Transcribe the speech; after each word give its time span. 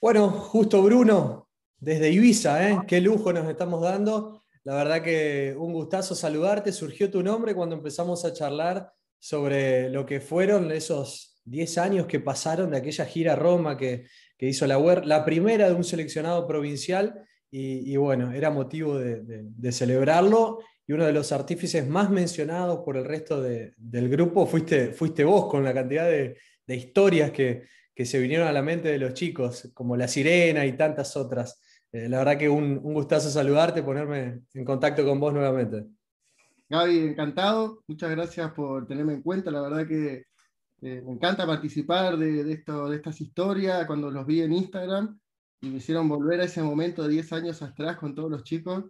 Bueno, 0.00 0.30
justo 0.30 0.82
Bruno, 0.82 1.50
desde 1.78 2.10
Ibiza, 2.10 2.70
¿eh? 2.70 2.78
qué 2.88 3.02
lujo 3.02 3.34
nos 3.34 3.46
estamos 3.50 3.82
dando. 3.82 4.42
La 4.64 4.74
verdad 4.74 5.02
que 5.02 5.54
un 5.58 5.74
gustazo 5.74 6.14
saludarte. 6.14 6.72
Surgió 6.72 7.10
tu 7.10 7.22
nombre 7.22 7.54
cuando 7.54 7.76
empezamos 7.76 8.24
a 8.24 8.32
charlar 8.32 8.90
sobre 9.18 9.90
lo 9.90 10.06
que 10.06 10.20
fueron 10.20 10.72
esos 10.72 11.42
10 11.44 11.76
años 11.76 12.06
que 12.06 12.18
pasaron 12.18 12.70
de 12.70 12.78
aquella 12.78 13.04
gira 13.04 13.34
a 13.34 13.36
Roma 13.36 13.76
que, 13.76 14.06
hizo 14.38 14.66
la 14.66 14.78
UER, 14.78 15.04
la 15.04 15.22
primera 15.22 15.68
de 15.68 15.74
un 15.74 15.84
seleccionado 15.84 16.46
provincial, 16.46 17.26
y, 17.50 17.94
bueno, 17.96 18.32
era 18.32 18.48
motivo 18.48 18.96
de, 18.98 19.72
celebrarlo. 19.72 20.60
Y 20.86 20.94
uno 20.94 21.04
de 21.04 21.12
los 21.12 21.30
artífices 21.30 21.86
más 21.86 22.08
mencionados 22.08 22.80
por 22.86 22.96
el 22.96 23.04
resto 23.04 23.42
del 23.42 24.08
grupo 24.08 24.46
fuiste, 24.46 24.94
fuiste 24.94 25.24
vos, 25.24 25.50
con 25.50 25.62
la 25.62 25.74
cantidad 25.74 26.08
de, 26.08 26.38
historias 26.68 27.32
que, 27.32 27.64
que 28.00 28.06
se 28.06 28.18
vinieron 28.18 28.48
a 28.48 28.52
la 28.52 28.62
mente 28.62 28.88
de 28.88 28.98
los 28.98 29.12
chicos, 29.12 29.70
como 29.74 29.94
La 29.94 30.08
Sirena 30.08 30.64
y 30.64 30.74
tantas 30.74 31.18
otras. 31.18 31.60
Eh, 31.92 32.08
la 32.08 32.16
verdad 32.16 32.38
que 32.38 32.48
un, 32.48 32.80
un 32.82 32.94
gustazo 32.94 33.28
saludarte, 33.28 33.82
ponerme 33.82 34.40
en 34.54 34.64
contacto 34.64 35.04
con 35.04 35.20
vos 35.20 35.34
nuevamente. 35.34 35.84
Gaby, 36.70 36.98
encantado. 37.00 37.84
Muchas 37.86 38.10
gracias 38.12 38.52
por 38.52 38.86
tenerme 38.86 39.12
en 39.12 39.20
cuenta. 39.20 39.50
La 39.50 39.60
verdad 39.60 39.86
que 39.86 40.24
eh, 40.80 41.02
me 41.04 41.12
encanta 41.12 41.46
participar 41.46 42.16
de, 42.16 42.50
esto, 42.50 42.88
de 42.88 42.96
estas 42.96 43.20
historias. 43.20 43.84
Cuando 43.84 44.10
los 44.10 44.24
vi 44.24 44.40
en 44.40 44.54
Instagram 44.54 45.20
y 45.60 45.68
me 45.68 45.76
hicieron 45.76 46.08
volver 46.08 46.40
a 46.40 46.44
ese 46.44 46.62
momento 46.62 47.02
de 47.02 47.10
10 47.10 47.34
años 47.34 47.60
atrás 47.60 47.98
con 47.98 48.14
todos 48.14 48.30
los 48.30 48.44
chicos. 48.44 48.86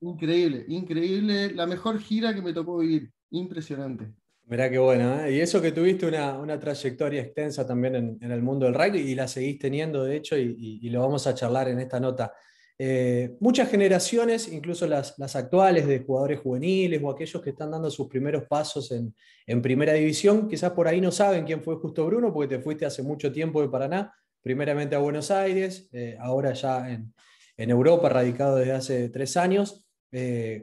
Increíble, 0.00 0.64
increíble. 0.68 1.52
La 1.52 1.66
mejor 1.66 1.98
gira 1.98 2.34
que 2.34 2.40
me 2.40 2.54
tocó 2.54 2.78
vivir. 2.78 3.12
Impresionante. 3.32 4.14
Mirá 4.50 4.68
qué 4.68 4.78
bueno, 4.78 5.22
¿eh? 5.22 5.34
y 5.34 5.40
eso 5.40 5.62
que 5.62 5.70
tuviste 5.70 6.06
una, 6.06 6.58
trayectoria 6.58 7.22
extensa 7.22 7.64
también 7.64 8.18
en, 8.20 8.32
el 8.32 8.42
mundo 8.42 8.66
del 8.66 8.74
rugby 8.74 8.98
y 8.98 9.14
la 9.14 9.28
seguís 9.28 9.60
teniendo, 9.60 10.02
de 10.02 10.16
hecho, 10.16 10.36
y, 10.36 10.90
lo 10.90 11.02
vamos 11.02 11.24
a 11.28 11.36
charlar 11.36 11.68
en 11.68 11.78
esta 11.78 12.00
nota. 12.00 12.34
Eh, 12.76 13.36
muchas 13.38 13.70
generaciones, 13.70 14.52
incluso 14.52 14.88
las, 14.88 15.14
actuales 15.36 15.86
de 15.86 16.00
jugadores 16.00 16.40
juveniles 16.40 17.00
o 17.00 17.10
aquellos 17.10 17.40
que 17.40 17.50
están 17.50 17.70
dando 17.70 17.92
sus 17.92 18.08
primeros 18.08 18.42
pasos 18.48 18.90
en, 18.90 19.14
primera 19.62 19.92
división, 19.92 20.48
quizás 20.48 20.72
por 20.72 20.88
ahí 20.88 21.00
no 21.00 21.12
saben 21.12 21.44
quién 21.44 21.62
fue 21.62 21.76
Justo 21.76 22.04
Bruno, 22.06 22.32
porque 22.32 22.56
te 22.56 22.60
fuiste 22.60 22.84
hace 22.84 23.04
mucho 23.04 23.30
tiempo 23.30 23.62
de 23.62 23.68
Paraná, 23.68 24.12
primeramente 24.42 24.96
a 24.96 24.98
Buenos 24.98 25.30
Aires, 25.30 25.88
eh, 25.92 26.16
ahora 26.18 26.54
ya 26.54 26.90
en, 26.90 27.14
Europa, 27.56 28.08
radicado 28.08 28.56
desde 28.56 28.72
hace 28.72 29.08
tres 29.10 29.36
años. 29.36 29.86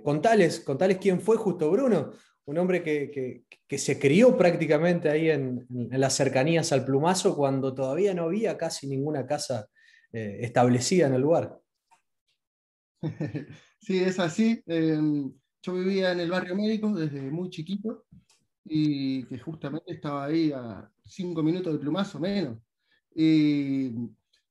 contales, 0.04 0.60
contales 0.60 0.98
quién 0.98 1.22
fue 1.22 1.38
Justo 1.38 1.72
Bruno 1.72 2.12
un 2.48 2.58
hombre 2.58 2.82
que, 2.82 3.44
se 3.78 4.00
crió 4.00 4.38
prácticamente 4.38 5.10
ahí 5.10 5.30
en, 5.30 5.68
las 5.92 6.16
cercanías 6.16 6.72
al 6.72 6.86
plumazo 6.86 7.36
cuando 7.36 7.74
todavía 7.76 8.14
no 8.14 8.24
había 8.24 8.58
casi 8.58 8.88
ninguna 8.88 9.28
casa 9.28 9.68
eh, 10.14 10.40
establecida 10.42 11.08
en 11.08 11.14
el 11.14 11.22
lugar. 11.22 11.60
Sí, 13.80 14.00
es 14.00 14.20
así. 14.20 14.62
Em, 14.66 15.32
yo 15.62 15.74
vivía 15.74 16.12
en 16.12 16.20
el 16.20 16.32
barrio 16.32 16.56
médico 16.56 16.92
desde 16.94 17.22
muy 17.22 17.50
chiquito 17.52 18.06
y 18.66 19.24
que 19.26 19.38
justamente 19.38 19.94
estaba 19.94 20.26
ahí 20.26 20.52
a 20.52 20.92
cinco 21.06 21.44
minutos 21.44 21.72
del 21.72 21.80
plumazo 21.80 22.20
menos. 22.20 22.58
Y, 23.14 23.92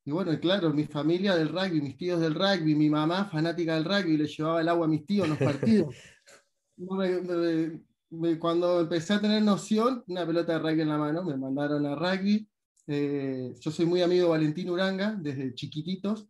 bueno, 0.06 0.38
claro, 0.40 0.72
mi 0.72 0.84
familia 0.84 1.34
del 1.34 1.48
rugby, 1.48 1.80
mis 1.80 1.96
tíos 1.96 2.20
del 2.20 2.34
rugby, 2.34 2.76
mi 2.76 2.88
mamá 2.88 3.26
fanática 3.26 3.74
del 3.74 3.84
rugby, 3.84 4.16
le 4.16 4.26
llevaba 4.26 4.60
el 4.60 4.68
agua 4.68 4.86
a 4.86 4.88
mis 4.88 5.04
tíos 5.04 5.24
en 5.24 5.30
los 5.30 5.38
partidos. 5.38 5.94
cuando 8.38 8.80
empecé 8.80 9.14
a 9.14 9.20
tener 9.20 9.42
noción, 9.42 10.04
una 10.06 10.26
pelota 10.26 10.52
de 10.52 10.58
rugby 10.58 10.82
en 10.82 10.88
la 10.88 10.98
mano, 10.98 11.24
me 11.24 11.36
mandaron 11.36 11.86
a 11.86 11.94
rugby. 11.94 12.48
Eh, 12.86 13.54
yo 13.58 13.70
soy 13.70 13.86
muy 13.86 14.02
amigo 14.02 14.24
de 14.24 14.30
Valentín 14.30 14.70
Uranga 14.70 15.16
desde 15.20 15.54
chiquititos. 15.54 16.28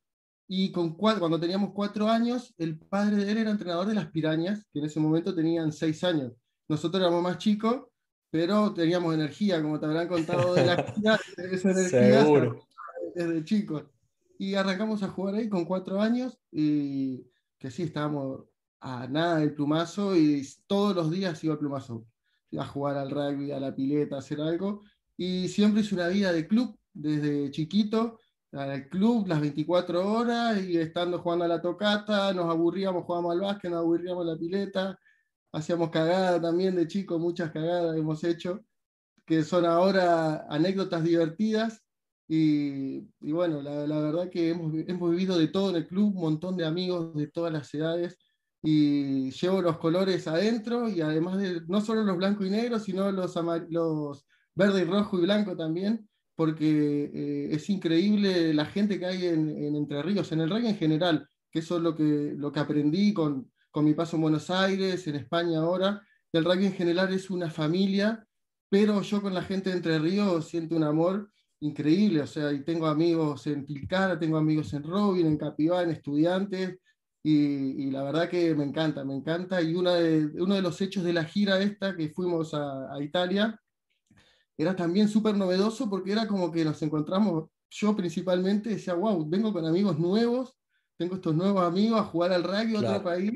Y 0.48 0.70
con 0.70 0.94
cuando 0.94 1.41
teníamos 1.41 1.72
cuatro 1.75 2.08
años, 2.08 2.55
el 2.58 2.78
padre 2.78 3.16
de 3.16 3.32
él 3.32 3.38
era 3.38 3.50
entrenador 3.50 3.87
de 3.87 3.94
las 3.94 4.10
pirañas, 4.10 4.65
que 4.72 4.78
en 4.78 4.84
ese 4.84 5.00
momento 5.00 5.34
tenían 5.34 5.72
seis 5.72 6.04
años. 6.04 6.32
Nosotros 6.69 7.00
éramos 7.00 7.22
más 7.22 7.38
chicos, 7.38 7.82
pero 8.31 8.72
teníamos 8.72 9.12
energía, 9.15 9.60
como 9.60 9.81
te 9.81 9.87
habrán 9.87 10.06
contado 10.06 10.54
de 10.54 10.66
la 10.66 10.75
esa 11.53 11.71
energía 11.71 12.22
Seguro. 12.22 12.60
desde 13.15 13.44
chicos. 13.44 13.84
Y 14.38 14.54
arrancamos 14.54 15.03
a 15.03 15.09
jugar 15.09 15.34
ahí 15.34 15.48
con 15.48 15.65
cuatro 15.65 16.00
años, 16.00 16.38
y 16.53 17.26
que 17.59 17.71
sí, 17.71 17.84
estábamos 17.84 18.44
a 18.81 19.06
nada 19.09 19.38
del 19.38 19.54
plumazo 19.54 20.16
y 20.16 20.47
todos 20.66 20.94
los 20.94 21.10
días 21.10 21.42
iba 21.44 21.54
al 21.54 21.59
plumazo. 21.59 22.06
Iba 22.50 22.64
a 22.64 22.66
jugar 22.66 22.97
al 22.97 23.10
rugby, 23.10 23.53
a 23.53 23.60
la 23.60 23.75
pileta, 23.75 24.16
a 24.16 24.19
hacer 24.20 24.41
algo. 24.41 24.82
Y 25.16 25.48
siempre 25.48 25.82
hice 25.82 25.94
una 25.94 26.09
vida 26.09 26.32
de 26.32 26.47
club, 26.47 26.78
desde 26.92 27.50
chiquito, 27.50 28.19
al 28.53 28.88
club 28.88 29.26
las 29.26 29.41
24 29.41 30.12
horas 30.12 30.62
y 30.62 30.78
estando 30.78 31.19
jugando 31.19 31.44
a 31.44 31.48
la 31.48 31.60
tocata, 31.60 32.32
nos 32.32 32.47
aburríamos, 32.47 33.04
jugábamos 33.04 33.32
al 33.32 33.41
básquet, 33.41 33.70
nos 33.70 33.81
aburríamos 33.81 34.26
a 34.26 34.32
la 34.32 34.38
pileta, 34.38 34.98
hacíamos 35.53 35.91
cagadas 35.91 36.41
también 36.41 36.75
de 36.76 36.86
chico, 36.86 37.19
muchas 37.19 37.50
cagadas 37.50 37.97
hemos 37.97 38.22
hecho, 38.25 38.65
que 39.26 39.42
son 39.42 39.65
ahora 39.66 40.47
anécdotas 40.48 41.03
divertidas. 41.04 41.82
Y, 42.28 43.03
bueno, 43.20 43.62
la, 43.62 43.86
la, 43.86 44.00
verdad 44.00 44.31
que 44.31 44.50
hemos, 44.50 44.72
hemos 44.88 45.10
vivido 45.10 45.38
de 45.38 45.47
todo 45.48 45.70
en 45.70 45.76
el 45.76 45.86
club, 45.86 46.16
un 46.16 46.22
montón 46.22 46.56
de 46.56 46.65
amigos 46.66 47.15
de 47.15 47.28
todas 47.28 47.53
las 47.53 47.72
edades 47.72 48.19
y 48.69 49.31
llevo 49.31 49.62
los 49.62 49.78
colores 49.78 50.27
adentro 50.27 50.88
y 50.88 51.00
además 51.00 51.38
de 51.38 51.60
no 51.69 51.81
solo 51.81 52.03
los 52.03 52.16
blancos 52.16 52.49
y 52.49 52.50
negros, 52.50 52.82
sino 52.82 53.12
los, 53.12 53.37
los 53.69 54.27
verde 54.56 54.82
y 54.82 54.84
rojo 54.84 55.19
y 55.19 55.22
blanco 55.22 55.56
también, 55.56 56.09
porque 56.34 57.12
eh, 57.15 57.49
es 57.53 57.71
increíble 57.71 58.53
la 58.53 58.66
gente 58.66 58.99
que 58.99 59.06
hay 59.06 59.27
en, 59.27 59.77
Entre 59.77 60.03
Ríos, 60.03 60.32
en 60.32 60.41
el 60.41 60.50
rugby 60.50 60.66
en 60.66 60.77
general, 60.77 61.28
que 61.49 61.60
eso 61.60 61.77
es 61.77 61.82
lo 61.82 61.94
que, 61.94 62.34
lo 62.37 62.50
que 62.50 62.59
aprendí 62.59 63.15
con, 63.15 63.53
con 63.71 63.84
mi 63.84 63.94
paso 63.94 64.16
en 64.16 64.22
Buenos 64.22 64.50
Aires, 64.50 65.06
en 65.06 65.15
España 65.15 65.60
ahora. 65.60 66.03
El 66.33 66.44
rugby 66.44 66.66
en 66.66 66.72
general 66.72 67.15
es 67.15 67.31
una 67.31 67.48
familia, 67.48 68.27
pero 68.69 69.00
yo 69.03 69.22
con 69.22 69.33
la 69.33 69.43
gente 69.43 69.71
de 69.71 69.77
Entre 69.77 69.97
Ríos 70.00 70.48
siento 70.48 70.75
un 70.75 70.83
amor 70.83 71.31
increíble, 71.60 72.22
o 72.22 72.27
sea, 72.27 72.53
y 72.53 72.65
tengo 72.65 72.88
amigos 72.88 73.47
en 73.47 73.65
Tilcara, 73.65 74.19
tengo 74.19 74.37
amigos 74.38 74.75
en 74.75 74.83
Robin, 74.83 75.27
en 75.28 75.38
Capivá, 75.38 75.84
en 75.84 75.91
Estudiantes, 75.91 76.81
y, 77.28 77.91
la 77.91 78.04
verdad 78.04 78.28
que 78.28 78.54
me 78.54 78.62
encanta, 78.62 79.04
me 79.04 79.12
encanta. 79.12 79.60
Y 79.60 79.75
una 79.75 79.94
de, 79.97 80.26
uno 80.41 80.54
de 80.54 80.62
los 80.62 80.81
hechos 80.81 81.03
de 81.03 81.12
la 81.12 81.25
gira 81.25 81.59
esta 81.59 81.97
que 81.97 82.10
fuimos 82.10 82.54
a, 82.54 83.03
Italia 83.03 83.60
era 84.56 84.76
también 84.76 85.09
súper 85.09 85.36
novedoso 85.36 85.91
porque 85.91 86.12
era 86.12 86.28
como 86.28 86.53
que 86.53 86.65
nos 86.65 86.81
encontramos, 86.82 87.50
yo 87.69 87.97
principalmente 87.97 88.70
decía, 88.70 88.94
wow, 88.94 89.28
vengo 89.28 89.53
con 89.53 89.66
amigos 89.66 89.98
nuevos, 89.98 90.56
tengo 90.97 91.16
estos 91.16 91.34
nuevos 91.34 91.65
amigos 91.65 92.00
a 92.00 92.04
jugar 92.04 92.32
al 92.32 92.44
rugby 92.44 92.76
a 92.76 92.78
otro 92.78 93.03
país. 93.03 93.32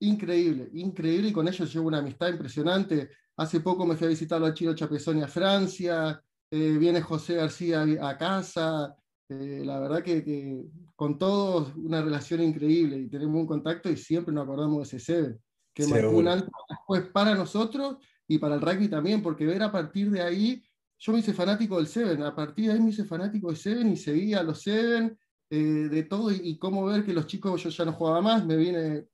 Increíble, 0.00 0.70
increíble, 0.72 1.28
y 1.28 1.32
con 1.32 1.46
ellos 1.46 1.72
llevo 1.72 1.88
una 1.88 1.98
amistad 1.98 2.30
impresionante. 2.30 3.10
Hace 3.36 3.60
poco 3.60 3.84
me 3.84 3.94
fui 3.94 4.06
a 4.06 4.10
visitarlo 4.10 4.46
a 4.46 4.54
Chino 4.54 4.74
Chapezoni 4.74 5.22
a 5.22 5.28
Francia, 5.28 6.18
eh, 6.50 6.78
viene 6.78 7.02
José 7.02 7.34
García 7.34 7.84
a 8.00 8.16
casa, 8.16 8.96
eh, 9.40 9.64
la 9.64 9.80
verdad 9.80 10.02
que, 10.02 10.64
con 10.94 11.18
todos 11.18 11.74
una 11.76 12.02
relación 12.02 12.42
increíble 12.42 12.98
y 12.98 13.08
tenemos 13.08 13.40
un 13.40 13.46
contacto 13.46 13.90
y 13.90 13.96
siempre 13.96 14.34
nos 14.34 14.44
acordamos 14.44 14.78
de 14.78 14.82
ese 14.96 15.00
Seven, 15.00 15.40
que 15.74 15.86
marcó 15.86 16.10
un 16.10 16.28
alto 16.28 16.50
después 16.68 17.02
para 17.12 17.34
nosotros 17.34 17.96
y 18.28 18.38
para 18.38 18.56
el 18.56 18.60
rugby 18.60 18.88
también, 18.88 19.22
porque 19.22 19.46
ver 19.46 19.62
a 19.62 19.72
partir 19.72 20.10
de 20.10 20.22
ahí, 20.22 20.62
yo 20.98 21.12
me 21.12 21.20
hice 21.20 21.32
fanático 21.32 21.78
del 21.78 21.86
Seven, 21.86 22.22
a 22.22 22.34
partir 22.34 22.66
de 22.66 22.72
ahí 22.74 22.80
me 22.80 22.90
hice 22.90 23.04
fanático 23.04 23.48
del 23.48 23.56
Seven 23.56 23.92
y 23.92 23.96
seguía 23.96 24.40
a 24.40 24.42
los 24.42 24.62
Seven, 24.62 25.18
eh, 25.50 25.56
de 25.56 26.02
todo 26.04 26.30
y, 26.30 26.58
cómo 26.58 26.84
ver 26.84 27.04
que 27.04 27.12
los 27.12 27.26
chicos, 27.26 27.62
yo 27.62 27.70
ya 27.70 27.84
no 27.84 27.92
jugaba 27.92 28.20
más, 28.20 28.44
me 28.44 28.56
vine, 28.56 29.06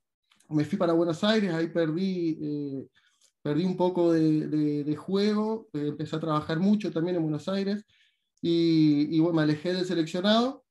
me 0.49 0.65
fui 0.65 0.77
para 0.77 0.93
Buenos 0.93 1.23
Aires, 1.23 1.53
ahí 1.53 1.67
perdí. 1.67 2.37
Eh, 2.41 2.87
perdí 3.41 3.63
un 3.63 3.77
poco 3.77 4.11
de, 4.11 4.83
de 4.83 4.95
juego, 4.97 5.69
empecé 5.71 6.15
a 6.15 6.19
trabajar 6.19 6.59
mucho 6.59 6.91
también 6.91 7.15
en 7.15 7.23
Buenos 7.23 7.47
Aires, 7.47 7.85
y, 8.41 9.19
bueno, 9.19 9.35
me 9.35 9.41
alejé 9.43 9.73
del 9.73 9.85
seleccionado, 9.85 10.65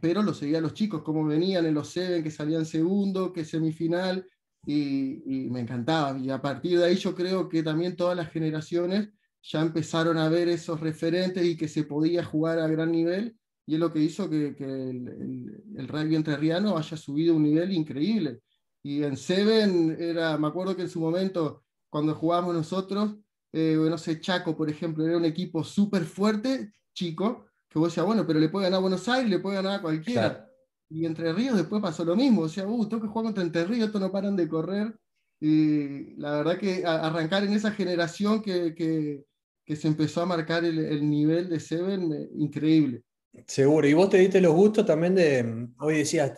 pero 0.00 0.22
lo 0.22 0.34
seguía 0.34 0.58
a 0.58 0.62
los 0.62 0.74
chicos, 0.74 1.02
como 1.02 1.24
venían 1.24 1.66
en 1.66 1.74
los 1.74 1.88
Seven, 1.88 2.22
que 2.22 2.30
salían 2.30 2.64
segundo, 2.64 3.32
que 3.32 3.44
semifinal, 3.44 4.26
y, 4.66 5.48
me 5.50 5.60
encantaba. 5.60 6.18
Y 6.18 6.30
a 6.30 6.40
partir 6.40 6.78
de 6.78 6.86
ahí 6.86 6.96
yo 6.96 7.14
creo 7.14 7.48
que 7.48 7.62
también 7.62 7.96
todas 7.96 8.16
las 8.16 8.30
generaciones 8.30 9.10
ya 9.42 9.62
empezaron 9.62 10.18
a 10.18 10.28
ver 10.28 10.48
esos 10.48 10.80
referentes 10.80 11.44
y 11.44 11.56
que 11.56 11.68
se 11.68 11.84
podía 11.84 12.24
jugar 12.24 12.58
a 12.58 12.68
gran 12.68 12.92
nivel, 12.92 13.36
y 13.66 13.74
es 13.74 13.80
lo 13.80 13.92
que 13.92 14.00
hizo 14.00 14.28
que, 14.28 14.48
el, 14.58 15.62
el, 15.76 15.88
rugby 15.88 16.16
entrerriano 16.16 16.76
haya 16.76 16.96
subido 16.96 17.36
un 17.36 17.44
nivel 17.44 17.72
increíble. 17.72 18.40
Y 18.82 19.02
en 19.02 19.16
Seven 19.16 19.96
era, 19.98 20.36
me 20.38 20.48
acuerdo 20.48 20.74
que 20.74 20.82
en 20.82 20.88
su 20.88 21.00
momento, 21.00 21.64
cuando 21.88 22.14
jugábamos 22.14 22.54
nosotros, 22.54 23.16
eh, 23.52 23.76
no 23.78 23.98
sé, 23.98 24.20
Chaco, 24.20 24.56
por 24.56 24.70
ejemplo, 24.70 25.04
era 25.04 25.16
un 25.16 25.24
equipo 25.24 25.64
súper 25.64 26.04
fuerte, 26.04 26.72
chico, 27.00 27.46
que 27.68 27.78
vos 27.78 27.88
decías, 27.88 28.04
bueno, 28.04 28.26
pero 28.26 28.38
le 28.38 28.50
puede 28.50 28.66
ganar 28.66 28.78
a 28.78 28.82
Buenos 28.82 29.08
Aires, 29.08 29.30
le 29.30 29.38
puede 29.38 29.56
ganar 29.56 29.78
a 29.78 29.82
cualquiera. 29.82 30.46
Y 30.90 31.06
Entre 31.06 31.32
Ríos 31.32 31.56
después 31.56 31.80
pasó 31.80 32.04
lo 32.04 32.14
mismo, 32.14 32.42
o 32.42 32.48
sea, 32.48 32.66
uh, 32.66 32.88
tengo 32.88 33.02
que 33.02 33.08
jugar 33.08 33.26
contra 33.26 33.42
Entre 33.42 33.64
Ríos, 33.64 33.86
estos 33.86 34.00
no 34.00 34.12
paran 34.12 34.36
de 34.36 34.48
correr. 34.48 34.94
Y 35.40 36.14
la 36.16 36.32
verdad 36.32 36.58
que 36.58 36.84
arrancar 36.84 37.44
en 37.44 37.54
esa 37.54 37.70
generación 37.70 38.42
que, 38.42 38.74
que, 38.74 39.24
que 39.64 39.76
se 39.76 39.88
empezó 39.88 40.20
a 40.20 40.26
marcar 40.26 40.64
el, 40.64 40.78
el 40.78 41.08
nivel 41.08 41.48
de 41.48 41.58
Seven, 41.58 42.12
eh, 42.12 42.28
increíble. 42.34 43.02
Seguro, 43.46 43.86
y 43.86 43.94
vos 43.94 44.10
te 44.10 44.18
diste 44.18 44.40
los 44.40 44.52
gustos 44.52 44.84
también 44.84 45.14
de, 45.14 45.68
hoy 45.78 45.98
decías, 45.98 46.32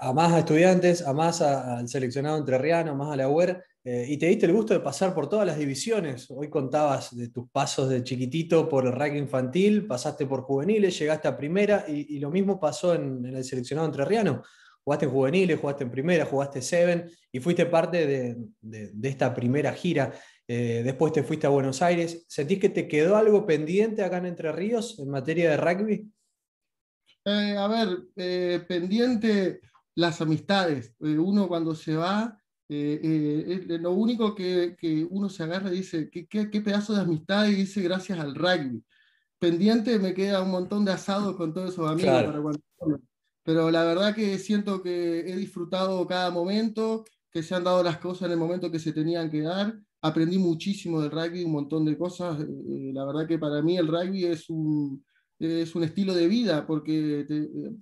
a 0.00 0.12
más 0.14 0.32
a 0.32 0.38
estudiantes, 0.40 1.06
a 1.06 1.12
más 1.12 1.42
al 1.42 1.86
seleccionado 1.86 2.38
entrerriano, 2.38 2.96
más 2.96 3.12
a 3.12 3.16
la 3.16 3.28
UER, 3.28 3.62
eh, 3.90 4.04
y 4.06 4.18
te 4.18 4.26
diste 4.26 4.44
el 4.44 4.52
gusto 4.52 4.74
de 4.74 4.80
pasar 4.80 5.14
por 5.14 5.30
todas 5.30 5.46
las 5.46 5.56
divisiones. 5.56 6.26
Hoy 6.28 6.50
contabas 6.50 7.16
de 7.16 7.30
tus 7.30 7.48
pasos 7.48 7.88
de 7.88 8.04
chiquitito 8.04 8.68
por 8.68 8.84
el 8.84 8.92
rugby 8.92 9.16
infantil, 9.16 9.86
pasaste 9.86 10.26
por 10.26 10.42
juveniles, 10.42 10.98
llegaste 10.98 11.26
a 11.26 11.38
primera, 11.38 11.86
y, 11.88 12.18
lo 12.18 12.30
mismo 12.30 12.60
pasó 12.60 12.94
en, 12.94 13.24
el 13.24 13.42
seleccionado 13.44 13.88
entrerriano. 13.88 14.42
Jugaste 14.84 15.06
en 15.06 15.10
juveniles, 15.10 15.58
jugaste 15.58 15.84
en 15.84 15.90
primera, 15.90 16.26
jugaste 16.26 16.60
Seven, 16.60 17.10
y 17.32 17.40
fuiste 17.40 17.64
parte 17.64 18.06
de, 18.60 19.08
esta 19.08 19.32
primera 19.32 19.72
gira. 19.72 20.12
Eh, 20.46 20.82
después 20.84 21.14
te 21.14 21.22
fuiste 21.22 21.46
a 21.46 21.50
Buenos 21.50 21.80
Aires. 21.80 22.26
¿Sentís 22.28 22.58
que 22.58 22.68
te 22.68 22.86
quedó 22.88 23.16
algo 23.16 23.46
pendiente 23.46 24.04
acá 24.04 24.18
en 24.18 24.26
Entre 24.26 24.52
Ríos 24.52 24.98
en 24.98 25.08
materia 25.08 25.48
de 25.48 25.56
rugby? 25.56 26.12
Eh, 27.24 27.56
a 27.56 27.66
ver, 27.68 28.66
pendiente 28.66 29.62
las 29.94 30.20
amistades. 30.20 30.94
Uno 30.98 31.48
cuando 31.48 31.74
se 31.74 31.96
va, 31.96 32.37
lo 32.68 33.92
único 33.92 34.34
que, 34.34 35.06
uno 35.10 35.28
se 35.28 35.42
agarra 35.42 35.72
y 35.72 35.78
dice, 35.78 36.10
¿qué, 36.10 36.26
qué, 36.28 36.60
pedazo 36.60 36.94
de 36.94 37.00
amistad 37.00 37.46
y 37.46 37.54
dice 37.54 37.80
gracias 37.82 38.18
al 38.18 38.34
rugby. 38.34 38.84
Pendiente 39.38 39.98
me 39.98 40.14
queda 40.14 40.42
un 40.42 40.50
montón 40.50 40.84
de 40.84 40.92
asados 40.92 41.36
con 41.36 41.54
todos 41.54 41.72
esos 41.72 41.88
amigos. 41.88 42.58
pero 43.42 43.70
la 43.70 43.84
verdad 43.84 44.14
que 44.14 44.38
siento 44.38 44.82
que 44.82 45.20
he 45.20 45.36
disfrutado 45.36 46.06
cada 46.06 46.30
momento, 46.30 47.04
que 47.30 47.42
se 47.42 47.54
han 47.54 47.64
dado 47.64 47.82
las 47.82 47.98
cosas 47.98 48.26
en 48.26 48.32
el 48.32 48.38
momento 48.38 48.70
que 48.70 48.78
se 48.78 48.92
tenían 48.92 49.30
que 49.30 49.42
dar. 49.42 49.78
Aprendí 50.02 50.38
muchísimo 50.38 51.00
del 51.00 51.10
rugby, 51.10 51.44
un 51.44 51.52
montón 51.52 51.84
de 51.84 51.96
cosas. 51.96 52.38
la 52.38 53.04
verdad 53.04 53.26
que 53.26 53.38
para 53.38 53.62
mí 53.62 53.78
el 53.78 53.88
rugby 53.88 54.26
es 54.26 54.50
un, 54.50 55.02
es 55.38 55.74
un 55.74 55.84
estilo 55.84 56.14
de 56.14 56.28
vida, 56.28 56.66
porque 56.66 57.26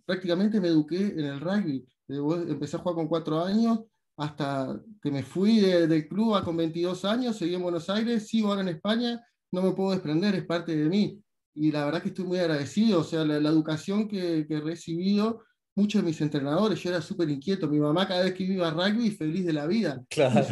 prácticamente 0.05 0.61
me 0.61 0.69
eduqué 0.69 1.07
en 1.09 1.25
el 1.25 1.41
rugby. 1.41 1.85
Empecé 2.09 2.77
a 2.77 2.81
jugar 2.81 2.95
con 2.95 3.09
cuatro 3.09 3.43
años, 3.43 3.81
hasta 4.17 4.81
que 5.03 5.11
me 5.11 5.23
fui 5.23 5.61
del 5.61 6.09
club 6.09 6.35
a 6.35 6.45
con 6.45 6.57
22 6.57 7.05
años, 7.05 7.37
seguí 7.37 7.55
en 7.55 7.63
Buenos 7.63 7.91
Aires, 7.91 8.27
sigo 8.27 8.49
ahora 8.49 8.63
en 8.63 8.69
España, 8.69 9.21
no 9.53 9.63
me 9.63 9.73
puedo 9.73 9.93
desprender, 9.93 10.35
es 10.35 10.45
parte 10.45 10.75
de 10.75 10.89
mí. 10.89 11.23
Y 11.55 11.71
la 11.71 11.85
verdad 11.85 12.03
que 12.03 12.09
estoy 12.09 12.25
muy 12.25 12.39
agradecido, 12.39 13.01
o 13.01 13.05
sea, 13.05 13.25
la, 13.25 13.37
educación 13.37 14.09
que, 14.09 14.47
que, 14.47 14.55
he 14.55 14.61
recibido, 14.61 15.43
muchos 15.75 16.03
de 16.03 16.07
mis 16.07 16.21
entrenadores, 16.21 16.83
yo 16.83 16.91
era 16.91 17.03
súper 17.03 17.29
inquieto, 17.29 17.69
mi 17.69 17.79
mamá 17.79 18.09
cada 18.09 18.25
vez 18.25 18.35
que 18.35 18.45
iba 18.45 18.69
a 18.69 18.71
rugby, 18.71 19.11
feliz 19.11 19.45
de 19.45 19.53
la 19.53 19.67
vida. 19.67 20.03
Claro. 20.09 20.47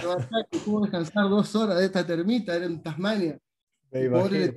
Y 0.51 0.59
pudo 0.59 0.83
descansar 0.83 1.29
dos 1.29 1.55
horas 1.55 1.79
de 1.79 1.87
esta 1.87 2.07
termita, 2.07 2.55
era 2.55 2.67
en 2.67 2.83
Tasmania. 2.83 3.39
Pobre, 4.11 4.55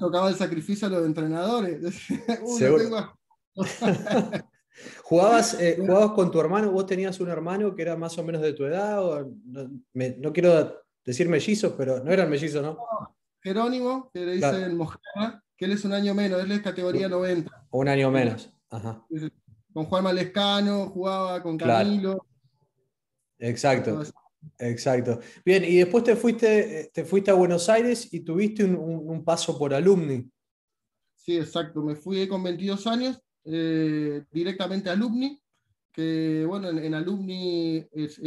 tocaba 0.00 0.30
el 0.30 0.34
sacrificio 0.34 0.88
a 0.88 0.90
los 0.90 1.04
entrenadores. 1.06 1.80
¿Jugabas, 5.02 5.60
eh, 5.60 5.76
¿Jugabas 5.78 6.12
con 6.12 6.30
tu 6.30 6.40
hermano? 6.40 6.70
¿Vos 6.70 6.86
tenías 6.86 7.18
un 7.20 7.28
hermano 7.28 7.74
que 7.74 7.82
era 7.82 7.96
más 7.96 8.16
o 8.18 8.24
menos 8.24 8.42
de 8.42 8.52
tu 8.52 8.64
edad? 8.64 9.26
no, 9.94 10.32
quiero 10.32 10.82
decir 11.04 11.28
mellizos, 11.28 11.74
pero 11.76 12.02
no 12.02 12.12
eran 12.12 12.30
mellizos, 12.30 12.62
¿no? 12.62 12.78
Jerónimo, 13.40 14.10
que 14.12 14.26
le 14.26 14.32
dicen 14.34 14.76
Mojana, 14.76 15.42
que 15.56 15.64
él 15.64 15.72
es 15.72 15.84
un 15.84 15.92
año 15.92 16.14
menos, 16.14 16.42
él 16.42 16.52
es 16.52 16.60
categoría 16.60 17.08
90. 17.08 17.66
Un 17.70 17.88
año 17.88 18.10
menos. 18.10 18.52
Con 19.72 19.84
Juan 19.86 20.04
Malescano, 20.04 20.88
jugaba 20.90 21.42
con 21.42 21.56
Camilo. 21.56 22.26
Exacto. 23.38 24.02
Exacto. 24.58 25.20
Bien, 25.44 25.64
y 25.64 25.76
después 25.76 26.04
te 26.04 26.16
fuiste, 26.16 26.90
te 26.92 27.04
fuiste 27.04 27.30
a 27.30 27.34
Buenos 27.34 27.68
Aires 27.68 28.12
y 28.12 28.20
tuviste 28.20 28.64
un, 28.64 29.24
paso 29.24 29.58
por 29.58 29.74
Alumni. 29.74 30.30
Sí, 31.16 31.36
exacto. 31.36 31.82
Me 31.82 31.94
fui 31.94 32.26
con 32.28 32.42
22 32.42 32.86
años 32.86 33.20
eh, 33.50 34.24
directamente 34.30 34.90
a 34.90 34.92
Alumni, 34.92 35.40
que 35.92 36.44
bueno, 36.46 36.68
en, 36.68 36.94
Alumni 36.94 37.84
es 37.92 38.20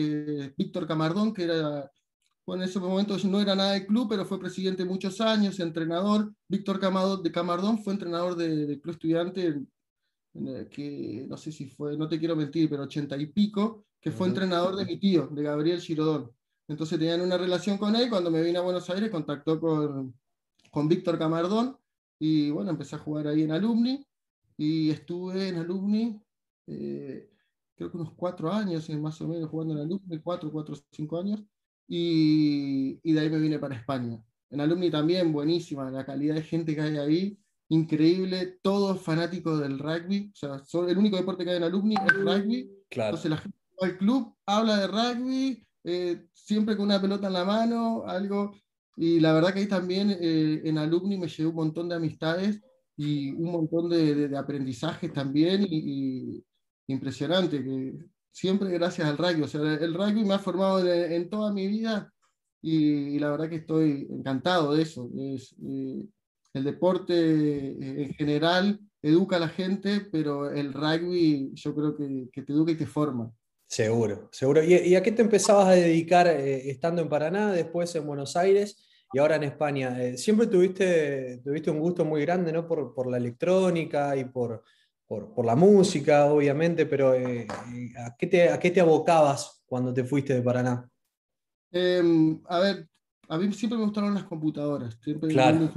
Víctor 0.57 0.88
Camardón, 0.88 1.33
que 1.33 1.44
era, 1.44 1.91
bueno, 2.45 2.63
en 2.63 2.69
ese 2.69 2.79
momento 2.79 3.18
no 3.25 3.39
era 3.39 3.56
nada 3.56 3.73
de 3.73 3.85
club, 3.85 4.07
pero 4.09 4.25
fue 4.25 4.39
presidente 4.39 4.83
muchos 4.83 5.21
años, 5.21 5.59
entrenador. 5.59 6.33
Víctor 6.47 6.79
Camardón, 6.79 7.23
de 7.23 7.31
Camardón 7.31 7.83
fue 7.83 7.94
entrenador 7.94 8.35
de, 8.35 8.79
Club 8.81 8.95
Estudiante, 8.95 9.62
que 10.71 11.25
no 11.27 11.38
sé 11.38 11.51
si 11.51 11.68
fue, 11.68 11.97
no 11.97 12.07
te 12.07 12.19
quiero 12.19 12.35
mentir, 12.35 12.69
pero 12.69 12.83
ochenta 12.83 13.15
y 13.18 13.27
pico 13.27 13.85
que 14.01 14.12
fue 14.12 14.27
entrenador 14.27 14.75
de 14.75 14.85
mi 14.85 14.97
tío, 14.97 15.27
de 15.27 15.44
Gabriel 15.44 15.79
Girodón. 15.79 16.31
Entonces 16.68 16.97
tenían 16.97 17.21
una 17.21 17.38
relación 17.38 17.77
con 17.77 17.95
él. 17.95 18.09
Cuando 18.09 18.31
me 18.31 18.41
vine 18.41 18.57
a 18.57 18.62
Buenos 18.62 18.89
Aires, 18.89 19.12
contactó 19.12 19.59
con, 19.59 20.15
con 20.71 20.88
Víctor 20.88 21.19
Camardón 21.19 21.77
y 22.18 22.50
bueno, 22.50 22.71
empecé 22.71 22.95
a 22.95 23.00
jugar 23.00 23.27
ahí 23.27 23.44
en 23.44 23.51
Alumni. 23.51 24.03
Y 24.63 24.91
estuve 24.91 25.47
en 25.47 25.55
Alumni, 25.55 26.21
eh, 26.67 27.31
creo 27.73 27.89
que 27.89 27.97
unos 27.97 28.13
cuatro 28.13 28.51
años, 28.51 28.87
más 28.91 29.19
o 29.19 29.27
menos, 29.27 29.49
jugando 29.49 29.73
en 29.73 29.79
Alumni, 29.79 30.19
cuatro, 30.19 30.51
cuatro, 30.51 30.75
cinco 30.91 31.19
años. 31.19 31.43
Y, 31.87 32.99
y 33.01 33.11
de 33.11 33.19
ahí 33.19 33.29
me 33.31 33.39
vine 33.39 33.57
para 33.57 33.73
España. 33.73 34.23
En 34.51 34.61
Alumni 34.61 34.91
también, 34.91 35.33
buenísima, 35.33 35.89
la 35.89 36.05
calidad 36.05 36.35
de 36.35 36.43
gente 36.43 36.75
que 36.75 36.81
hay 36.81 36.97
ahí, 36.97 37.39
increíble, 37.69 38.59
todos 38.61 39.01
fanáticos 39.01 39.59
del 39.59 39.79
rugby. 39.79 40.31
O 40.31 40.35
sea, 40.35 40.87
el 40.87 40.97
único 40.99 41.17
deporte 41.17 41.43
que 41.43 41.49
hay 41.49 41.57
en 41.57 41.63
Alumni 41.63 41.95
es 41.95 42.13
rugby. 42.13 42.69
Claro. 42.87 43.09
Entonces 43.09 43.31
la 43.31 43.37
gente 43.37 43.57
el 43.79 43.97
club 43.97 44.35
habla 44.45 44.77
de 44.77 44.85
rugby, 44.85 45.67
eh, 45.85 46.27
siempre 46.33 46.77
con 46.77 46.85
una 46.85 47.01
pelota 47.01 47.25
en 47.25 47.33
la 47.33 47.45
mano, 47.45 48.03
algo. 48.05 48.53
Y 48.95 49.21
la 49.21 49.33
verdad 49.33 49.55
que 49.55 49.61
ahí 49.61 49.67
también 49.67 50.11
eh, 50.11 50.61
en 50.65 50.77
Alumni 50.77 51.17
me 51.17 51.27
llevé 51.27 51.49
un 51.49 51.55
montón 51.55 51.89
de 51.89 51.95
amistades 51.95 52.61
y 52.97 53.31
un 53.31 53.51
montón 53.51 53.89
de, 53.89 54.27
de, 54.27 54.38
aprendizajes 54.38 55.11
también 55.13 55.65
y, 55.69 56.43
impresionante, 56.88 57.63
que 57.63 57.93
siempre 58.31 58.69
gracias 58.69 59.07
al 59.07 59.17
rugby. 59.17 59.43
O 59.43 59.47
sea, 59.47 59.61
el 59.61 59.93
rugby 59.93 60.23
me 60.23 60.33
ha 60.33 60.39
formado 60.39 60.85
en, 60.85 61.29
toda 61.29 61.51
mi 61.51 61.67
vida 61.67 62.11
y, 62.61 63.17
la 63.19 63.31
verdad 63.31 63.49
que 63.49 63.57
estoy 63.57 64.07
encantado 64.09 64.75
de 64.75 64.83
eso. 64.83 65.09
Es, 65.17 65.55
eh, 65.63 66.05
el 66.53 66.63
deporte 66.65 68.03
en 68.03 68.13
general 68.13 68.79
educa 69.01 69.37
a 69.37 69.39
la 69.39 69.47
gente, 69.47 70.01
pero 70.11 70.51
el 70.51 70.73
rugby 70.73 71.51
yo 71.53 71.73
creo 71.73 71.95
que, 71.95 72.29
que 72.31 72.41
te 72.41 72.51
educa 72.51 72.71
y 72.73 72.75
te 72.75 72.85
forma. 72.85 73.31
Seguro, 73.71 74.27
seguro. 74.33 74.61
¿Y, 74.61 74.95
a 74.95 75.01
qué 75.01 75.13
te 75.13 75.21
empezabas 75.21 75.69
a 75.69 75.71
dedicar 75.71 76.27
eh, 76.27 76.69
estando 76.69 77.01
en 77.01 77.07
Paraná, 77.07 77.53
después 77.53 77.95
en 77.95 78.05
Buenos 78.05 78.35
Aires 78.35 78.90
y 79.13 79.19
ahora 79.19 79.35
en 79.35 79.43
España? 79.43 80.01
Eh, 80.01 80.17
siempre 80.17 80.47
tuviste, 80.47 81.41
tuviste 81.43 81.69
un 81.71 81.79
gusto 81.79 82.05
muy 82.05 82.21
grande 82.21 82.51
¿no? 82.51 82.67
por, 82.67 83.09
la 83.09 83.17
electrónica 83.17 84.15
y 84.15 84.25
por, 84.25 84.63
por, 85.07 85.45
la 85.45 85.56
música, 85.56 86.25
obviamente, 86.25 86.85
pero 86.85 87.13
eh, 87.13 87.47
¿a, 87.97 88.15
qué 88.18 88.27
te, 88.27 88.49
¿a 88.49 88.59
qué 88.59 88.71
te 88.71 88.81
abocabas 88.81 89.63
cuando 89.65 89.94
te 89.94 90.03
fuiste 90.03 90.33
de 90.33 90.41
Paraná? 90.41 90.89
Em, 91.71 92.41
a 92.47 92.59
ver, 92.59 92.87
a 93.30 93.37
mí 93.37 93.51
siempre 93.53 93.77
me 93.77 93.85
gustaron 93.85 94.13
las 94.13 94.23
computadoras, 94.23 94.97
siempre 95.03 95.30
claro. 95.30 95.69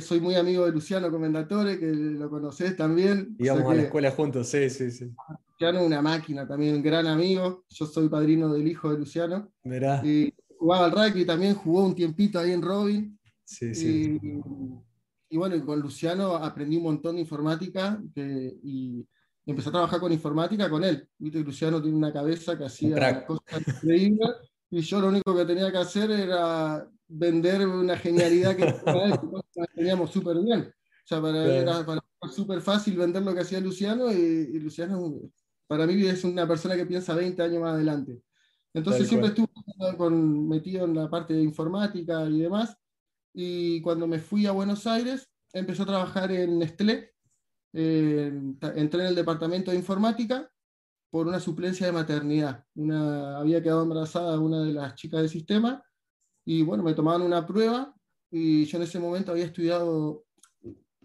soy 0.00 0.20
muy 0.20 0.34
amigo 0.34 0.66
de 0.66 0.72
Luciano 0.72 1.10
Comendatore, 1.10 1.78
que 1.78 1.86
lo 1.86 2.30
conoces 2.30 2.76
también. 2.76 3.36
Íbamos 3.38 3.70
a 3.70 3.74
la 3.74 3.82
escuela 3.82 4.10
juntos, 4.10 4.48
sí, 4.48 4.68
sí, 4.70 4.90
sí. 4.90 5.12
Luciano, 5.52 5.84
una 5.84 6.02
máquina 6.02 6.46
también, 6.46 6.76
un 6.76 6.82
gran 6.82 7.06
amigo. 7.06 7.64
Yo 7.68 7.86
soy 7.86 8.08
padrino 8.08 8.52
del 8.52 8.66
hijo 8.66 8.90
de 8.92 8.98
Luciano. 8.98 9.52
Verá. 9.64 10.00
Y 10.04 10.32
jugaba 10.62 10.84
al 10.84 10.92
rugby, 10.92 11.24
también 11.24 11.56
jugó 11.56 11.84
un 11.84 11.94
tiempito 11.94 12.38
ahí 12.38 12.52
en 12.52 12.62
Robin. 12.62 13.18
Sí, 13.44 13.74
sí. 13.74 14.20
Y, 15.28 15.36
bueno, 15.36 15.64
con 15.66 15.80
Luciano 15.80 16.36
aprendí 16.36 16.76
un 16.76 16.84
montón 16.84 17.16
de 17.16 17.22
informática 17.22 18.00
y 18.14 19.04
empecé 19.44 19.70
a 19.70 19.72
trabajar 19.72 19.98
con 19.98 20.12
informática 20.12 20.70
con 20.70 20.84
él. 20.84 21.08
Viste, 21.18 21.40
Luciano 21.40 21.82
tiene 21.82 21.96
una 21.96 22.12
cabeza 22.12 22.56
que 22.56 22.66
hacía 22.66 23.26
cosas 23.26 23.66
increíbles 23.66 24.28
y 24.70 24.80
yo 24.82 25.00
lo 25.00 25.08
único 25.08 25.36
que 25.36 25.44
tenía 25.44 25.72
que 25.72 25.78
hacer 25.78 26.12
era 26.12 26.88
vender 27.08 27.66
una 27.66 27.96
genialidad 27.96 28.54
que 28.54 28.72
teníamos 29.74 30.12
súper 30.12 30.38
bien. 30.38 30.60
O 30.60 31.06
sea, 31.06 31.20
para, 31.20 31.44
era 31.44 31.84
súper 32.32 32.60
fácil 32.60 32.96
vender 32.96 33.22
lo 33.22 33.34
que 33.34 33.40
hacía 33.40 33.60
Luciano 33.60 34.12
y, 34.12 34.16
y 34.16 34.60
Luciano 34.60 35.18
para 35.66 35.86
mí 35.86 36.06
es 36.06 36.22
una 36.22 36.46
persona 36.46 36.76
que 36.76 36.86
piensa 36.86 37.16
20 37.16 37.42
años 37.42 37.62
más 37.62 37.74
adelante. 37.74 38.22
Entonces 38.74 39.08
siempre 39.08 39.28
estuve 39.28 39.48
con, 39.96 40.48
metido 40.48 40.84
en 40.86 40.94
la 40.94 41.10
parte 41.10 41.34
de 41.34 41.42
informática 41.42 42.24
y 42.26 42.40
demás. 42.40 42.76
Y 43.34 43.80
cuando 43.82 44.06
me 44.06 44.18
fui 44.18 44.46
a 44.46 44.52
Buenos 44.52 44.86
Aires, 44.86 45.28
empecé 45.52 45.82
a 45.82 45.86
trabajar 45.86 46.32
en 46.32 46.58
Nestlé. 46.58 47.12
entré 47.72 49.00
en 49.00 49.06
el 49.06 49.14
departamento 49.14 49.70
de 49.70 49.76
informática 49.76 50.50
por 51.10 51.26
una 51.26 51.40
suplencia 51.40 51.86
de 51.86 51.92
maternidad. 51.92 52.64
Una, 52.74 53.38
había 53.38 53.62
quedado 53.62 53.82
embarazada 53.82 54.40
una 54.40 54.62
de 54.62 54.72
las 54.72 54.94
chicas 54.94 55.20
del 55.20 55.28
sistema 55.28 55.84
y 56.44 56.62
bueno, 56.62 56.82
me 56.82 56.94
tomaban 56.94 57.22
una 57.22 57.46
prueba 57.46 57.94
y 58.30 58.64
yo 58.64 58.78
en 58.78 58.84
ese 58.84 58.98
momento 58.98 59.32
había 59.32 59.44
estudiado, 59.44 60.24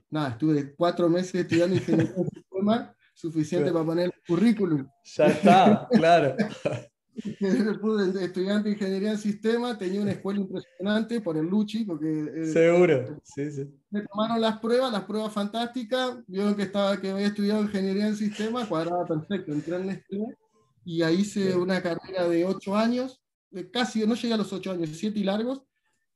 nada, 0.10 0.30
estuve 0.30 0.74
cuatro 0.76 1.10
meses 1.10 1.36
estudiando 1.36 1.76
ingeniería 1.76 2.14
de 2.14 2.30
sistema 2.30 2.96
suficiente 3.14 3.72
para 3.72 3.86
poner 3.86 4.06
el 4.06 4.14
currículum. 4.26 4.88
Ya 5.04 5.26
está, 5.26 5.88
claro. 5.92 6.36
estudiante 7.18 8.70
de 8.70 8.76
ingeniería 8.76 9.12
en 9.12 9.18
sistema, 9.18 9.78
tenía 9.78 10.02
una 10.02 10.12
escuela 10.12 10.40
impresionante 10.40 11.22
por 11.22 11.38
el 11.38 11.46
Luchi, 11.46 11.84
porque... 11.84 12.32
Eh, 12.36 12.46
Seguro, 12.46 13.20
sí, 13.24 13.52
sí. 13.52 13.68
Me 13.90 14.02
tomaron 14.02 14.40
las 14.40 14.60
pruebas, 14.60 14.92
las 14.92 15.04
pruebas 15.04 15.34
fantásticas, 15.34 16.18
vieron 16.28 16.56
que, 16.56 16.64
estaba, 16.64 17.00
que 17.00 17.10
había 17.10 17.28
estudiado 17.28 17.64
ingeniería 17.64 18.08
en 18.08 18.16
sistema, 18.16 18.68
cuadraba 18.68 19.06
perfecto, 19.06 19.52
entré 19.52 19.76
en 19.78 19.88
Nestlé, 19.88 20.38
y 20.86 21.02
ahí 21.02 21.22
hice 21.22 21.56
una 21.56 21.82
carrera 21.82 22.28
de 22.28 22.46
ocho 22.46 22.76
años, 22.76 23.22
casi, 23.72 24.06
no 24.06 24.16
llegué 24.16 24.34
a 24.34 24.38
los 24.38 24.54
ocho 24.54 24.72
años, 24.72 24.90
siete 24.94 25.20
y 25.20 25.24
largos, 25.24 25.64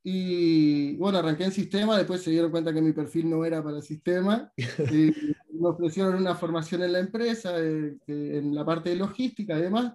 y 0.04 0.96
bueno, 0.96 1.18
arranqué 1.18 1.44
en 1.44 1.52
sistema, 1.52 1.96
después 1.96 2.22
se 2.22 2.30
dieron 2.30 2.50
cuenta 2.50 2.72
que 2.72 2.82
mi 2.82 2.92
perfil 2.92 3.30
no 3.30 3.44
era 3.44 3.62
para 3.62 3.76
el 3.76 3.82
sistema, 3.82 4.52
y 4.92 5.12
me 5.52 5.68
ofrecieron 5.68 6.14
una 6.14 6.34
formación 6.34 6.82
en 6.82 6.92
la 6.92 7.00
empresa, 7.00 7.54
eh, 7.58 7.96
en 8.06 8.54
la 8.54 8.64
parte 8.64 8.90
de 8.90 8.96
logística 8.96 9.58
y 9.58 9.62
demás, 9.62 9.92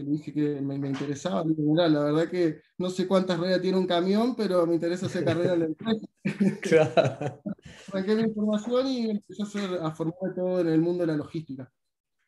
que 0.00 0.06
le 0.06 0.10
dije 0.10 0.32
que 0.32 0.60
me, 0.60 0.88
interesaba. 0.88 1.44
la 1.44 2.04
verdad 2.04 2.28
que 2.28 2.62
no 2.78 2.90
sé 2.90 3.06
cuántas 3.06 3.38
ruedas 3.38 3.60
tiene 3.60 3.78
un 3.78 3.86
camión, 3.86 4.34
pero 4.34 4.66
me 4.66 4.74
interesa 4.74 5.06
hacer 5.06 5.24
carrera 5.24 5.54
en 5.54 5.60
la 5.60 5.64
empresa. 5.66 6.06
Claro. 6.62 7.42
Arranqué 7.88 8.14
mi 8.14 8.22
información 8.22 8.86
y 8.86 9.10
empecé 9.10 9.42
a, 9.42 9.46
hacer, 9.46 9.70
a 9.82 9.90
formar 9.92 10.34
todo 10.34 10.60
en 10.60 10.68
el 10.68 10.80
mundo 10.80 11.02
de 11.02 11.08
la 11.08 11.16
logística. 11.16 11.70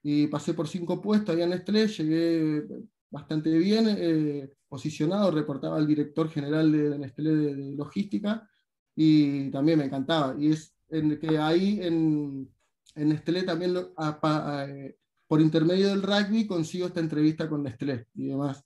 Y 0.02 0.26
pasé 0.26 0.54
por 0.54 0.68
cinco 0.68 1.00
puestos 1.00 1.34
allá 1.34 1.44
en 1.44 1.50
Nestlé, 1.50 1.86
llegué 1.86 2.66
bastante 3.10 3.50
bien 3.58 3.86
eh, 3.88 4.50
posicionado, 4.68 5.30
reportaba 5.30 5.76
al 5.76 5.86
director 5.86 6.28
general 6.30 6.72
de, 6.72 6.98
Nestlé 6.98 7.30
de, 7.30 7.76
logística 7.76 8.48
y 8.96 9.50
también 9.50 9.78
me 9.78 9.84
encantaba. 9.84 10.34
Y 10.38 10.50
es 10.52 10.74
en 10.88 11.18
que 11.18 11.38
ahí 11.38 11.80
en, 11.82 12.50
en 12.94 13.08
Nestlé 13.08 13.44
también 13.44 13.76
eh, 13.76 14.96
por 15.32 15.40
intermedio 15.40 15.88
del 15.88 16.02
rugby 16.02 16.46
consigo 16.46 16.88
esta 16.88 17.00
entrevista 17.00 17.48
con 17.48 17.62
Nestlé 17.62 18.06
y 18.16 18.26
demás. 18.26 18.62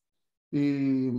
Y, 0.50 1.10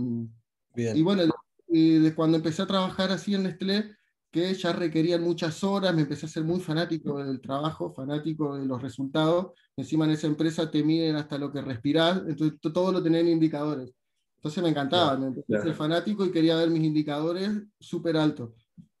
y 0.76 1.00
bueno, 1.00 1.22
de 1.66 2.14
cuando 2.14 2.36
empecé 2.36 2.60
a 2.60 2.66
trabajar 2.66 3.10
así 3.12 3.34
en 3.34 3.44
Nestlé, 3.44 3.96
que 4.30 4.52
ya 4.52 4.74
requerían 4.74 5.22
muchas 5.22 5.64
horas, 5.64 5.94
me 5.94 6.02
empecé 6.02 6.26
a 6.26 6.28
ser 6.28 6.44
muy 6.44 6.60
fanático 6.60 7.24
del 7.24 7.40
trabajo, 7.40 7.94
fanático 7.94 8.58
de 8.58 8.66
los 8.66 8.82
resultados. 8.82 9.52
Encima 9.74 10.04
en 10.04 10.10
esa 10.10 10.26
empresa 10.26 10.70
te 10.70 10.84
miden 10.84 11.16
hasta 11.16 11.38
lo 11.38 11.50
que 11.50 11.62
respirás, 11.62 12.18
entonces 12.28 12.60
todo 12.60 12.92
lo 12.92 13.02
tenía 13.02 13.20
en 13.20 13.28
indicadores. 13.28 13.94
Entonces 14.36 14.62
me 14.62 14.68
encantaba, 14.68 15.16
me 15.16 15.28
empecé 15.28 15.56
a 15.56 15.62
ser 15.62 15.74
fanático 15.74 16.26
y 16.26 16.30
quería 16.30 16.56
ver 16.56 16.68
mis 16.68 16.84
indicadores 16.84 17.52
súper 17.80 18.18
altos. 18.18 18.50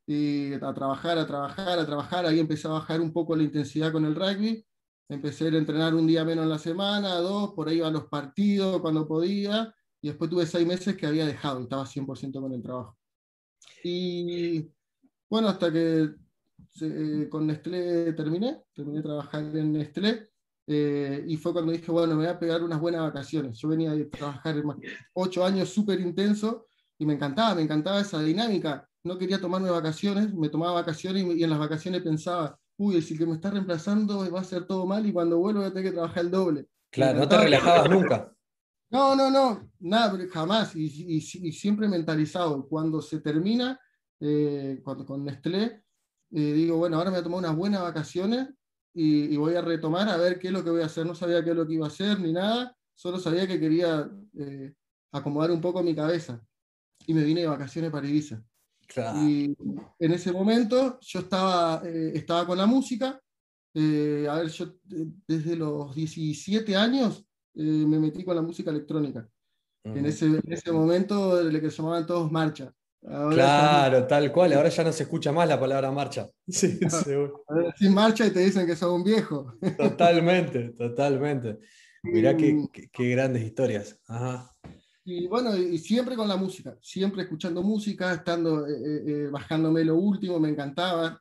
Y 0.06 0.54
a 0.54 0.72
trabajar, 0.72 1.18
a 1.18 1.26
trabajar, 1.26 1.78
a 1.78 1.84
trabajar, 1.84 2.24
ahí 2.24 2.40
empecé 2.40 2.68
a 2.68 2.70
bajar 2.70 3.02
un 3.02 3.12
poco 3.12 3.36
la 3.36 3.42
intensidad 3.42 3.92
con 3.92 4.06
el 4.06 4.14
rugby. 4.14 4.64
Empecé 5.08 5.46
a 5.46 5.48
entrenar 5.48 5.94
un 5.94 6.06
día 6.06 6.24
menos 6.24 6.44
en 6.44 6.50
la 6.50 6.58
semana, 6.58 7.14
dos, 7.16 7.54
por 7.54 7.68
ahí 7.68 7.78
iba 7.78 7.88
a 7.88 7.90
los 7.90 8.06
partidos 8.06 8.80
cuando 8.80 9.06
podía. 9.06 9.74
Y 10.00 10.08
después 10.08 10.30
tuve 10.30 10.46
seis 10.46 10.66
meses 10.66 10.96
que 10.96 11.06
había 11.06 11.26
dejado, 11.26 11.62
estaba 11.62 11.84
100% 11.84 12.40
con 12.40 12.52
el 12.52 12.62
trabajo. 12.62 12.96
Y 13.82 14.70
bueno, 15.28 15.48
hasta 15.48 15.72
que 15.72 16.10
eh, 16.80 17.28
con 17.28 17.46
Nestlé 17.46 18.12
terminé, 18.12 18.62
terminé 18.74 18.98
de 18.98 19.02
trabajar 19.02 19.44
en 19.56 19.72
Nestlé, 19.72 20.28
eh, 20.70 21.24
y 21.26 21.38
fue 21.38 21.54
cuando 21.54 21.72
dije, 21.72 21.90
bueno, 21.90 22.14
me 22.14 22.24
voy 22.24 22.26
a 22.26 22.38
pegar 22.38 22.62
unas 22.62 22.78
buenas 22.78 23.00
vacaciones. 23.00 23.58
Yo 23.58 23.68
venía 23.68 23.92
de 23.92 24.04
trabajar 24.04 24.62
ocho 25.14 25.42
años 25.42 25.70
súper 25.70 25.98
intenso 25.98 26.66
y 26.98 27.06
me 27.06 27.14
encantaba, 27.14 27.54
me 27.54 27.62
encantaba 27.62 28.00
esa 28.00 28.20
dinámica. 28.20 28.86
No 29.02 29.16
quería 29.16 29.40
tomarme 29.40 29.70
vacaciones, 29.70 30.34
me 30.34 30.50
tomaba 30.50 30.74
vacaciones 30.74 31.24
y, 31.24 31.42
en 31.42 31.48
las 31.48 31.58
vacaciones 31.58 32.02
pensaba, 32.02 32.58
uy, 32.78 33.02
si 33.02 33.18
que 33.18 33.26
me 33.26 33.34
está 33.34 33.50
reemplazando 33.50 34.30
va 34.30 34.40
a 34.40 34.44
ser 34.44 34.66
todo 34.66 34.86
mal 34.86 35.04
y 35.04 35.12
cuando 35.12 35.38
vuelvo 35.38 35.60
voy 35.60 35.68
a 35.68 35.72
tener 35.72 35.90
que 35.90 35.94
trabajar 35.94 36.24
el 36.24 36.30
doble. 36.30 36.66
Claro, 36.90 37.18
no 37.20 37.28
te 37.28 37.38
relajabas 37.38 37.90
nunca. 37.90 38.32
No, 38.90 39.14
no, 39.14 39.30
no, 39.30 39.70
nada, 39.80 40.18
jamás. 40.32 40.74
Y, 40.74 40.86
y, 40.86 41.16
y 41.18 41.52
siempre 41.52 41.88
mentalizado. 41.88 42.66
Cuando 42.66 43.02
se 43.02 43.20
termina, 43.20 43.78
eh, 44.20 44.80
con, 44.82 45.04
con, 45.04 45.24
Nestlé, 45.24 45.82
y 46.30 46.52
digo, 46.52 46.78
bueno, 46.78 46.96
ahora 46.96 47.10
me 47.10 47.16
voy 47.16 47.20
a 47.20 47.24
tomar 47.24 47.38
unas 47.40 47.56
buenas 47.56 47.82
vacaciones 47.82 48.48
y, 48.94 49.36
voy 49.36 49.54
a 49.54 49.62
retomar 49.62 50.08
a 50.08 50.16
ver 50.16 50.38
qué 50.38 50.48
es 50.48 50.52
lo 50.52 50.64
que 50.64 50.70
voy 50.70 50.82
a 50.82 50.86
hacer. 50.86 51.06
No 51.06 51.14
sabía 51.14 51.44
qué 51.44 51.50
es 51.50 51.56
lo 51.56 51.66
que 51.66 51.74
iba 51.74 51.86
a 51.86 51.88
hacer 51.88 52.18
ni 52.20 52.32
nada, 52.32 52.76
solo 52.94 53.18
sabía 53.18 53.46
que 53.46 53.60
quería 53.60 54.10
eh, 54.38 54.74
acomodar 55.12 55.50
un 55.50 55.60
poco 55.60 55.82
mi 55.82 55.94
cabeza. 55.94 56.42
Y 57.06 57.14
me 57.14 57.24
vine 57.24 57.42
de 57.42 57.46
vacaciones 57.46 57.90
para 57.90 58.06
Ibiza. 58.06 58.42
Y 59.22 59.56
en 59.98 60.12
ese 60.12 60.32
momento 60.32 60.98
yo 61.00 61.20
estaba, 61.20 61.82
eh, 61.84 62.12
estaba 62.14 62.46
con 62.46 62.58
la 62.58 62.66
música. 62.66 63.20
a 63.74 64.34
ver, 64.34 64.48
yo 64.48 64.74
desde 65.26 65.56
los 65.56 65.94
17 65.94 66.74
años 66.74 67.24
me 67.54 67.98
metí 67.98 68.24
con 68.24 68.36
la 68.36 68.42
música 68.42 68.70
electrónica. 68.70 69.28
en, 69.84 70.06
ese, 70.06 70.26
en, 70.26 70.52
ese, 70.52 70.72
momento 70.72 71.42
le 71.42 71.60
que 71.60 71.70
llamaban 71.70 72.06
todos 72.06 72.30
marcha 72.30 72.72
claro, 73.02 74.06
tal 74.06 74.32
cual. 74.32 74.52
Ahora 74.52 74.68
ya 74.68 74.84
no 74.84 74.92
se 74.92 75.04
escucha 75.04 75.32
más 75.32 75.48
la 75.48 75.58
palabra 75.58 75.90
marcha. 75.90 76.28
Sí, 76.48 76.78
Sin 77.76 77.94
marcha 77.94 78.26
y 78.26 78.30
te 78.30 78.40
dicen 78.40 78.66
que 78.66 78.76
sos 78.76 78.92
un 78.92 79.04
viejo. 79.04 79.54
Totalmente, 79.76 80.70
totalmente. 80.70 81.58
Mirá 82.02 82.36
qué, 82.36 82.56
qué, 82.92 83.08
grandes 83.10 83.42
historias. 83.42 84.00
Y 85.10 85.26
bueno, 85.26 85.56
y 85.56 85.78
siempre 85.78 86.16
con 86.16 86.28
la 86.28 86.36
música, 86.36 86.76
siempre 86.82 87.22
escuchando 87.22 87.62
música, 87.62 88.12
estando, 88.12 88.66
eh, 88.66 88.72
eh, 88.72 89.02
eh, 89.06 89.28
bajándome 89.32 89.82
lo 89.82 89.96
último, 89.96 90.38
me 90.38 90.50
encantaba 90.50 91.18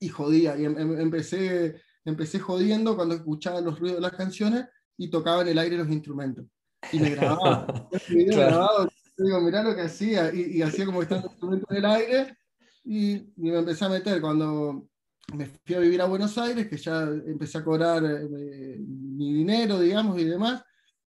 y 0.00 0.08
jodía. 0.08 0.58
Y 0.58 0.64
em, 0.64 0.76
em, 0.76 1.00
empecé, 1.00 1.80
empecé 2.04 2.40
jodiendo 2.40 2.96
cuando 2.96 3.14
escuchaba 3.14 3.60
los 3.60 3.78
ruidos 3.78 3.98
de 3.98 4.02
las 4.02 4.16
canciones 4.16 4.64
y 4.96 5.08
tocaba 5.08 5.42
en 5.42 5.48
el 5.48 5.58
aire 5.58 5.76
los 5.76 5.88
instrumentos. 5.88 6.46
Y 6.90 6.98
me 6.98 7.10
grababa. 7.10 7.88
grabado 8.08 8.88
digo, 9.16 9.40
mirá 9.40 9.62
lo 9.62 9.76
que 9.76 9.82
hacía, 9.82 10.34
y, 10.34 10.60
hacía 10.62 10.84
como 10.84 10.98
que 10.98 11.04
estaba 11.04 11.30
en 11.40 11.76
el 11.76 11.84
aire, 11.84 12.36
y, 12.84 13.32
me 13.36 13.56
empecé 13.56 13.84
a 13.84 13.88
meter 13.88 14.20
cuando 14.20 14.88
me 15.32 15.46
fui 15.46 15.76
a 15.76 15.80
vivir 15.80 16.02
a 16.02 16.06
Buenos 16.06 16.36
Aires, 16.38 16.68
que 16.68 16.76
ya 16.76 17.02
empecé 17.02 17.58
a 17.58 17.64
cobrar 17.64 18.02
eh, 18.04 18.78
mi 18.80 19.32
dinero, 19.32 19.78
digamos, 19.78 20.18
y 20.18 20.24
demás, 20.24 20.64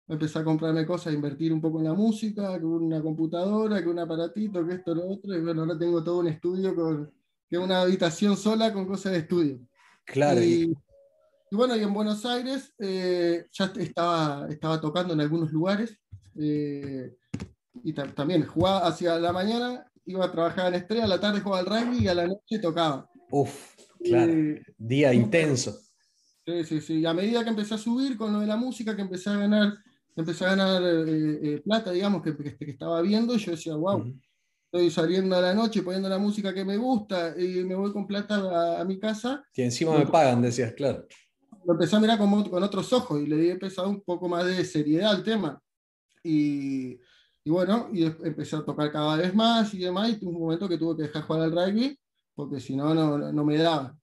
empecé 0.09 0.39
a 0.39 0.45
comprarme 0.45 0.87
cosas, 0.87 1.09
a 1.09 1.17
invertir 1.17 1.53
un 1.53 1.61
poco 1.61 1.79
en 1.79 1.85
la 1.85 1.95
música, 1.95 2.59
que 2.59 2.65
una 2.65 3.03
computadora, 3.03 3.83
que 3.83 3.89
un 3.89 3.99
aparatito, 3.99 4.67
que 4.67 4.75
esto, 4.75 4.95
lo 4.95 5.09
otro, 5.09 5.35
y 5.37 5.41
bueno, 5.41 5.63
ahora 5.63 5.79
tengo 5.79 6.03
todo 6.03 6.19
un 6.19 6.29
estudio 6.29 6.75
con, 6.75 7.11
que 7.49 7.59
una 7.59 7.83
habitación 7.83 8.37
sola 8.37 8.73
con 8.73 8.87
cosas 8.87 9.13
de 9.13 9.19
estudio. 9.19 9.61
Claro. 10.05 10.43
Y, 10.43 10.75
bueno, 11.51 11.77
y 11.77 11.83
en 11.83 11.95
Buenos 11.95 12.25
Aires 12.27 12.75
eh, 12.79 13.47
ya 13.53 13.73
estaba, 13.77 14.47
estaba 14.51 14.81
tocando 14.81 15.15
en 15.15 15.21
algunos 15.21 15.53
lugares. 15.53 15.97
Eh, 16.37 17.15
y 17.83 17.93
también 17.93 18.47
jugaba 18.47 18.87
hacia 18.87 19.19
la 19.19 19.33
mañana, 19.33 19.87
iba 20.07 20.25
a 20.25 20.33
trabajar 20.33 20.69
en 20.69 20.81
estrella, 20.81 21.05
a 21.05 21.09
la 21.09 21.21
tarde 21.21 21.41
jugaba 21.41 21.61
al 21.61 21.87
rugby 21.87 22.05
y 22.05 22.09
a 22.09 22.15
la 22.15 22.27
noche 22.27 22.59
tocaba. 22.61 23.09
Uf, 23.31 23.75
claro. 24.03 24.33
Día 24.79 25.13
intenso. 25.15 25.79
Sí, 26.47 26.65
sí, 26.65 26.81
sí. 26.81 26.95
Y 27.01 27.07
a 27.07 27.15
medida 27.15 27.43
que 27.43 27.51
empecé 27.51 27.75
a 27.75 27.79
subir 27.79 28.17
con 28.17 28.33
lo 28.33 28.41
de 28.41 28.47
la 28.47 28.57
música, 28.57 28.95
que 28.95 29.03
empecé 29.03 29.31
a 29.31 29.37
ganar, 29.37 29.75
empecé 30.17 30.45
a 30.45 30.55
ganar 30.55 30.83
eh, 30.83 31.41
eh, 31.43 31.63
plata, 31.65 31.91
digamos, 31.91 32.23
que, 32.23 32.37
que, 32.37 32.71
estaba 32.71 33.01
viendo, 33.03 33.37
yo 33.37 33.53
decía, 33.53 33.75
wow, 33.75 34.15
estoy 34.67 34.91
saliendo 34.91 35.37
a 35.37 35.41
la 35.41 35.55
noche 35.55 35.83
poniendo 35.83 36.09
la 36.09 36.19
música 36.19 36.53
que 36.53 36.65
me 36.65 36.77
gusta 36.77 37.35
y 37.39 37.65
me 37.65 37.75
voy 37.75 37.93
con 37.93 38.07
plata 38.07 38.81
a, 38.81 38.85
mi 38.85 38.99
casa. 38.99 39.45
Que 39.53 39.65
encima 39.65 39.97
me 39.97 40.07
pagan, 40.07 40.43
decías, 40.43 40.73
claro. 40.75 41.07
Lo 41.65 41.73
empecé 41.73 41.97
a 41.97 42.01
mirar 42.01 42.19
con, 42.19 42.45
con 42.49 42.63
otros 42.63 42.93
ojos 42.93 43.21
y 43.21 43.27
le 43.27 43.37
di 43.37 43.51
empezado 43.51 43.89
un 43.89 44.03
poco 44.03 44.29
más 44.29 44.45
de 44.45 44.65
seriedad 44.65 45.13
al 45.13 45.23
tema. 45.23 45.61
Y 46.23 46.99
y 47.47 47.51
bueno, 47.51 47.91
y 47.93 48.05
empecé 48.05 48.57
a 48.57 48.65
tocar 48.65 48.91
cada 48.91 49.17
vez 49.17 49.35
más 49.35 49.75
y 49.75 49.79
demás, 49.79 50.09
y 50.09 50.19
tuve 50.19 50.31
un 50.31 50.41
momento 50.41 50.67
que 50.67 50.79
tuve 50.79 50.97
que 50.97 51.03
dejar 51.03 51.25
jugar 51.25 51.43
al 51.43 51.53
rugby, 51.53 51.99
porque 52.35 52.59
si 52.59 52.75
no, 52.75 52.95
no 52.95 53.45
me 53.45 53.59
daba. 53.59 53.95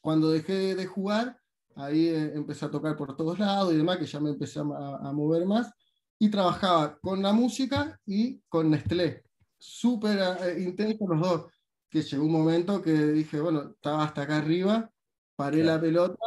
Cuando 0.00 0.30
dejé 0.30 0.76
de 0.76 0.86
jugar, 0.86 1.37
ahí 1.78 2.08
eh, 2.08 2.32
empecé 2.34 2.66
a 2.66 2.70
tocar 2.70 2.96
por 2.96 3.16
todos 3.16 3.38
lados 3.38 3.72
y 3.72 3.76
demás, 3.76 3.96
que 3.98 4.06
ya 4.06 4.20
me 4.20 4.30
empecé 4.30 4.60
a, 4.60 4.62
a 4.62 5.12
mover 5.12 5.46
más, 5.46 5.72
y 6.18 6.30
trabajaba 6.30 6.98
con 7.00 7.22
la 7.22 7.32
música 7.32 7.98
y 8.04 8.40
con 8.48 8.70
Nestlé. 8.70 9.24
Súper 9.56 10.18
eh, 10.18 10.60
intenso 10.60 11.06
los 11.08 11.20
dos, 11.20 11.52
que 11.88 12.02
llegó 12.02 12.24
un 12.24 12.32
momento 12.32 12.82
que 12.82 12.92
dije, 12.92 13.40
bueno, 13.40 13.70
estaba 13.70 14.04
hasta 14.04 14.22
acá 14.22 14.38
arriba, 14.38 14.90
paré 15.36 15.62
la 15.62 15.80
pelota 15.80 16.18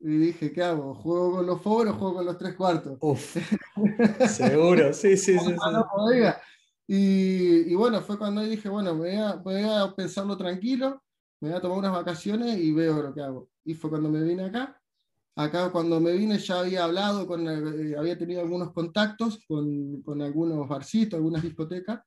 y 0.00 0.16
dije, 0.18 0.52
¿qué 0.52 0.62
hago? 0.62 0.94
¿Juego 0.94 1.32
con 1.32 1.46
los 1.46 1.62
forward 1.62 1.88
o 1.88 1.98
juego 1.98 2.14
con 2.16 2.24
los 2.26 2.38
tres 2.38 2.54
cuartos? 2.54 2.98
Uf, 3.00 3.36
seguro, 4.28 4.92
sí, 4.92 5.16
sí, 5.16 5.38
sí. 5.38 5.54
Y, 6.86 7.72
y, 7.72 7.74
bueno, 7.74 8.02
fue 8.02 8.18
cuando 8.18 8.42
dije, 8.42 8.68
bueno, 8.68 8.94
voy 8.94 9.16
a, 9.16 9.36
voy 9.36 9.62
a 9.62 9.94
pensarlo 9.96 10.36
tranquilo, 10.36 11.02
me 11.40 11.48
voy 11.48 11.56
a 11.56 11.60
tomar 11.60 11.78
unas 11.78 11.92
vacaciones 11.92 12.58
y 12.58 12.72
veo 12.72 13.02
lo 13.02 13.14
que 13.14 13.22
hago. 13.22 13.48
Y 13.64 13.72
fue 13.74 13.88
cuando 13.88 14.10
me 14.10 14.22
vine 14.22 14.44
acá. 14.44 14.78
Acá 15.36 15.72
cuando 15.72 16.00
me 16.00 16.12
vine 16.12 16.38
ya 16.38 16.60
había 16.60 16.84
hablado, 16.84 17.26
con, 17.26 17.46
eh, 17.48 17.96
había 17.98 18.16
tenido 18.16 18.40
algunos 18.40 18.72
contactos 18.72 19.40
con, 19.48 20.00
con, 20.02 20.22
algunos 20.22 20.68
barcitos, 20.68 21.16
algunas 21.16 21.42
discotecas, 21.42 22.00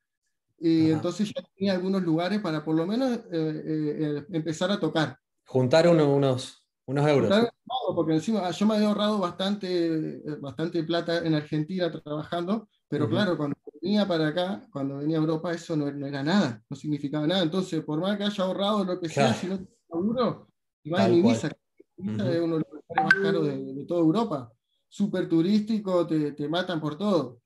y 0.58 0.90
entonces 0.90 1.32
ya 1.32 1.42
tenía 1.54 1.74
algunos 1.74 2.02
lugares 2.02 2.40
para 2.40 2.64
por 2.64 2.74
lo 2.74 2.86
menos 2.86 3.16
eh, 3.16 3.22
eh, 3.30 4.26
empezar 4.30 4.72
a 4.72 4.80
tocar. 4.80 5.16
Juntar 5.46 5.86
unos, 5.88 6.64
unos 6.86 7.06
euros. 7.06 7.50
porque 7.94 8.14
encima 8.14 8.50
yo 8.50 8.66
me 8.66 8.76
había 8.76 8.88
ahorrado 8.88 9.18
bastante, 9.18 10.20
bastante 10.40 10.82
plata 10.82 11.18
en 11.18 11.34
Argentina 11.34 11.92
trabajando, 11.92 12.68
Pero 12.88 13.08
claro, 13.08 13.36
cuando 13.36 13.56
venía 13.80 14.08
para 14.08 14.28
acá, 14.28 14.66
cuando 14.72 14.96
venía 14.96 15.18
a 15.18 15.20
Europa, 15.20 15.52
eso 15.52 15.76
no, 15.76 15.86
era 15.86 16.22
nada, 16.22 16.62
no 16.68 16.76
significaba 16.76 17.26
nada. 17.26 17.42
Entonces, 17.42 17.84
por 17.84 18.00
más 18.00 18.16
que 18.16 18.24
haya 18.24 18.44
ahorrado 18.44 18.84
lo 18.84 18.98
que 18.98 19.10
sea, 19.10 19.34
si 19.34 19.46
no 19.46 19.58
te 19.58 19.66
seguro, 19.86 20.48
y 20.82 20.90
vas 20.90 21.08
en 21.08 21.14
Ibiza, 21.14 21.50
Ibiza 21.98 22.32
es 22.32 22.40
uno 22.40 22.58
de 22.58 22.64
más 22.94 23.14
caros 23.14 23.46
de, 23.46 23.84
toda 23.86 24.00
Europa. 24.00 24.52
Súper 24.88 25.28
turístico, 25.28 26.06
te, 26.06 26.32
te, 26.32 26.48
matan 26.48 26.80
por 26.80 26.96
todo. 26.96 27.40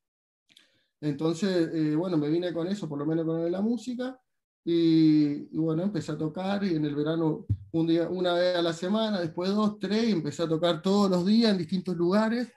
Entonces, 1.00 1.70
eh, 1.74 1.96
bueno, 1.96 2.16
me 2.16 2.28
vine 2.28 2.52
con 2.52 2.68
eso, 2.68 2.88
por 2.88 2.98
lo 2.98 3.04
menos 3.04 3.26
con 3.26 3.50
la 3.50 3.60
música. 3.60 4.18
Y, 4.64 5.56
bueno, 5.56 5.82
empecé 5.82 6.12
a 6.12 6.18
tocar 6.18 6.62
y 6.62 6.76
en 6.76 6.84
el 6.84 6.94
verano 6.94 7.46
un 7.72 7.86
día, 7.86 8.08
una 8.08 8.34
vez 8.34 8.56
a 8.56 8.62
la 8.62 8.72
semana, 8.72 9.20
después 9.20 9.50
dos, 9.50 9.78
tres, 9.80 10.08
y 10.08 10.12
empecé 10.12 10.44
a 10.44 10.48
tocar 10.48 10.80
todos 10.80 11.10
los 11.10 11.26
días 11.26 11.50
en 11.50 11.58
distintos 11.58 11.96
lugares, 11.96 12.48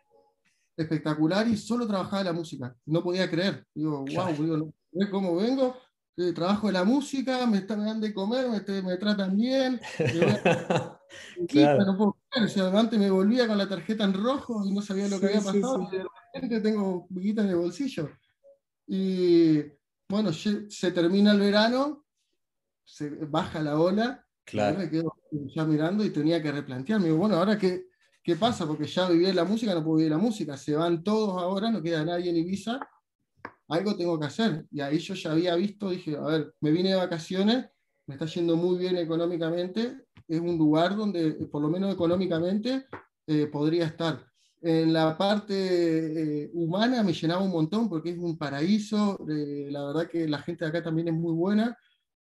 espectacular, 0.77 1.47
y 1.47 1.57
solo 1.57 1.87
trabajaba 1.87 2.25
la 2.25 2.33
música. 2.33 2.75
No 2.85 3.01
podía 3.01 3.29
creer. 3.29 3.65
Digo, 3.73 4.05
wow, 4.13 4.33
digo, 4.37 4.57
no, 4.57 5.09
cómo 5.09 5.35
vengo, 5.35 5.75
eh, 6.17 6.31
trabajo 6.31 6.67
de 6.67 6.73
la 6.73 6.83
música, 6.83 7.47
me, 7.47 7.57
están, 7.57 7.83
dando 7.83 8.05
de 8.05 8.13
comer, 8.13 8.47
me, 8.49 8.81
me 8.83 8.97
tratan 8.97 9.35
bien. 9.35 9.81
claro. 11.47 11.85
no 11.85 11.97
puedo 11.97 12.17
creer, 12.29 12.75
antes 12.75 12.99
me 12.99 13.09
volvía 13.09 13.47
con 13.47 13.57
la 13.57 13.67
tarjeta 13.67 14.03
en 14.03 14.13
rojo 14.13 14.63
y 14.65 14.71
no 14.71 14.81
sabía 14.81 15.07
lo 15.07 15.19
que 15.19 15.27
había 15.27 15.41
pasado, 15.41 15.87
y 15.91 15.97
de 15.97 16.05
repente 16.33 16.61
tengo 16.61 17.07
guitas 17.09 17.45
en 17.45 17.51
el 17.51 17.57
bolsillo. 17.57 18.09
Y 18.87 19.63
bueno, 20.07 20.31
se 20.33 20.91
termina 20.91 21.31
el 21.31 21.39
verano, 21.39 22.05
se 22.83 23.09
baja 23.25 23.61
la 23.61 23.79
ola, 23.79 24.25
claro. 24.45 24.77
me 24.77 24.89
quedo 24.89 25.15
ya 25.31 25.65
mirando 25.65 26.05
y 26.05 26.11
tenía 26.11 26.41
que 26.41 26.51
replantearme. 26.51 27.11
Bueno, 27.11 27.35
ahora 27.35 27.57
qué, 27.57 27.87
qué 28.23 28.35
pasa, 28.35 28.67
porque 28.67 28.85
ya 28.85 29.09
viví 29.09 29.31
la 29.33 29.43
música, 29.43 29.73
no 29.73 29.83
puedo 29.83 29.97
vivir 29.97 30.11
la 30.11 30.17
música, 30.17 30.55
se 30.55 30.75
van 30.75 31.03
todos 31.03 31.41
ahora, 31.41 31.71
no 31.71 31.81
queda 31.81 32.05
nadie 32.05 32.29
en 32.29 32.37
Ibiza, 32.37 32.79
algo 33.67 33.95
tengo 33.95 34.19
que 34.19 34.27
hacer. 34.27 34.65
Y 34.71 34.81
ahí 34.81 34.99
yo 34.99 35.15
ya 35.15 35.31
había 35.31 35.55
visto, 35.55 35.89
dije, 35.89 36.15
a 36.15 36.21
ver, 36.21 36.53
me 36.61 36.71
vine 36.71 36.89
de 36.89 36.95
vacaciones, 36.95 37.65
me 38.07 38.15
está 38.15 38.25
yendo 38.27 38.55
muy 38.55 38.77
bien 38.77 38.97
económicamente, 38.97 40.04
es 40.27 40.39
un 40.39 40.57
lugar 40.57 40.95
donde, 40.95 41.31
por 41.51 41.61
lo 41.61 41.69
menos 41.69 41.93
económicamente, 41.93 42.85
eh, 43.27 43.47
podría 43.47 43.85
estar 43.85 44.25
en 44.65 44.93
la 44.93 45.15
parte 45.15 45.53
eh, 46.43 46.51
humana 46.55 47.03
me 47.03 47.13
llenaba 47.13 47.43
un 47.43 47.51
montón 47.51 47.87
porque 47.87 48.09
es 48.09 48.17
un 48.17 48.35
paraíso, 48.35 49.19
eh, 49.29 49.67
la 49.69 49.85
verdad 49.85 50.09
que 50.09 50.27
la 50.27 50.39
gente 50.39 50.65
de 50.65 50.69
acá 50.69 50.81
también 50.81 51.07
es 51.07 51.13
muy 51.13 51.33
buena 51.33 51.77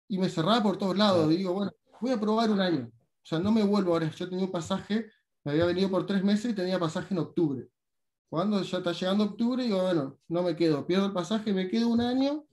y 0.09 0.17
me 0.17 0.27
cerraba 0.27 0.61
por 0.61 0.77
todos 0.77 0.97
lados. 0.97 1.29
Digo, 1.29 1.53
bueno, 1.53 1.71
voy 2.01 2.11
a 2.11 2.19
probar 2.19 2.51
un 2.51 2.59
año. 2.59 2.91
O 2.91 3.25
sea, 3.25 3.39
no 3.39 3.53
me 3.53 3.63
vuelvo 3.63 3.93
ahora. 3.93 4.11
Yo 4.11 4.27
tenía 4.29 4.43
un 4.43 4.51
pasaje, 4.51 5.09
me 5.45 5.53
había 5.53 5.65
venido 5.65 5.89
por 5.89 6.05
tres 6.05 6.25
meses 6.25 6.51
y 6.51 6.55
tenía 6.55 6.77
pasaje 6.77 7.13
en 7.13 7.19
octubre. 7.19 7.69
Cuando 8.29 8.61
ya 8.61 8.79
está 8.79 8.91
llegando 8.91 9.23
octubre, 9.23 9.63
digo, 9.63 9.81
bueno, 9.81 10.19
no 10.27 10.43
me 10.43 10.57
quedo, 10.57 10.85
pierdo 10.85 11.05
el 11.05 11.13
pasaje, 11.13 11.53
me 11.53 11.69
quedo 11.69 11.87
un 11.87 12.01
año 12.01 12.43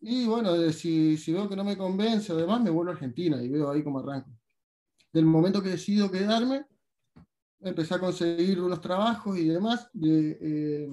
y 0.00 0.26
bueno, 0.26 0.56
si, 0.72 1.18
si 1.18 1.34
veo 1.34 1.50
que 1.50 1.56
no 1.56 1.64
me 1.64 1.76
convence 1.76 2.32
o 2.32 2.36
demás, 2.36 2.62
me 2.62 2.70
vuelvo 2.70 2.92
a 2.92 2.94
Argentina 2.94 3.42
y 3.42 3.48
veo 3.50 3.70
ahí 3.70 3.84
cómo 3.84 3.98
arranco. 3.98 4.30
Del 5.12 5.24
momento 5.24 5.62
que 5.62 5.70
decido 5.70 6.10
quedarme, 6.10 6.66
empecé 7.60 7.94
a 7.94 8.00
conseguir 8.00 8.60
unos 8.60 8.80
trabajos 8.80 9.36
y 9.38 9.48
demás, 9.48 9.88
de, 9.92 10.38
eh, 10.40 10.88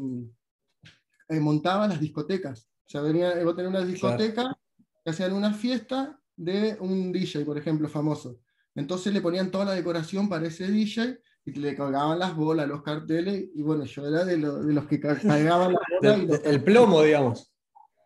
eh, 1.30 1.40
montaba 1.40 1.88
las 1.88 2.00
discotecas. 2.00 2.70
O 2.86 2.90
sea, 2.90 3.02
venía, 3.02 3.30
a 3.30 3.56
tener 3.56 3.68
una 3.68 3.84
discoteca 3.84 4.58
que 5.04 5.10
hacían 5.10 5.34
una 5.34 5.54
fiesta 5.54 6.20
de 6.36 6.78
un 6.80 7.12
DJ, 7.12 7.46
por 7.46 7.58
ejemplo, 7.58 7.88
famoso. 7.90 8.40
Entonces 8.76 9.14
le 9.14 9.22
ponían 9.22 9.52
toda 9.52 9.66
la 9.66 9.74
decoración 9.74 10.28
para 10.28 10.48
ese 10.48 10.68
DJ 10.68 11.20
y 11.46 11.52
le 11.54 11.76
colgaban 11.76 12.20
las 12.20 12.36
bolas, 12.36 12.68
los 12.68 12.84
carteles, 12.84 13.50
y 13.54 13.62
bueno, 13.62 13.86
yo 13.86 14.08
era 14.08 14.26
de, 14.26 14.38
los 14.38 14.86
que 14.88 15.00
cargaban 15.00 15.74
las 15.74 15.80
bolas. 16.28 16.42
el 16.44 16.64
plomo, 16.64 17.02
digamos. 17.02 17.52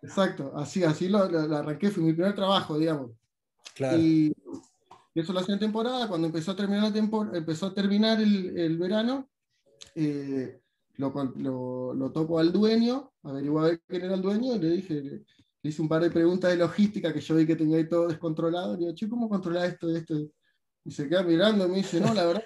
Exacto, 0.01 0.53
así, 0.55 0.83
así 0.83 1.09
lo, 1.09 1.19
arranqué, 1.19 1.89
fue 1.89 2.03
mi 2.03 2.13
primer 2.13 2.35
trabajo, 2.35 2.77
digamos. 2.77 3.11
Claro. 3.75 3.97
Y, 3.97 4.33
eso 5.21 5.37
hacía 5.37 5.55
en 5.55 5.59
temporada. 5.59 6.07
Cuando 6.07 6.27
empezó 6.27 6.51
a 6.51 6.55
terminar, 6.55 6.83
la 6.83 6.93
temporada, 6.93 7.37
empezó 7.37 7.67
a 7.67 7.73
terminar 7.73 8.21
el, 8.21 8.57
el 8.57 8.77
verano, 8.77 9.29
eh, 9.95 10.61
lo, 10.97 11.93
lo, 11.93 12.11
toco 12.11 12.39
al 12.39 12.51
dueño, 12.51 13.13
averigué 13.23 13.57
a 13.57 13.61
ver 13.61 13.81
quién 13.87 14.03
era 14.03 14.15
el 14.15 14.21
dueño 14.21 14.55
y 14.55 14.59
le 14.59 14.69
dije, 14.71 15.01
le, 15.01 15.23
hice 15.63 15.81
un 15.81 15.89
par 15.89 16.01
de 16.01 16.11
preguntas 16.11 16.51
de 16.51 16.57
logística 16.57 17.13
que 17.13 17.21
yo 17.21 17.35
vi 17.35 17.45
que 17.45 17.55
tenía 17.55 17.77
ahí 17.77 17.87
todo 17.87 18.07
descontrolado. 18.07 18.73
Le 18.73 18.79
digo, 18.79 18.93
che, 18.93 19.09
¿cómo 19.09 19.29
controlar 19.29 19.65
esto, 19.65 19.89
esto? 19.95 20.15
Y 20.83 20.91
se 20.91 21.07
queda 21.07 21.23
mirando 21.23 21.65
y 21.65 21.69
me 21.69 21.77
dice, 21.77 21.99
no, 22.01 22.13
la 22.13 22.25
verdad, 22.25 22.43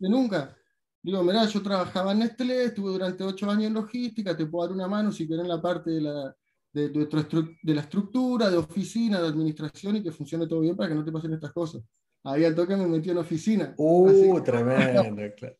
no 0.00 0.08
nunca. 0.08 0.56
Digo, 1.02 1.22
mirá, 1.22 1.46
yo 1.46 1.62
trabajaba 1.62 2.12
en 2.12 2.20
Nestlé, 2.20 2.64
estuve 2.64 2.92
durante 2.92 3.24
ocho 3.24 3.50
años 3.50 3.64
en 3.64 3.74
logística, 3.74 4.36
te 4.36 4.46
puedo 4.46 4.66
dar 4.66 4.74
una 4.74 4.88
mano 4.88 5.12
si 5.12 5.28
querés 5.28 5.46
la 5.46 5.60
parte 5.60 5.90
de 5.90 6.00
la, 6.00 6.34
de, 6.72 6.88
de, 6.88 7.74
la 7.74 7.80
estructura, 7.82 8.50
de 8.50 8.56
oficina, 8.56 9.20
de 9.20 9.28
administración 9.28 9.96
y 9.96 10.02
que 10.02 10.12
funcione 10.12 10.46
todo 10.46 10.60
bien 10.60 10.76
para 10.76 10.88
que 10.88 10.94
no 10.94 11.04
te 11.04 11.12
pasen 11.12 11.34
estas 11.34 11.52
cosas 11.52 11.82
ahí 12.24 12.44
al 12.44 12.54
toque 12.54 12.76
me 12.76 12.86
metí 12.86 13.10
en 13.10 13.18
oficina. 13.18 13.74
Uh, 13.76 14.40
tremendo, 14.40 15.02
claro. 15.36 15.56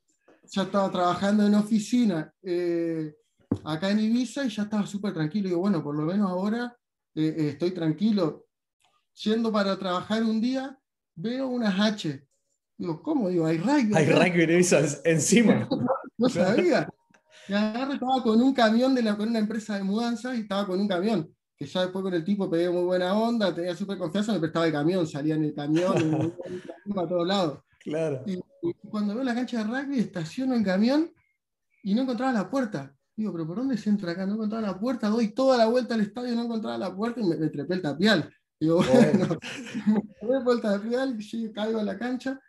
Ya 0.50 0.62
estaba 0.62 0.90
trabajando 0.90 1.46
en 1.46 1.54
oficina 1.54 2.32
eh, 2.42 3.14
acá 3.64 3.90
en 3.90 4.00
Ibiza 4.00 4.44
y 4.44 4.50
ya 4.50 4.64
estaba 4.64 4.86
súper 4.86 5.14
tranquilo. 5.14 5.48
Digo, 5.48 5.60
bueno, 5.60 5.82
por 5.82 5.96
lo 5.96 6.02
menos 6.02 6.30
ahora 6.30 6.76
eh, 7.14 7.34
eh, 7.38 7.48
estoy 7.50 7.70
tranquilo. 7.70 8.46
Yendo 9.22 9.52
para 9.52 9.78
trabajar 9.78 10.22
un 10.22 10.40
día, 10.40 10.78
veo 11.14 11.48
unas 11.48 11.78
H. 11.78 12.26
Digo, 12.76 13.02
¿cómo? 13.02 13.28
Digo, 13.28 13.46
hay 13.46 13.58
rugby. 13.58 13.94
Hay 13.94 14.06
rugby 14.06 14.42
en 14.42 14.50
Ibiza 14.50 14.80
encima. 15.04 15.68
no 16.18 16.28
sabía. 16.28 16.88
Y 17.48 17.52
agarré, 17.52 17.94
estaba 17.94 18.22
con 18.22 18.40
un 18.42 18.54
camión 18.54 18.94
de 18.94 19.02
la, 19.02 19.16
con 19.16 19.28
una 19.28 19.38
empresa 19.38 19.76
de 19.76 19.84
mudanza 19.84 20.34
y 20.34 20.40
estaba 20.40 20.66
con 20.66 20.80
un 20.80 20.88
camión 20.88 21.34
que 21.56 21.66
ya 21.66 21.82
después 21.82 22.02
con 22.02 22.14
el 22.14 22.24
tipo 22.24 22.50
pegué 22.50 22.68
muy 22.70 22.82
buena 22.82 23.14
onda, 23.16 23.54
tenía 23.54 23.74
súper 23.76 23.98
confianza, 23.98 24.32
me 24.32 24.40
prestaba 24.40 24.66
el 24.66 24.72
camión, 24.72 25.06
salía 25.06 25.36
en 25.36 25.44
el 25.44 25.54
camión, 25.54 25.94
a 26.96 27.06
todos 27.06 27.26
lados. 27.26 27.60
Claro. 27.80 28.22
Y, 28.26 28.40
cuando 28.90 29.14
veo 29.14 29.24
la 29.24 29.34
cancha 29.34 29.58
de 29.58 29.64
rugby, 29.64 29.98
estaciono 29.98 30.54
el 30.54 30.64
camión 30.64 31.12
y 31.82 31.94
no 31.94 32.02
encontraba 32.02 32.32
la 32.32 32.50
puerta. 32.50 32.96
Digo, 33.14 33.30
pero 33.32 33.46
¿por 33.46 33.58
dónde 33.58 33.76
se 33.76 33.90
entra 33.90 34.12
acá? 34.12 34.24
No 34.24 34.34
encontraba 34.34 34.66
la 34.66 34.80
puerta, 34.80 35.08
doy 35.08 35.28
toda 35.28 35.58
la 35.58 35.66
vuelta 35.66 35.94
al 35.94 36.00
estadio 36.00 36.32
y 36.32 36.36
no 36.36 36.44
encontraba 36.44 36.78
la 36.78 36.96
puerta 36.96 37.20
y 37.20 37.24
me, 37.24 37.36
trepé 37.36 37.74
el 37.74 37.82
tapial. 37.82 38.34
Digo, 38.58 38.76
bueno, 38.76 39.38
me 39.86 40.00
trepé 40.18 40.50
el 40.50 40.60
tapial, 40.62 41.18
caigo 41.54 41.78
a 41.78 41.84
la 41.84 41.98
cancha 41.98 42.40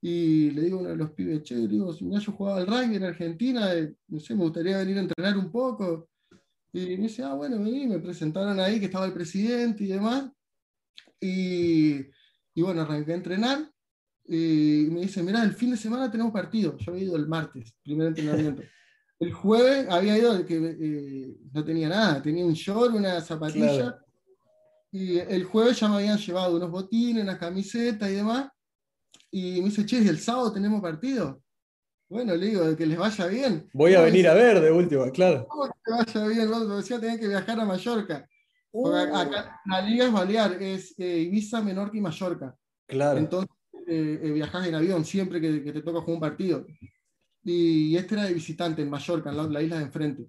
y 0.00 0.50
le 0.52 0.62
digo 0.62 0.78
a 0.78 0.80
uno 0.82 0.90
de 0.90 0.96
los 0.96 1.10
pibes, 1.10 1.42
che, 1.42 1.56
digo, 1.66 1.92
si 1.92 2.08
yo 2.08 2.32
jugaba 2.32 2.58
al 2.58 2.66
rugby 2.66 2.96
en 2.96 3.04
Argentina, 3.04 3.74
eh, 3.74 3.94
no 4.06 4.20
sé, 4.20 4.34
me 4.34 4.44
gustaría 4.44 4.78
venir 4.78 4.96
a 4.98 5.00
entrenar 5.00 5.36
un 5.36 5.50
poco. 5.50 6.08
Y 6.78 6.96
me 6.96 7.08
dice, 7.08 7.22
ah, 7.22 7.34
bueno, 7.34 7.58
vení, 7.58 7.86
me 7.86 7.98
presentaron 7.98 8.58
ahí 8.60 8.78
que 8.78 8.86
estaba 8.86 9.06
el 9.06 9.12
presidente 9.12 9.84
y 9.84 9.88
demás. 9.88 10.30
Y, 11.20 11.98
y 12.54 12.62
bueno, 12.62 12.82
arranqué 12.82 13.12
a 13.12 13.16
entrenar. 13.16 13.70
Y 14.26 14.88
me 14.90 15.00
dice, 15.00 15.22
mirá, 15.22 15.42
el 15.42 15.54
fin 15.54 15.70
de 15.70 15.76
semana 15.76 16.10
tenemos 16.10 16.32
partido. 16.32 16.76
Yo 16.78 16.92
había 16.92 17.04
ido 17.04 17.16
el 17.16 17.26
martes, 17.26 17.74
primer 17.82 18.08
entrenamiento. 18.08 18.62
El 19.20 19.32
jueves 19.32 19.88
había 19.90 20.16
ido, 20.16 20.46
que 20.46 20.54
eh, 20.56 21.36
no 21.52 21.64
tenía 21.64 21.88
nada, 21.88 22.22
tenía 22.22 22.46
un 22.46 22.52
short, 22.52 22.94
una 22.94 23.20
zapatilla. 23.20 23.98
Y 24.92 25.18
el 25.18 25.42
jueves 25.42 25.80
ya 25.80 25.88
me 25.88 25.96
habían 25.96 26.18
llevado 26.18 26.56
unos 26.56 26.70
botines, 26.70 27.24
una 27.24 27.36
camiseta 27.36 28.08
y 28.08 28.14
demás. 28.14 28.48
Y 29.32 29.60
me 29.60 29.70
dice, 29.70 29.84
che, 29.84 29.98
el 29.98 30.20
sábado 30.20 30.52
tenemos 30.52 30.80
partido? 30.80 31.42
Bueno, 32.08 32.34
le 32.34 32.46
digo, 32.46 32.76
que 32.76 32.86
les 32.86 32.98
vaya 32.98 33.26
bien. 33.26 33.68
Voy 33.74 33.94
a 33.94 34.00
venir 34.00 34.28
a 34.28 34.34
ver 34.34 34.60
de 34.60 34.72
última, 34.72 35.10
claro. 35.10 35.46
¿Cómo 35.48 35.66
que 35.66 35.90
vaya 35.90 36.26
bien? 36.26 36.50
No, 36.50 36.76
decía 36.76 36.98
tener 36.98 37.20
que 37.20 37.28
viajar 37.28 37.60
a 37.60 37.64
Mallorca. 37.66 38.26
Uh. 38.70 38.88
acá, 38.94 39.60
la 39.66 39.82
liga 39.82 40.06
es 40.06 40.12
Balear, 40.12 40.62
es 40.62 40.94
eh, 40.98 41.20
Ibiza, 41.20 41.62
Menorca 41.62 41.96
y 41.96 42.00
Mallorca. 42.00 42.56
Claro. 42.86 43.18
Entonces 43.18 43.50
eh, 43.86 44.20
eh, 44.22 44.30
viajas 44.32 44.66
en 44.66 44.74
avión 44.74 45.04
siempre 45.04 45.40
que, 45.40 45.60
te 45.60 45.82
toca 45.82 46.00
jugar 46.00 46.14
un 46.14 46.20
partido. 46.20 46.66
Y, 47.42 47.94
este 47.96 48.14
era 48.14 48.24
de 48.24 48.34
visitante 48.34 48.82
en 48.82 48.90
Mallorca, 48.90 49.30
en 49.30 49.52
la, 49.52 49.62
isla 49.62 49.76
de 49.76 49.84
enfrente. 49.84 50.26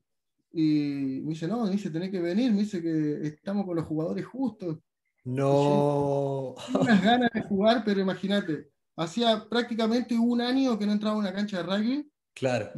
Y 0.52 1.22
me 1.24 1.30
dice, 1.30 1.48
no, 1.48 1.64
me 1.64 1.72
dice, 1.72 1.92
tenés 1.92 2.12
que 2.12 2.20
venir, 2.20 2.52
me 2.52 2.60
dice 2.60 2.82
que 2.82 3.22
estamos 3.22 3.66
con 3.66 3.76
los 3.76 3.86
jugadores 3.86 4.26
justos. 4.26 4.80
No. 5.24 6.56
unas 6.80 7.04
ganas 7.04 7.30
de 7.34 7.42
jugar, 7.42 7.84
pero 7.86 8.02
imagínate, 8.02 8.70
hacía 9.00 9.48
prácticamente 9.50 10.18
un 10.18 10.42
año 10.42 10.78
que 10.78 10.86
no 10.86 10.92
entraba 10.92 11.16
a 11.16 11.20
una 11.20 11.34
cancha 11.34 11.58
de 11.58 11.64
rugby. 11.64 12.12
Claro. 12.36 12.72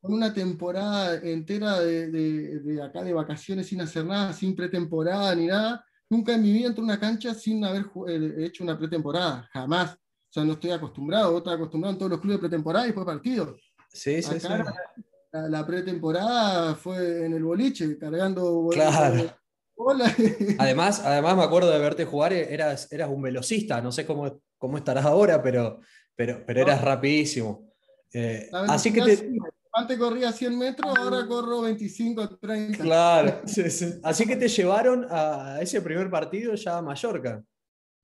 Con 0.00 0.14
una 0.14 0.32
temporada 0.32 1.16
entera 1.16 1.80
de, 1.80 2.10
de, 2.10 2.82
acá 2.82 3.02
de 3.02 3.12
vacaciones 3.12 3.66
sin 3.66 3.80
hacer 3.80 4.04
nada, 4.04 4.32
sin 4.32 4.54
pretemporada 4.54 5.34
ni 5.34 5.46
nada. 5.46 5.84
Nunca 6.10 6.34
en 6.34 6.42
mi 6.42 6.52
vida 6.52 6.68
entré 6.68 6.82
a 6.82 6.84
una 6.84 7.00
cancha 7.00 7.34
sin 7.34 7.64
haber 7.64 7.86
eh, 8.08 8.34
hecho 8.38 8.62
una 8.62 8.78
pretemporada, 8.78 9.48
jamás. 9.52 9.94
O 9.94 10.32
sea, 10.34 10.44
no 10.44 10.52
estoy 10.52 10.70
acostumbrado, 10.70 11.38
estoy 11.38 11.54
acostumbrado 11.54 11.92
en 11.92 11.98
todos 11.98 12.10
los 12.10 12.20
clubes 12.20 12.36
de 12.36 12.48
pretemporada 12.48 12.84
y 12.84 12.88
después 12.88 13.06
partido. 13.06 13.56
Sí, 13.88 14.22
sí, 14.22 14.40
sí. 14.40 14.48
La, 15.32 15.66
pretemporada 15.66 16.74
fue 16.76 17.26
en 17.26 17.32
el 17.32 17.42
boliche, 17.42 17.98
cargando. 17.98 18.68
Claro. 18.70 19.30
Además, 20.58 21.02
además 21.04 21.36
me 21.36 21.42
acuerdo 21.42 21.68
de 21.68 21.80
verte 21.80 22.04
jugar, 22.04 22.32
eras, 22.32 22.90
eras 22.92 23.10
un 23.10 23.20
velocista, 23.20 23.80
no 23.80 23.90
sé 23.90 24.06
cómo, 24.06 24.40
cómo 24.64 24.78
estarás 24.78 25.04
ahora, 25.04 25.42
pero, 25.42 25.80
pero, 26.16 26.42
pero 26.46 26.62
eras 26.62 26.80
rapidísimo. 26.80 27.70
Eh, 28.10 28.48
así 28.50 28.90
que 28.90 29.02
te... 29.02 29.30
antes 29.74 29.98
corría 29.98 30.32
100 30.32 30.58
metros, 30.58 30.96
ahora 30.96 31.26
corro 31.26 31.60
25, 31.60 32.38
30. 32.38 32.82
Claro, 32.82 33.42
así 34.02 34.26
que 34.26 34.36
te 34.36 34.48
llevaron 34.48 35.06
a 35.10 35.58
ese 35.60 35.82
primer 35.82 36.08
partido 36.08 36.54
ya 36.54 36.78
a 36.78 36.82
Mallorca. 36.82 37.44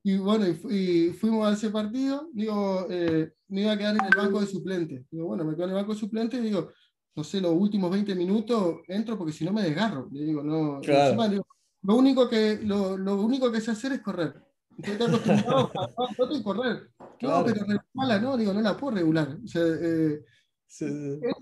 Y 0.02 0.18
bueno, 0.18 0.46
y, 0.68 1.14
fuimos 1.14 1.48
a 1.48 1.54
ese 1.54 1.70
partido, 1.70 2.28
digo, 2.34 2.86
eh, 2.90 3.32
me 3.48 3.62
iba 3.62 3.72
a 3.72 3.78
quedar 3.78 3.96
en 3.96 4.04
el 4.04 4.14
banco 4.14 4.42
de 4.42 4.46
suplente. 4.46 5.06
Digo, 5.10 5.28
bueno, 5.28 5.44
me 5.44 5.54
quedo 5.54 5.64
en 5.64 5.70
el 5.70 5.76
banco 5.76 5.94
de 5.94 5.98
suplente 5.98 6.36
y 6.36 6.40
digo, 6.40 6.72
no 7.16 7.24
sé, 7.24 7.40
los 7.40 7.54
últimos 7.54 7.90
20 7.90 8.14
minutos 8.14 8.80
entro 8.86 9.16
porque 9.16 9.32
si 9.32 9.46
no 9.46 9.52
me 9.54 9.62
desgarro. 9.62 10.10
Le 10.12 10.24
digo, 10.26 10.42
no, 10.42 10.82
lo, 10.82 11.96
único 11.96 12.28
que, 12.28 12.58
lo, 12.62 12.98
lo, 12.98 13.16
único 13.22 13.50
que 13.50 13.62
sé 13.62 13.70
hacer 13.70 13.92
es 13.92 14.02
correr. 14.02 14.49
Acostumbrado 14.78 15.72
a, 15.74 16.34
y 16.34 16.42
correr. 16.42 16.90
No, 17.20 17.44
pero 17.44 17.66
mala 17.92 18.18
no, 18.18 18.36
digo, 18.36 18.52
no 18.52 18.60
la 18.60 18.76
puedo 18.76 18.96
regular. 18.96 19.36
O 19.44 19.48
sea, 19.48 19.62
eh, 19.62 20.22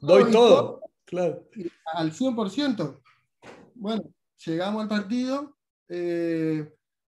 Doy 0.01 0.31
todo, 0.33 0.81
claro. 1.05 1.49
Al 1.95 2.13
100%. 2.13 3.01
Bueno, 3.75 4.03
llegamos 4.45 4.83
al 4.83 4.89
partido. 4.89 5.57
Eh, 5.89 6.73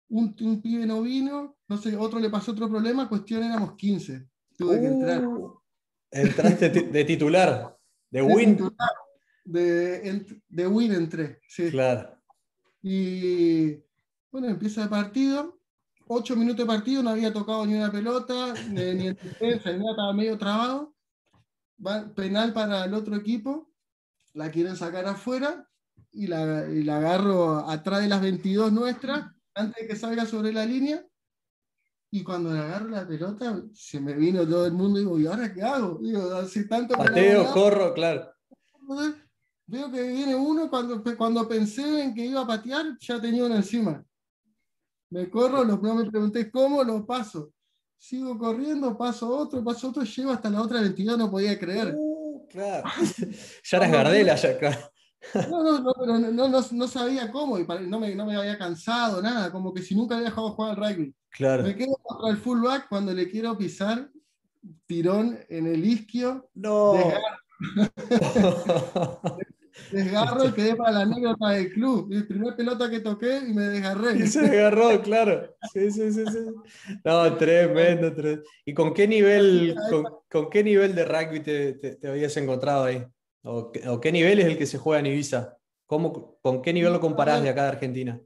un, 0.10 0.36
un, 0.42 0.62
pibe 0.62 0.86
no 0.86 1.02
vino, 1.02 1.58
no 1.68 1.78
sé, 1.78 1.96
otro 1.96 2.20
le 2.20 2.30
pasó 2.30 2.52
otro 2.52 2.70
problema, 2.70 3.10
cuestión 3.10 3.44
éramos 3.44 3.76
15. 3.76 4.28
Tuve 4.58 4.80
que 4.80 4.88
entrar. 4.88 5.26
Uh, 5.26 5.60
entraste 6.12 6.70
de 6.70 7.06
titular, 7.06 7.78
de, 8.10 8.22
win. 8.22 8.58
de, 9.44 10.26
de, 10.48 10.68
win 10.68 10.94
entré, 10.94 11.40
sí. 11.48 11.70
Claro. 11.72 12.18
Y 12.82 13.78
bueno, 14.32 14.50
empieza 14.50 14.84
el 14.84 14.90
partido. 14.90 15.60
Ocho 16.08 16.36
minutos 16.36 16.60
de 16.60 16.66
partido, 16.66 17.02
no 17.02 17.10
había 17.10 17.34
tocado 17.34 17.66
ni 17.66 17.74
una 17.74 17.92
pelota, 17.92 18.54
ni, 18.70 19.08
en 19.08 19.16
defensa, 19.16 19.72
ni 19.72 19.80
nada, 19.80 19.92
estaba 19.92 20.14
medio 20.14 20.38
trabado. 20.38 20.94
penal 22.16 22.54
para 22.54 22.86
el 22.86 22.94
otro 22.94 23.16
equipo, 23.16 23.72
la 24.34 24.52
quieren 24.52 24.76
sacar 24.76 25.06
afuera 25.06 25.68
y 26.12 26.28
la, 26.28 26.70
y 26.70 26.84
la 26.84 26.98
agarro 26.98 27.68
atrás 27.70 28.02
de 28.02 28.08
las 28.08 28.22
22 28.22 28.72
nuestras 28.72 29.32
antes 29.56 29.82
de 29.82 29.88
que 29.88 29.96
salga 29.96 30.26
sobre 30.26 30.54
la 30.54 30.66
línea. 30.66 31.04
Y 32.12 32.24
cuando 32.24 32.54
le 32.54 32.60
agarro 32.60 32.90
la 32.90 33.08
pelota, 33.08 33.64
se 33.74 34.00
me 34.00 34.14
vino 34.14 34.48
todo 34.48 34.68
el 34.68 34.74
mundo 34.74 35.00
y 35.00 35.02
digo, 35.02 35.20
¿y 35.20 35.26
ahora 35.26 35.54
qué 35.54 35.64
hago? 35.64 36.00
Digo, 36.02 36.34
hace 36.36 36.66
tanto 36.66 36.96
Pateo, 36.96 37.52
corro, 37.52 37.94
claro. 37.94 38.32
Veo 39.68 39.92
que 39.92 40.02
viene 40.04 40.36
uno, 40.36 40.70
cuando, 40.70 41.04
cuando 41.18 41.48
pensé 41.48 42.04
en 42.04 42.14
que 42.14 42.26
iba 42.26 42.42
a 42.42 42.48
patear, 42.48 42.98
ya 43.00 43.20
tenía 43.20 43.46
uno 43.46 43.56
encima. 43.56 44.06
Me 45.16 45.30
corro, 45.30 45.64
no 45.64 45.78
me 45.78 46.12
pregunté 46.12 46.52
cómo, 46.52 46.84
lo 46.84 47.06
paso. 47.06 47.54
Sigo 47.98 48.38
corriendo, 48.38 48.98
paso 48.98 49.30
otro, 49.30 49.64
paso 49.64 49.88
otro, 49.88 50.04
llego 50.04 50.32
hasta 50.32 50.50
la 50.50 50.62
otra 50.62 50.82
entidad, 50.82 51.16
no 51.16 51.32
podía 51.32 51.58
creer. 51.58 51.96
Uh, 51.98 52.46
claro. 52.50 52.84
ya 53.64 53.78
eras 53.78 53.92
Gardela, 53.94 54.36
ya 54.36 54.50
acá. 54.50 54.92
No, 55.50 55.64
no, 55.64 55.80
no, 55.80 55.94
pero 55.98 56.20
no, 56.20 56.50
no, 56.50 56.62
no, 56.70 56.88
sabía 56.90 57.32
cómo, 57.32 57.58
y 57.58 57.66
no 57.88 57.98
me, 57.98 58.14
no 58.14 58.26
me 58.26 58.36
había 58.36 58.58
cansado, 58.58 59.22
nada, 59.22 59.54
como 59.54 59.74
que 59.74 59.82
si 59.82 59.96
nunca 59.96 60.16
había 60.16 60.28
dejado 60.28 60.52
jugar 60.52 60.72
al 60.72 60.76
rugby. 60.76 61.16
Claro. 61.30 61.64
Me 61.64 61.78
quedo 61.78 61.96
contra 62.04 62.32
el 62.32 62.38
fullback 62.38 62.90
cuando 62.90 63.14
le 63.14 63.30
quiero 63.30 63.58
pisar, 63.58 64.10
tirón 64.86 65.40
en 65.48 65.68
el 65.68 65.86
isquio. 65.86 66.50
No. 66.56 66.94
Desgarro, 69.92 70.48
y 70.48 70.52
quedé 70.52 70.76
para 70.76 70.92
la 70.92 71.02
anécdota 71.02 71.50
del 71.50 71.72
club. 71.72 72.08
Mi 72.08 72.24
primer 72.24 72.56
pelota 72.56 72.90
que 72.90 73.00
toqué 73.00 73.40
y 73.48 73.54
me 73.54 73.64
desgarré. 73.64 74.16
Y 74.24 74.28
se 74.28 74.42
desgarró, 74.42 75.02
claro. 75.02 75.56
Sí, 75.74 75.92
sí, 75.92 76.12
sí, 76.12 76.26
sí. 76.26 76.40
No, 77.04 77.36
tremendo, 77.38 78.14
tremendo. 78.14 78.44
¿Y 78.66 78.74
con 78.74 78.94
qué 78.94 79.08
nivel, 79.08 79.76
con, 79.90 80.06
con 80.30 80.50
qué 80.50 80.64
nivel 80.64 80.96
de 80.96 81.06
rugby 81.06 81.40
te, 81.42 81.74
te, 81.74 81.96
te 81.96 82.08
habías 82.08 82.36
encontrado 82.38 82.86
ahí? 82.86 83.06
¿O 83.48 83.72
qué, 84.02 84.12
nivel 84.12 84.40
es 84.40 84.46
el 84.46 84.58
que 84.58 84.66
se 84.66 84.80
juega 84.80 85.00
en 85.00 85.06
Ibiza? 85.06 85.58
¿Cómo, 85.86 86.40
¿Con 86.42 86.64
qué 86.64 86.74
nivel 86.74 86.94
lo 86.94 87.00
comparás 87.00 87.44
de 87.44 87.50
acá 87.50 87.64
de 87.64 87.70
Argentina? 87.70 88.22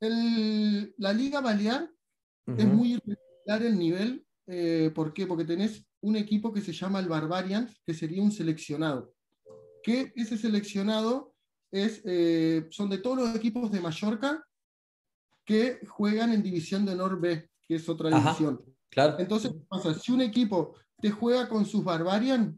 la 0.00 1.12
Liga 1.12 1.40
Balear 1.40 1.90
es 2.46 2.64
muy 2.66 2.94
irregular 2.94 3.62
el 3.62 3.76
nivel. 3.76 4.24
Eh, 4.46 4.92
¿Por 4.94 5.12
qué? 5.12 5.26
Porque 5.26 5.44
tenés 5.44 5.84
un 6.00 6.14
equipo 6.14 6.52
que 6.52 6.60
se 6.60 6.72
llama 6.72 7.00
el 7.00 7.08
Barbarians, 7.08 7.82
que 7.84 7.92
sería 7.92 8.22
un 8.22 8.30
seleccionado. 8.30 9.12
Que 9.88 10.12
ese 10.16 10.36
seleccionado 10.36 11.32
es, 11.72 12.02
eh, 12.04 12.66
son 12.68 12.90
de 12.90 12.98
todos 12.98 13.16
los 13.16 13.34
equipos 13.34 13.72
de 13.72 13.80
Mallorca 13.80 14.44
que 15.46 15.80
juegan 15.86 16.30
en 16.30 16.42
División 16.42 16.84
de 16.84 16.92
Honor 16.92 17.18
B, 17.18 17.48
que 17.66 17.76
es 17.76 17.88
otra 17.88 18.10
división. 18.10 18.62
Claro. 18.90 19.16
Entonces, 19.18 19.50
si 20.02 20.12
un 20.12 20.20
equipo 20.20 20.74
te 21.00 21.10
juega 21.10 21.48
con 21.48 21.64
sus 21.64 21.82
Barbarians, 21.82 22.54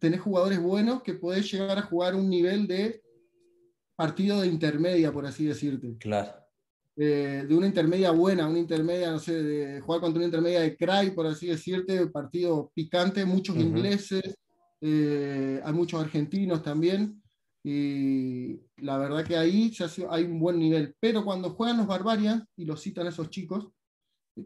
tenés 0.00 0.20
jugadores 0.20 0.60
buenos 0.60 1.04
que 1.04 1.14
podés 1.14 1.48
llegar 1.52 1.78
a 1.78 1.82
jugar 1.82 2.16
un 2.16 2.28
nivel 2.28 2.66
de 2.66 3.00
partido 3.94 4.40
de 4.40 4.48
intermedia, 4.48 5.12
por 5.12 5.24
así 5.24 5.44
decirte. 5.44 5.96
Claro. 5.98 6.32
Eh, 6.96 7.44
de 7.48 7.54
una 7.54 7.68
intermedia 7.68 8.10
buena, 8.10 8.48
una 8.48 8.58
intermedia, 8.58 9.12
no 9.12 9.20
sé, 9.20 9.40
de 9.40 9.80
jugar 9.82 10.00
contra 10.00 10.18
una 10.18 10.26
intermedia 10.26 10.62
de 10.62 10.76
cry, 10.76 11.12
por 11.14 11.28
así 11.28 11.46
decirte, 11.46 12.08
partido 12.08 12.72
picante, 12.74 13.24
muchos 13.24 13.56
ingleses, 13.56 14.34
eh, 14.80 15.60
hay 15.64 15.72
muchos 15.72 16.00
argentinos 16.00 16.62
también, 16.62 17.22
y 17.64 18.60
la 18.76 18.96
verdad 18.98 19.24
que 19.24 19.36
ahí 19.36 19.70
ya 19.70 19.86
hay 20.10 20.24
un 20.24 20.38
buen 20.38 20.58
nivel. 20.58 20.94
Pero 21.00 21.24
cuando 21.24 21.50
juegan 21.50 21.78
los 21.78 21.86
Barbarians, 21.86 22.44
y 22.56 22.64
los 22.64 22.80
citan 22.80 23.06
esos 23.06 23.30
chicos, 23.30 23.68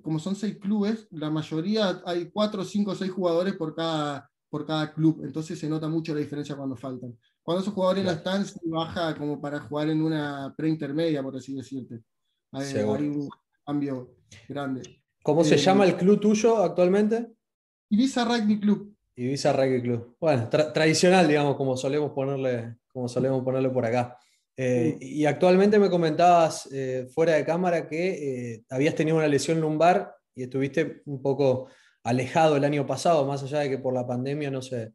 como 0.02 0.18
son 0.18 0.36
seis 0.36 0.58
clubes, 0.58 1.08
la 1.10 1.30
mayoría 1.30 2.02
hay 2.06 2.30
cuatro, 2.30 2.64
cinco, 2.64 2.94
seis 2.94 3.10
jugadores 3.10 3.54
por 3.56 3.74
cada 3.74 4.30
por 4.50 4.66
cada 4.66 4.92
club, 4.92 5.22
entonces 5.22 5.58
se 5.58 5.68
nota 5.68 5.88
mucho 5.88 6.12
la 6.12 6.20
diferencia 6.20 6.56
cuando 6.56 6.76
faltan. 6.76 7.16
Cuando 7.40 7.62
esos 7.62 7.72
jugadores 7.72 8.04
no 8.04 8.10
están, 8.10 8.44
se 8.44 8.58
baja 8.64 9.16
como 9.16 9.40
para 9.40 9.60
jugar 9.60 9.88
en 9.88 10.02
una 10.02 10.52
preintermedia, 10.56 11.22
por 11.22 11.36
así 11.36 11.54
decirte. 11.54 12.02
Hay, 12.52 12.74
un 12.82 13.28
cambio 13.64 14.16
grande. 14.48 15.02
¿Cómo 15.22 15.44
se 15.44 15.54
eh, 15.54 15.58
llama 15.58 15.86
el 15.86 15.96
club 15.96 16.18
tuyo 16.18 16.58
actualmente? 16.58 17.32
Ibiza 17.90 18.24
Rugby 18.24 18.58
Club. 18.58 18.94
Ibiza 19.16 19.52
Rugby 19.52 19.82
Club. 19.82 20.16
Bueno, 20.20 20.48
tradicional, 20.48 21.28
digamos, 21.28 21.56
como 21.56 21.76
solemos 21.76 22.12
ponerle, 22.12 22.76
como 22.92 23.08
solemos 23.08 23.42
ponerle 23.44 23.70
por 23.70 23.84
acá. 23.84 24.16
Eh, 24.56 24.98
y 25.00 25.24
actualmente 25.24 25.78
me 25.78 25.90
comentabas 25.90 26.68
eh, 26.72 27.08
fuera 27.14 27.34
de 27.34 27.44
cámara 27.44 27.88
que 27.88 28.62
habías 28.68 28.94
tenido 28.94 29.16
una 29.16 29.28
lesión 29.28 29.60
lumbar 29.60 30.14
y 30.34 30.44
estuviste 30.44 31.02
un 31.06 31.22
poco 31.22 31.68
alejado 32.04 32.56
el 32.56 32.64
año 32.64 32.86
pasado, 32.86 33.26
más 33.26 33.42
allá 33.42 33.60
de 33.60 33.70
que 33.70 33.78
por 33.78 33.94
la 33.94 34.06
pandemia 34.06 34.50
no 34.50 34.62
se, 34.62 34.94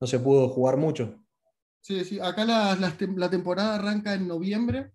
no 0.00 0.06
se 0.06 0.18
pudo 0.18 0.48
jugar 0.48 0.76
mucho. 0.76 1.22
Sí, 1.80 2.04
sí, 2.04 2.18
acá 2.18 2.44
la, 2.44 2.76
la, 2.76 3.30
temporada 3.30 3.76
arranca 3.76 4.14
en 4.14 4.26
noviembre 4.26 4.92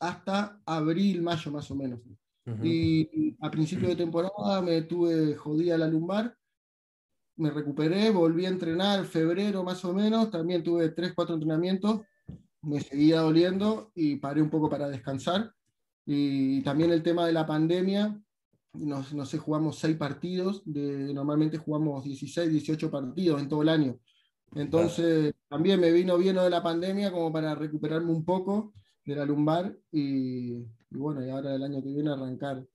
hasta 0.00 0.60
abril, 0.66 1.22
mayo 1.22 1.50
más 1.52 1.70
o 1.70 1.76
menos. 1.76 2.00
Y 2.62 3.36
a 3.40 3.50
principio 3.50 3.88
de 3.88 3.96
temporada 3.96 4.62
me 4.62 4.82
tuve 4.82 5.34
jodida 5.34 5.76
la 5.76 5.86
lumbar, 5.86 6.34
me 7.38 7.50
recuperé, 7.50 8.10
volví 8.10 8.44
a 8.44 8.50
entrenar 8.50 9.04
febrero 9.06 9.64
más 9.64 9.84
o 9.84 9.94
menos, 9.94 10.30
también 10.30 10.62
tuve 10.62 10.90
3, 10.90 11.12
4 11.14 11.34
entrenamientos, 11.34 12.02
me 12.62 12.80
seguía 12.80 13.20
doliendo 13.20 13.92
y 13.94 14.16
paré 14.16 14.42
un 14.42 14.50
poco 14.50 14.68
para 14.68 14.88
descansar. 14.88 15.52
Y 16.04 16.62
también 16.62 16.90
el 16.90 17.02
tema 17.02 17.26
de 17.26 17.32
la 17.32 17.46
pandemia, 17.46 18.20
no, 18.72 19.24
sé, 19.26 19.38
jugamos 19.38 19.78
seis 19.78 19.96
partidos, 19.96 20.62
de, 20.64 21.12
normalmente 21.14 21.58
jugamos 21.58 22.04
16, 22.04 22.50
18 22.50 22.90
partidos 22.90 23.40
en 23.40 23.48
todo 23.48 23.62
el 23.62 23.68
año. 23.68 23.98
Entonces, 24.54 25.34
también 25.48 25.80
me 25.80 25.92
vino 25.92 26.16
bien 26.16 26.36
de 26.36 26.50
la 26.50 26.62
pandemia 26.62 27.12
como 27.12 27.32
para 27.32 27.54
recuperarme 27.54 28.10
un 28.10 28.24
poco 28.24 28.72
de 29.04 29.16
la 29.16 29.24
lumbar 29.24 29.76
y, 29.92 30.64
bueno, 30.90 31.24
y 31.24 31.30
ahora 31.30 31.54
el 31.54 31.62
año 31.62 31.82
que 31.82 31.90
viene 31.90 32.10
arrancar 32.10 32.66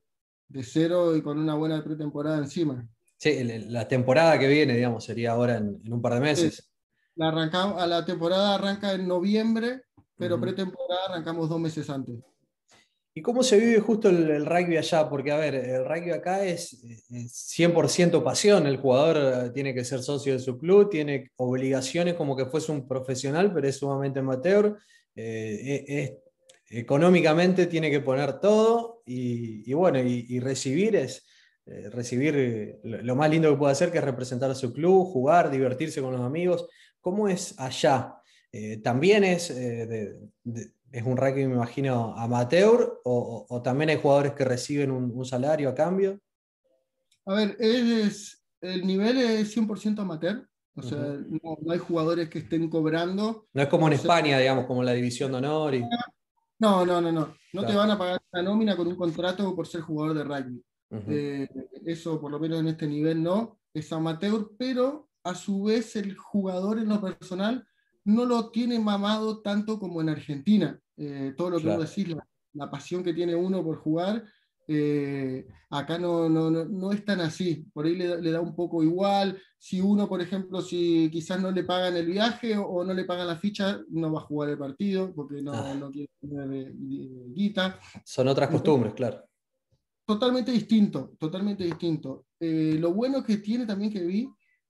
de 0.48 0.64
cero 0.64 1.16
y 1.16 1.22
con 1.22 1.40
una 1.40 1.56
buena 1.56 1.84
pretemporada 1.84 2.38
encima. 2.38 2.88
Sí, 3.24 3.42
la 3.70 3.88
temporada 3.88 4.38
que 4.38 4.50
viene, 4.50 4.76
digamos, 4.76 5.06
sería 5.06 5.32
ahora 5.32 5.56
en, 5.56 5.82
un 5.90 6.02
par 6.02 6.16
de 6.16 6.20
meses. 6.20 6.70
La, 7.16 7.30
arrancamos, 7.30 7.88
la 7.88 8.04
temporada 8.04 8.56
arranca 8.56 8.92
en 8.92 9.08
noviembre, 9.08 9.84
pero 10.18 10.42
pretemporada 10.42 11.06
arrancamos 11.08 11.48
dos 11.48 11.58
meses 11.58 11.90
antes. 11.90 12.18
¿Y 13.14 13.22
cómo 13.22 13.42
se 13.42 13.58
vive 13.58 13.80
justo 13.80 14.10
el, 14.10 14.46
rugby 14.46 14.76
allá? 14.76 15.08
Porque, 15.10 15.32
a 15.32 15.38
ver, 15.38 15.56
el 15.56 15.86
rugby 15.86 16.12
acá 16.12 16.44
es, 16.44 16.84
100% 16.84 18.22
pasión. 18.26 18.68
El 18.68 18.76
jugador 18.76 19.18
eh, 19.18 19.50
tiene 19.52 19.74
que 19.74 19.86
ser 19.86 20.04
socio 20.04 20.34
de 20.34 20.40
su 20.40 20.58
club, 20.58 20.90
tiene 20.90 21.32
obligaciones 21.38 22.16
como 22.16 22.36
que 22.36 22.48
fuese 22.48 22.74
un 22.74 22.86
profesional, 22.86 23.54
pero 23.54 23.70
es 23.70 23.78
sumamente 23.78 24.20
amateur. 24.20 24.78
Eh, 25.16 25.86
e, 25.88 26.20
económicamente 26.72 27.68
tiene 27.68 27.90
que 27.90 28.02
poner 28.02 28.42
todo 28.42 29.02
y, 29.06 29.72
bueno, 29.72 30.00
y, 30.00 30.42
recibir 30.42 30.98
es 30.98 31.26
eh, 31.66 31.90
recibir 31.90 32.80
lo 32.84 33.16
más 33.16 33.30
lindo 33.30 33.50
que 33.50 33.58
puede 33.58 33.72
hacer, 33.72 33.92
que 33.92 33.98
es 33.98 34.04
representar 34.04 34.52
a 34.52 34.56
su 34.56 34.74
club, 34.74 35.12
jugar, 35.12 35.50
divertirse 35.50 36.02
con 36.02 36.12
los 36.12 36.22
amigos. 36.22 36.68
¿Cómo 37.02 37.28
es 37.28 37.60
allá? 37.60 38.16
¿También 38.84 39.24
es 39.24 39.50
de 39.50 40.30
es 40.94 41.04
un 41.04 41.18
rugby, 41.18 41.48
me 41.48 41.56
imagino, 41.56 42.16
amateur 42.16 43.02
o, 43.04 43.62
también 43.64 43.90
hay 43.90 43.98
jugadores 43.98 44.34
que 44.34 44.46
reciben 44.46 44.92
un, 44.92 45.26
salario 45.26 45.70
a 45.70 45.74
cambio? 45.74 46.20
A 47.26 47.34
ver, 47.34 47.58
es, 47.60 48.46
el 48.62 48.86
nivel 48.86 49.18
es 49.18 49.58
100% 49.58 50.00
amateur. 50.00 50.48
O 50.76 50.84
sea, 50.84 51.00
no, 51.00 51.58
hay 51.72 51.80
jugadores 51.80 52.30
que 52.30 52.40
estén 52.40 52.70
cobrando. 52.70 53.48
No 53.54 53.62
es 53.62 53.68
como 53.68 53.88
en 53.88 53.94
España, 53.94 54.38
digamos, 54.38 54.66
como 54.66 54.84
la 54.84 54.94
división 54.94 55.32
de 55.32 55.38
honor. 55.40 55.74
No, 56.60 56.86
no, 56.86 57.02
no, 57.02 57.12
no. 57.12 57.36
No 57.54 57.66
te 57.66 57.74
van 57.74 57.92
a 57.92 57.98
pagar 57.98 58.22
la 58.32 58.44
nómina 58.44 58.76
con 58.76 58.88
un 58.88 58.96
contrato 58.96 59.56
por 59.56 59.68
ser 59.68 59.82
jugador 59.82 60.16
de 60.16 60.24
rugby. 60.24 60.64
Eh, 61.08 61.48
eso, 61.86 62.20
por 62.20 62.32
lo 62.32 62.40
menos 62.40 62.60
en 62.60 62.68
este 62.68 62.88
nivel, 62.88 63.22
no. 63.22 63.60
Es 63.74 63.92
amateur, 63.92 64.52
pero 64.58 65.10
a 65.24 65.36
su 65.36 65.64
vez 65.64 65.96
el 65.96 66.16
jugador 66.16 66.80
en 66.80 66.90
lo 66.90 67.02
personal 67.02 67.66
no 68.06 68.26
lo 68.26 68.50
tiene 68.50 68.80
mamado 68.80 69.42
tanto 69.42 69.80
como 69.80 70.02
en 70.02 70.10
Argentina. 70.10 70.80
Eh, 70.98 71.34
todo 71.36 71.52
lo 71.52 71.60
que 71.60 71.68
vos 71.68 71.96
decís, 71.96 72.16
la, 72.54 72.70
pasión 72.70 73.04
que 73.04 73.14
tiene 73.14 73.34
uno 73.34 73.64
por 73.64 73.78
jugar, 73.78 74.24
eh, 74.68 75.48
acá 75.70 75.98
no, 75.98 76.30
no, 76.30 76.52
no, 76.52 76.92
es 76.92 77.04
tan 77.04 77.22
así. 77.22 77.66
Por 77.74 77.86
ahí 77.86 77.96
le, 77.96 78.32
da 78.32 78.42
un 78.42 78.56
poco 78.56 78.84
igual. 78.84 79.40
Si 79.58 79.82
uno, 79.82 80.08
por 80.08 80.22
ejemplo, 80.22 80.62
si 80.62 81.10
quizás 81.12 81.42
no 81.42 81.52
le 81.52 81.64
pagan 81.64 81.96
el 81.98 82.06
viaje 82.06 82.58
o, 82.58 82.84
no 82.84 82.94
le 82.94 83.06
pagan 83.06 83.28
la 83.28 83.38
ficha, 83.38 83.82
no 83.90 84.12
va 84.12 84.20
a 84.20 84.26
jugar 84.26 84.50
el 84.50 84.58
partido 84.58 85.14
porque 85.16 85.42
no, 85.42 85.54
ah. 85.54 85.74
no 85.74 85.90
quiere 85.90 86.12
tener 86.20 86.74
guita. 86.76 87.80
Son 88.06 88.28
otras 88.28 88.50
costumbres, 88.50 88.94
claro. 88.94 89.24
Totalmente 90.06 90.52
distinto, 90.52 91.16
totalmente 91.18 91.64
distinto. 91.64 92.26
Eh, 92.40 92.78
lo 92.80 92.94
bueno 92.94 93.24
que 93.24 93.38
tiene 93.38 93.66
también 93.66 93.92
que 93.92 94.04
vi, 94.04 94.30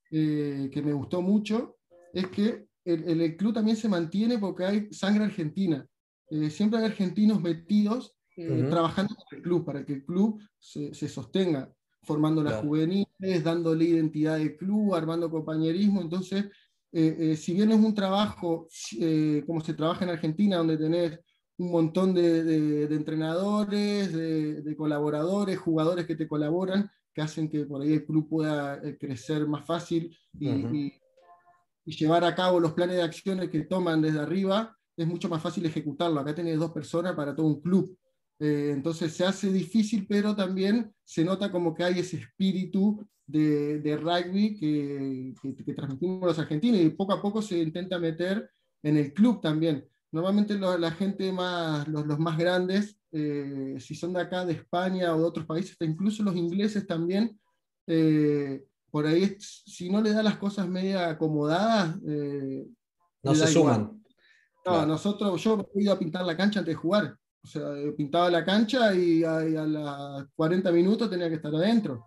que 0.10 0.82
me 0.86 0.94
gustó 0.94 1.24
mucho, 1.24 1.78
es 2.14 2.28
que 2.28 2.68
el, 2.86 3.38
club 3.38 3.54
también 3.54 3.78
se 3.78 3.90
mantiene 3.90 4.38
porque 4.38 4.66
hay 4.66 4.94
sangre 4.94 5.26
argentina. 5.26 5.86
Eh, 6.30 6.50
siempre 6.50 6.80
hay 6.80 6.86
argentinos 6.86 7.42
metidos 7.42 8.16
eh, 8.36 8.66
trabajando 8.70 9.16
en 9.32 9.38
el 9.38 9.44
club 9.44 9.66
para 9.66 9.86
que 9.86 9.94
el 9.94 10.06
club 10.06 10.42
se, 10.60 10.94
sostenga, 11.08 11.72
formando 12.04 12.44
las 12.44 12.62
juveniles, 12.62 13.44
dándole 13.44 13.86
identidad 13.86 14.36
al 14.36 14.56
club, 14.56 14.96
armando 14.96 15.30
compañerismo. 15.30 16.02
Entonces, 16.02 16.46
eh, 16.92 17.36
si 17.36 17.54
bien 17.54 17.72
es 17.72 17.80
un 17.80 17.94
trabajo 17.94 18.68
como 19.48 19.62
se 19.62 19.74
trabaja 19.74 20.04
en 20.04 20.12
Argentina, 20.12 20.58
donde 20.58 20.78
tenés 20.78 21.20
un 21.64 21.72
montón 21.72 22.14
de, 22.14 22.84
entrenadores, 22.86 24.14
de, 24.14 24.76
colaboradores, 24.76 25.58
jugadores 25.58 26.06
que 26.06 26.16
te 26.16 26.28
colaboran, 26.28 26.90
que 27.14 27.22
hacen 27.22 27.50
que 27.50 27.66
por 27.66 27.82
ahí 27.82 27.94
el 27.94 28.06
club 28.06 28.28
pueda 28.28 28.82
crecer 29.00 29.48
más 29.48 29.66
fácil 29.66 30.16
y 30.40 30.94
y 31.86 31.96
llevar 31.96 32.24
a 32.24 32.36
cabo 32.36 32.60
los 32.60 32.74
planes 32.74 32.98
de 32.98 33.04
acciones 33.04 33.50
que 33.50 33.62
toman 33.62 34.02
desde 34.02 34.20
arriba, 34.20 34.78
es 34.96 35.08
mucho 35.08 35.28
más 35.28 35.42
fácil 35.42 35.66
ejecutarlo. 35.66 36.20
Acá 36.20 36.34
tenés 36.36 36.58
dos 36.58 36.72
personas 36.72 37.14
para 37.14 37.36
todo 37.36 37.48
un 37.48 37.62
club. 37.62 37.98
Eh, 38.40 38.72
entonces 38.74 39.14
se 39.14 39.26
hace 39.26 39.52
difícil, 39.52 40.06
pero 40.08 40.36
también 40.36 40.94
se 41.04 41.24
nota 41.24 41.52
como 41.52 41.74
que 41.74 41.84
hay 41.84 42.00
ese 42.00 42.18
espíritu 42.18 43.06
de, 43.26 43.80
de 43.80 43.98
rugby 43.98 44.56
que, 44.56 45.34
que, 45.66 45.74
transmitimos 45.74 46.22
los 46.22 46.40
argentinos 46.40 46.82
y 46.82 46.90
poco 46.90 47.14
a 47.14 47.22
poco 47.22 47.42
se 47.42 47.58
intenta 47.60 48.00
meter 48.00 48.50
en 48.82 48.98
el 48.98 49.14
club 49.14 49.42
también. 49.42 49.88
Normalmente 50.14 50.60
la 50.60 50.92
gente 50.92 51.32
más, 51.32 51.88
los, 51.88 52.06
los 52.06 52.20
más 52.20 52.38
grandes, 52.38 53.00
eh, 53.12 53.78
si 53.80 53.96
son 53.96 54.14
de 54.14 54.22
acá, 54.22 54.46
de 54.46 54.54
España 54.54 55.16
o 55.16 55.18
de 55.18 55.26
otros 55.26 55.48
países, 55.48 55.76
incluso 55.80 56.22
los 56.22 56.36
ingleses 56.36 56.86
también, 56.86 57.40
eh, 57.88 58.64
por 58.92 59.08
ahí, 59.08 59.36
si 59.40 59.90
no 59.90 60.04
le 60.04 60.14
da 60.14 60.22
las 60.22 60.38
cosas 60.38 60.68
media 60.68 61.10
acomodadas, 61.10 61.98
eh, 62.08 62.64
no 63.24 63.34
se 63.34 63.48
suman. 63.48 64.04
No, 64.64 64.86
nosotros, 64.86 65.44
yo 65.44 65.68
he 65.74 65.82
ido 65.82 65.94
a 65.94 66.00
pintar 66.00 66.24
la 66.24 66.38
cancha 66.38 66.60
antes 66.60 66.76
de 66.76 66.80
jugar. 66.80 67.18
O 67.44 67.48
sea, 67.48 67.74
pintaba 67.98 68.30
la 68.30 68.46
cancha 68.46 68.94
y 68.94 69.24
a, 69.24 69.40
los 69.42 70.28
40 70.36 70.72
minutos 70.72 71.10
tenía 71.10 71.28
que 71.28 71.36
estar 71.36 71.54
adentro. 71.56 72.06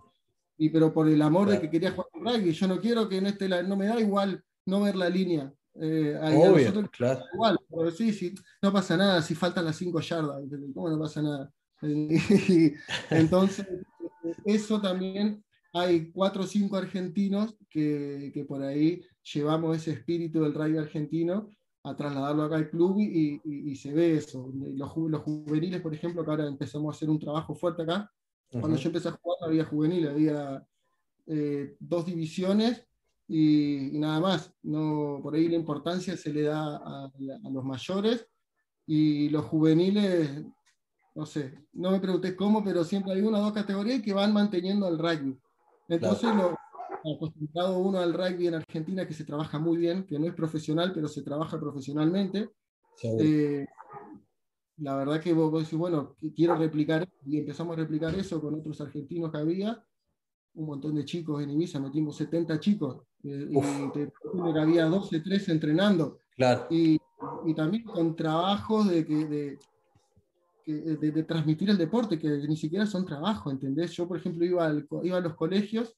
Y 0.57 0.71
pero 0.71 0.95
por 0.95 1.09
el 1.09 1.21
amor 1.21 1.51
de 1.51 1.61
que 1.61 1.69
quería 1.69 1.91
jugar 1.91 2.07
con 2.13 2.25
rugby, 2.25 2.53
yo 2.53 2.69
no 2.69 2.81
quiero 2.81 3.09
que 3.09 3.17
en 3.17 3.27
este 3.27 3.49
no 3.65 3.77
me 3.77 3.87
da 3.87 3.99
igual 3.99 4.45
no 4.65 4.83
ver 4.83 4.95
la 4.95 5.11
línea. 5.11 5.53
Eh, 5.81 6.19
Obvio, 6.37 6.89
claro. 6.91 7.25
Igual, 7.35 7.59
pero 7.69 7.91
sí, 7.91 8.13
sí, 8.13 8.35
no 8.63 8.73
pasa 8.73 8.97
nada 8.97 9.21
si 9.23 9.35
faltan 9.35 9.65
las 9.65 9.77
5 9.77 10.01
yardas, 10.01 10.43
¿cómo 10.75 10.89
no 10.89 10.99
pasa 10.99 11.23
nada? 11.23 11.53
Entonces, 13.11 13.67
eso 14.45 14.81
también 14.81 15.45
hay 15.73 16.11
cuatro 16.11 16.45
o 16.45 16.47
cinco 16.47 16.77
argentinos 16.77 17.55
que, 17.69 18.31
que, 18.33 18.45
por 18.45 18.63
ahí 18.63 19.03
llevamos 19.35 19.77
ese 19.77 19.93
espíritu 19.93 20.43
del 20.43 20.55
rugby 20.55 20.79
argentino 20.79 21.51
a 21.83 21.95
trasladarlo 21.95 22.45
acá 22.45 22.57
al 22.57 22.71
club 22.71 22.99
y, 22.99 23.41
y, 23.45 23.77
se 23.77 23.93
ve 23.93 24.17
eso. 24.17 24.51
Los, 24.55 24.97
los, 24.97 25.23
juveniles, 25.23 25.81
por 25.81 25.95
ejemplo, 25.95 26.25
que 26.25 26.31
ahora 26.31 26.47
empezamos 26.47 26.93
a 26.93 26.97
hacer 26.97 27.11
un 27.11 27.19
trabajo 27.19 27.55
fuerte 27.55 27.83
acá. 27.83 28.11
Cuando 28.51 28.77
yo 28.77 28.89
empecé 28.89 29.09
a 29.09 29.13
jugar 29.13 29.39
había 29.43 29.65
juvenil, 29.65 30.09
había 30.09 30.67
eh, 31.27 31.77
dos 31.79 32.07
divisiones 32.07 32.85
y, 33.29 33.91
nada 33.93 34.21
más. 34.21 34.55
No, 34.63 35.21
por 35.23 35.35
ahí 35.35 35.49
la 35.49 35.57
importancia 35.57 36.17
se 36.17 36.33
le 36.33 36.43
da 36.43 36.77
a, 36.77 37.05
a 37.07 37.51
los 37.51 37.65
mayores 37.65 38.29
y 38.87 39.29
los 39.31 39.45
juveniles, 39.47 40.45
no 41.15 41.27
sé, 41.27 41.67
no 41.73 41.91
me 41.91 42.01
pregunté 42.01 42.37
cómo, 42.37 42.63
pero 42.63 42.85
siempre 42.85 43.13
hay 43.13 43.23
una 43.23 43.39
o 43.39 43.43
dos 43.43 43.53
categorías 43.53 44.03
que 44.03 44.13
van 44.13 44.33
manteniendo 44.33 44.87
el 44.89 44.99
rugby. 44.99 45.39
Entonces, 45.89 46.35
lo, 46.35 46.57
acostumbrado 47.15 47.79
uno 47.79 47.99
al 47.99 48.13
rugby 48.13 48.49
en 48.49 48.55
Argentina, 48.55 49.07
que 49.07 49.15
se 49.15 49.25
trabaja 49.25 49.59
muy 49.59 49.77
bien, 49.77 50.05
que 50.07 50.19
no 50.19 50.27
es 50.27 50.35
profesional, 50.35 50.93
pero 50.93 51.09
se 51.09 51.23
trabaja 51.23 51.59
profesionalmente. 51.59 52.51
Eh, 53.03 53.67
la 54.79 54.97
verdad 54.97 55.21
que 55.21 55.33
vos, 55.33 55.53
decís, 55.53 55.79
bueno, 55.79 56.17
quiero 56.35 56.57
replicar, 56.57 57.09
y 57.25 57.39
empezamos 57.39 57.77
a 57.77 57.81
replicar 57.81 58.15
eso 58.15 58.41
con 58.41 58.55
otros 58.55 58.81
argentinos 58.81 59.31
que 59.31 59.39
había, 59.39 59.85
un 60.55 60.67
montón 60.67 60.95
de 60.95 61.05
chicos 61.05 61.43
en 61.43 61.51
Ibiza, 61.51 61.79
metimos 61.81 62.17
70 62.17 62.59
chicos, 62.61 63.06
que 63.27 64.61
había 64.61 64.87
12, 64.87 65.21
13 65.21 65.53
entrenando. 65.53 66.21
Claro. 66.37 66.67
Y, 66.71 66.99
y 67.47 67.55
también 67.55 67.85
con 67.85 68.15
trabajos 68.15 68.89
de, 68.89 69.05
de, 69.05 69.59
eh, 70.69 70.97
de, 71.01 71.23
transmitir 71.23 71.71
el 71.71 71.79
deporte, 71.79 72.19
que 72.19 72.29
ni 72.29 72.57
siquiera 72.57 72.87
son 72.87 73.07
trabajo, 73.07 73.53
¿entendés? 73.53 73.93
Yo, 73.93 74.09
por 74.09 74.17
ejemplo, 74.17 74.45
iba, 74.45 74.73
iba 75.05 75.17
a 75.17 75.21
los 75.21 75.35
colegios 75.35 75.95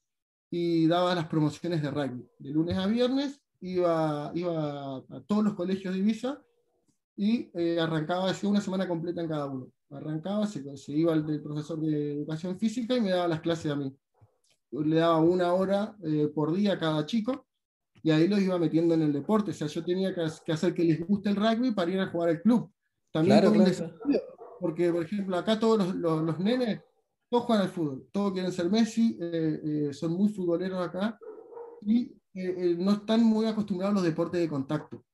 y 0.50 0.86
daba 0.86 1.14
las 1.14 1.26
promociones 1.26 1.80
de 1.80 1.90
rugby. 1.90 2.26
De 2.38 2.50
lunes 2.50 2.76
a 2.76 2.86
viernes 2.86 3.40
iba, 3.60 4.30
iba 4.34 4.96
a 4.96 5.22
todos 5.26 5.44
los 5.44 5.54
colegios 5.54 5.94
de 5.94 6.00
Ibiza 6.00 6.42
y 7.16 7.50
eh, 7.54 7.80
arrancaba, 7.80 8.30
hacía 8.30 8.50
una 8.50 8.60
semana 8.60 8.86
completa 8.86 9.22
en 9.22 9.28
cada 9.28 9.46
uno. 9.46 9.72
Arrancaba, 9.90 10.46
se, 10.46 10.62
iba 10.88 11.14
el, 11.14 11.42
profesor 11.42 11.80
de 11.80 12.12
educación 12.12 12.58
física 12.58 12.94
y 12.94 13.00
me 13.00 13.10
daba 13.10 13.26
las 13.26 13.40
clases 13.40 13.72
a 13.72 13.76
mí. 13.76 13.96
Le 14.70 14.96
daba 14.96 15.18
una 15.18 15.52
hora 15.52 15.96
eh, 16.02 16.28
por 16.34 16.54
día 16.54 16.74
a 16.74 16.78
cada 16.78 17.06
chico 17.06 17.46
y 18.02 18.10
ahí 18.10 18.28
los 18.28 18.40
iba 18.40 18.58
metiendo 18.58 18.94
en 18.94 19.02
el 19.02 19.12
deporte. 19.12 19.50
O 19.50 19.54
sea, 19.54 19.66
yo 19.66 19.84
tenía 19.84 20.14
que, 20.14 20.52
hacer 20.52 20.74
que 20.74 20.84
les 20.84 21.06
guste 21.06 21.30
el 21.30 21.36
rugby 21.36 21.72
para 21.72 21.90
ir 21.90 22.00
a 22.00 22.08
jugar 22.08 22.30
al 22.30 22.42
club. 22.42 22.70
También 23.10 23.40
claro, 23.40 23.52
porque, 24.60 24.92
por 24.92 25.04
ejemplo, 25.04 25.36
acá 25.36 25.58
todos 25.58 25.94
los, 25.94 26.22
los, 26.22 26.38
nenes, 26.38 26.80
todos 27.30 27.44
juegan 27.44 27.66
al 27.66 27.70
fútbol, 27.70 28.08
todos 28.12 28.32
quieren 28.32 28.52
ser 28.52 28.70
Messi, 28.70 29.16
eh, 29.20 29.60
eh, 29.64 29.92
son 29.92 30.12
muy 30.12 30.28
futboleros 30.30 30.84
acá 30.84 31.18
y 31.82 32.12
eh, 32.34 32.76
no 32.78 32.92
están 32.92 33.22
muy 33.22 33.46
acostumbrados 33.46 33.92
a 33.92 33.94
los 33.94 34.04
deportes 34.04 34.40
de 34.40 34.48
contacto. 34.48 35.04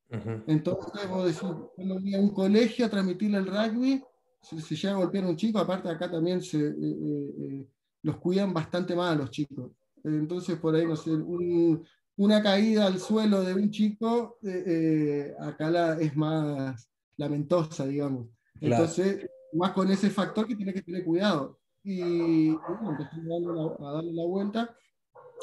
Entonces, 0.46 1.08
vos 1.08 1.24
decís, 1.24 1.40
cuando 1.74 1.94
voy 1.96 2.14
a 2.14 2.20
un 2.20 2.32
colegio 2.32 2.86
a 2.86 2.88
transmitirle 2.88 3.38
el 3.38 3.46
rugby, 3.46 4.00
si, 4.40 4.76
llega 4.76 4.94
a 4.94 4.98
golpear 4.98 5.24
a 5.24 5.28
un 5.28 5.36
chico, 5.36 5.58
aparte 5.58 5.88
acá 5.88 6.08
también 6.08 6.40
se, 6.40 6.72
los 8.04 8.18
cuidan 8.18 8.54
bastante 8.54 8.94
más 8.94 9.12
a 9.12 9.16
los 9.16 9.30
chicos. 9.30 9.72
Entonces, 10.04 10.58
por 10.58 10.74
ahí, 10.74 10.86
no 10.86 10.94
sé, 10.94 11.10
una 12.16 12.42
caída 12.42 12.86
al 12.86 13.00
suelo 13.00 13.42
de 13.42 13.54
un 13.54 13.70
chico, 13.70 14.38
acá 15.40 15.70
la, 15.70 15.94
es 15.94 16.14
más 16.14 16.88
lamentosa, 17.16 17.86
digamos. 17.86 18.28
Entonces, 18.60 19.26
más 19.54 19.72
con 19.72 19.90
ese 19.90 20.10
factor 20.10 20.46
que 20.46 20.54
tiene 20.54 20.74
que 20.74 20.82
tener 20.82 21.04
cuidado. 21.04 21.58
Y 21.82 22.50
bueno, 22.50 22.90
empezamos 22.90 23.78
a 23.80 23.92
darle 23.92 24.12
la 24.12 24.24
vuelta, 24.24 24.76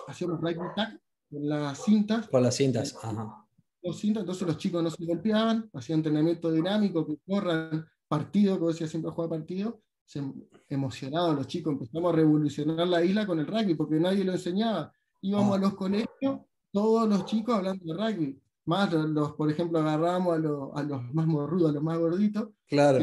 hacíamos 0.07 0.39
right 0.41 0.57
tag 0.75 0.99
con 1.29 1.49
las 1.49 1.83
cintas. 1.83 2.27
Con 2.27 2.43
las 2.43 2.55
cintas, 2.55 2.95
ajá. 3.01 3.45
cintas, 3.93 4.21
entonces 4.21 4.47
los 4.47 4.57
chicos 4.57 4.83
no 4.83 4.89
se 4.91 5.05
golpeaban, 5.05 5.69
hacían 5.73 5.99
entrenamiento 5.99 6.51
dinámico, 6.51 7.05
que 7.07 7.17
corran 7.25 7.85
partido, 8.07 8.59
como 8.59 8.69
decía 8.69 8.87
siempre 8.87 9.11
juega 9.11 9.29
partido, 9.31 9.81
se 10.11 10.21
emocionados 10.67 11.35
los 11.35 11.47
chicos, 11.47 11.71
empezamos 11.71 12.11
a 12.11 12.15
revolucionar 12.17 12.85
la 12.85 13.03
isla 13.03 13.25
con 13.25 13.39
el 13.39 13.47
rugby, 13.47 13.75
porque 13.75 13.95
nadie 13.95 14.25
lo 14.25 14.33
enseñaba. 14.33 14.91
Íbamos 15.21 15.53
ah. 15.53 15.55
a 15.55 15.59
los 15.59 15.73
colegios, 15.75 16.41
todos 16.71 17.07
los 17.07 17.25
chicos 17.25 17.55
hablando 17.55 17.85
de 17.85 17.93
rugby 17.93 18.41
más 18.65 18.93
los, 18.93 19.33
por 19.33 19.49
ejemplo, 19.49 19.79
agarramos 19.79 20.33
a, 20.33 20.79
a 20.79 20.83
los 20.83 21.13
más 21.13 21.27
morrudos, 21.27 21.69
a 21.69 21.73
los 21.73 21.83
más 21.83 21.97
gorditos. 21.97 22.49
Claro. 22.67 22.99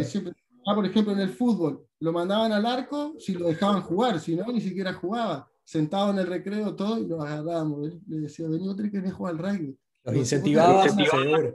ah, 0.66 0.74
por 0.74 0.86
ejemplo, 0.86 1.12
en 1.12 1.20
el 1.20 1.30
fútbol, 1.30 1.84
lo 2.00 2.12
mandaban 2.12 2.52
al 2.52 2.64
arco 2.66 3.14
si 3.18 3.32
lo 3.34 3.48
dejaban 3.48 3.82
jugar, 3.82 4.20
si 4.20 4.36
no, 4.36 4.46
ni 4.52 4.60
siquiera 4.60 4.92
jugaba. 4.92 5.48
Sentado 5.64 6.10
en 6.10 6.18
el 6.18 6.26
recreo 6.26 6.74
todo 6.74 6.98
y 6.98 7.06
lo 7.06 7.22
agarrábamos. 7.22 7.90
Le 8.06 8.20
decía, 8.20 8.48
vení 8.48 8.68
otro 8.68 8.90
que 8.90 9.00
me 9.00 9.10
juega 9.10 9.36
al 9.36 9.38
rugby. 9.38 9.78
Los 10.04 10.16
incentivaba, 10.16 10.88
seguro. 10.88 11.54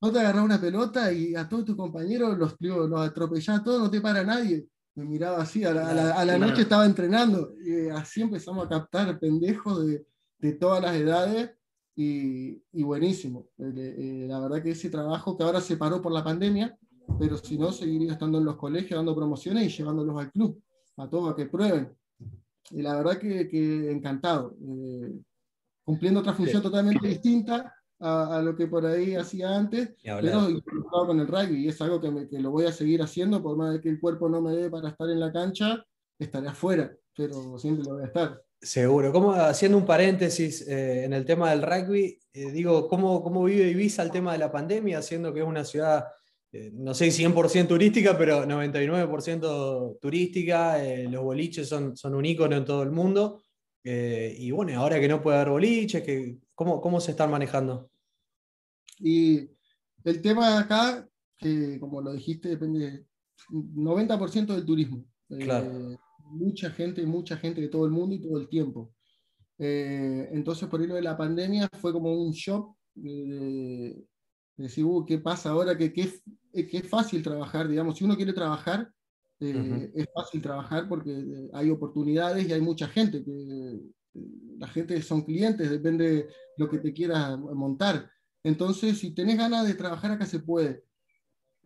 No 0.00 0.12
te 0.12 0.20
agarraba 0.20 0.44
una 0.44 0.60
pelota 0.60 1.12
y 1.12 1.34
a 1.34 1.48
todos 1.48 1.64
tus 1.64 1.76
compañeros 1.76 2.36
los, 2.36 2.56
los 2.60 3.00
atropellaba 3.00 3.62
todos, 3.62 3.80
no 3.80 3.90
te 3.90 4.00
para 4.00 4.22
nadie. 4.22 4.66
Me 4.98 5.04
miraba 5.04 5.42
así, 5.42 5.62
a 5.62 5.72
la, 5.72 6.12
a 6.12 6.24
la, 6.24 6.38
noche 6.38 6.62
estaba 6.62 6.84
entrenando. 6.84 7.54
Y 7.64 7.88
así 7.88 8.20
empezamos 8.20 8.66
a 8.66 8.68
captar 8.68 9.16
pendejos 9.20 9.86
de, 9.86 10.04
de 10.40 10.52
todas 10.54 10.82
las 10.82 10.96
edades 10.96 11.52
y, 11.94 12.60
buenísimo. 12.72 13.46
Eh, 13.58 14.26
la 14.28 14.40
verdad 14.40 14.60
que 14.60 14.72
ese 14.72 14.90
trabajo 14.90 15.36
que 15.36 15.44
ahora 15.44 15.60
se 15.60 15.76
paró 15.76 16.02
por 16.02 16.10
la 16.10 16.24
pandemia, 16.24 16.76
pero 17.16 17.36
si 17.36 17.56
no, 17.56 17.70
seguiría 17.70 18.10
estando 18.10 18.38
en 18.38 18.44
los 18.44 18.56
colegios 18.56 18.98
dando 18.98 19.14
promociones 19.14 19.66
y 19.66 19.76
llevándolos 19.76 20.18
al 20.18 20.32
club, 20.32 20.60
a 20.96 21.08
todos 21.08 21.30
a 21.30 21.36
que 21.36 21.46
prueben. 21.46 21.96
Y 22.72 22.82
la 22.82 22.96
verdad 22.96 23.18
que, 23.18 23.46
que 23.46 23.92
encantado, 23.92 24.56
eh, 24.60 25.12
cumpliendo 25.84 26.18
otra 26.18 26.34
función 26.34 26.60
totalmente 26.60 27.06
distinta 27.06 27.72
a, 28.00 28.40
lo 28.42 28.54
que 28.56 28.66
por 28.66 28.86
ahí 28.86 29.14
hacía 29.14 29.54
antes, 29.56 29.94
pero 30.02 30.50
involucrado 30.50 31.06
con 31.06 31.20
el 31.20 31.26
rugby, 31.26 31.64
y 31.64 31.68
es 31.68 31.80
algo 31.80 32.00
que, 32.00 32.28
que, 32.28 32.38
lo 32.38 32.50
voy 32.50 32.66
a 32.66 32.72
seguir 32.72 33.02
haciendo, 33.02 33.42
por 33.42 33.56
más 33.56 33.72
de 33.72 33.80
que 33.80 33.88
el 33.88 34.00
cuerpo 34.00 34.28
no 34.28 34.40
me 34.40 34.52
dé 34.52 34.70
para 34.70 34.90
estar 34.90 35.08
en 35.10 35.20
la 35.20 35.32
cancha, 35.32 35.84
estaré 36.18 36.48
afuera, 36.48 36.92
pero 37.16 37.58
siempre 37.58 37.84
lo 37.84 37.94
voy 37.94 38.02
a 38.02 38.06
estar. 38.06 38.42
Seguro. 38.60 39.12
Como 39.12 39.32
haciendo 39.32 39.78
un 39.78 39.86
paréntesis 39.86 40.66
eh, 40.66 41.04
en 41.04 41.12
el 41.12 41.24
tema 41.24 41.50
del 41.50 41.62
rugby, 41.62 42.18
eh, 42.32 42.50
digo, 42.50 42.88
¿cómo, 42.88 43.22
¿cómo, 43.22 43.44
vive 43.44 43.68
Ibiza 43.70 44.02
el 44.02 44.10
tema 44.10 44.32
de 44.32 44.38
la 44.38 44.50
pandemia, 44.50 45.00
siendo 45.00 45.32
que 45.32 45.40
es 45.40 45.46
una 45.46 45.64
ciudad, 45.64 46.06
eh, 46.50 46.70
no 46.74 46.92
sé, 46.92 47.06
100% 47.12 47.68
turística, 47.68 48.18
pero 48.18 48.44
99% 48.44 49.98
turística, 50.00 50.76
los 51.08 51.22
boliches 51.22 51.68
son, 51.68 51.96
son 51.96 52.16
un 52.16 52.24
ícono 52.24 52.56
en 52.56 52.64
todo 52.64 52.82
el 52.82 52.90
mundo? 52.90 53.42
Y 53.84 54.50
bueno, 54.50 54.78
ahora 54.78 55.00
que 55.00 55.08
no 55.08 55.22
puede 55.22 55.38
haber 55.38 55.50
boliches, 55.50 56.02
que, 56.02 56.38
¿cómo, 56.54 56.80
¿cómo 56.80 57.00
se 57.00 57.12
están 57.12 57.30
manejando? 57.30 57.90
Y 58.98 59.48
el 60.04 60.20
tema 60.20 60.58
acá, 60.58 61.08
que 61.38 61.78
como 61.80 62.02
lo 62.02 62.12
dijiste, 62.12 62.48
depende 62.48 63.06
90% 63.50 64.54
del 64.54 64.64
turismo. 64.64 65.04
Claro 65.28 65.98
mucha 66.30 66.70
gente, 66.70 67.04
mucha 67.06 67.36
gente 67.36 67.60
de 67.60 67.68
todo 67.68 67.84
el 67.84 67.90
mundo 67.90 68.14
y 68.14 68.20
todo 68.20 68.38
el 68.38 68.48
tiempo. 68.48 68.92
Eh, 69.58 70.28
entonces, 70.32 70.68
por 70.68 70.80
lo 70.80 70.94
de 70.94 71.02
la 71.02 71.16
pandemia 71.16 71.68
fue 71.80 71.92
como 71.92 72.12
un 72.12 72.32
shock 72.32 72.76
de, 72.94 74.04
decir, 74.56 74.84
uh, 74.84 75.04
¿qué 75.04 75.18
pasa 75.18 75.50
ahora? 75.50 75.76
Que, 75.76 75.92
que, 75.92 76.10
es 76.52 76.88
fácil 76.88 77.22
trabajar, 77.22 77.68
digamos, 77.68 77.98
si 77.98 78.04
uno 78.04 78.16
quiere 78.16 78.32
trabajar, 78.32 78.90
eh, 79.40 79.92
es 79.94 80.06
fácil 80.12 80.42
trabajar 80.42 80.88
porque 80.88 81.48
hay 81.52 81.70
oportunidades 81.70 82.48
y 82.48 82.52
hay 82.52 82.60
mucha 82.60 82.88
gente. 82.88 83.24
Que, 83.24 83.80
la 84.58 84.66
gente 84.68 85.00
son 85.02 85.22
clientes, 85.22 85.70
depende 85.70 86.10
de 86.10 86.28
lo 86.56 86.68
que 86.68 86.78
te 86.78 86.92
quieras 86.92 87.38
montar. 87.38 88.10
Entonces, 88.42 88.98
si 88.98 89.14
tenés 89.14 89.38
ganas 89.38 89.66
de 89.66 89.74
trabajar 89.74 90.12
acá, 90.12 90.26
se 90.26 90.40
puede. 90.40 90.84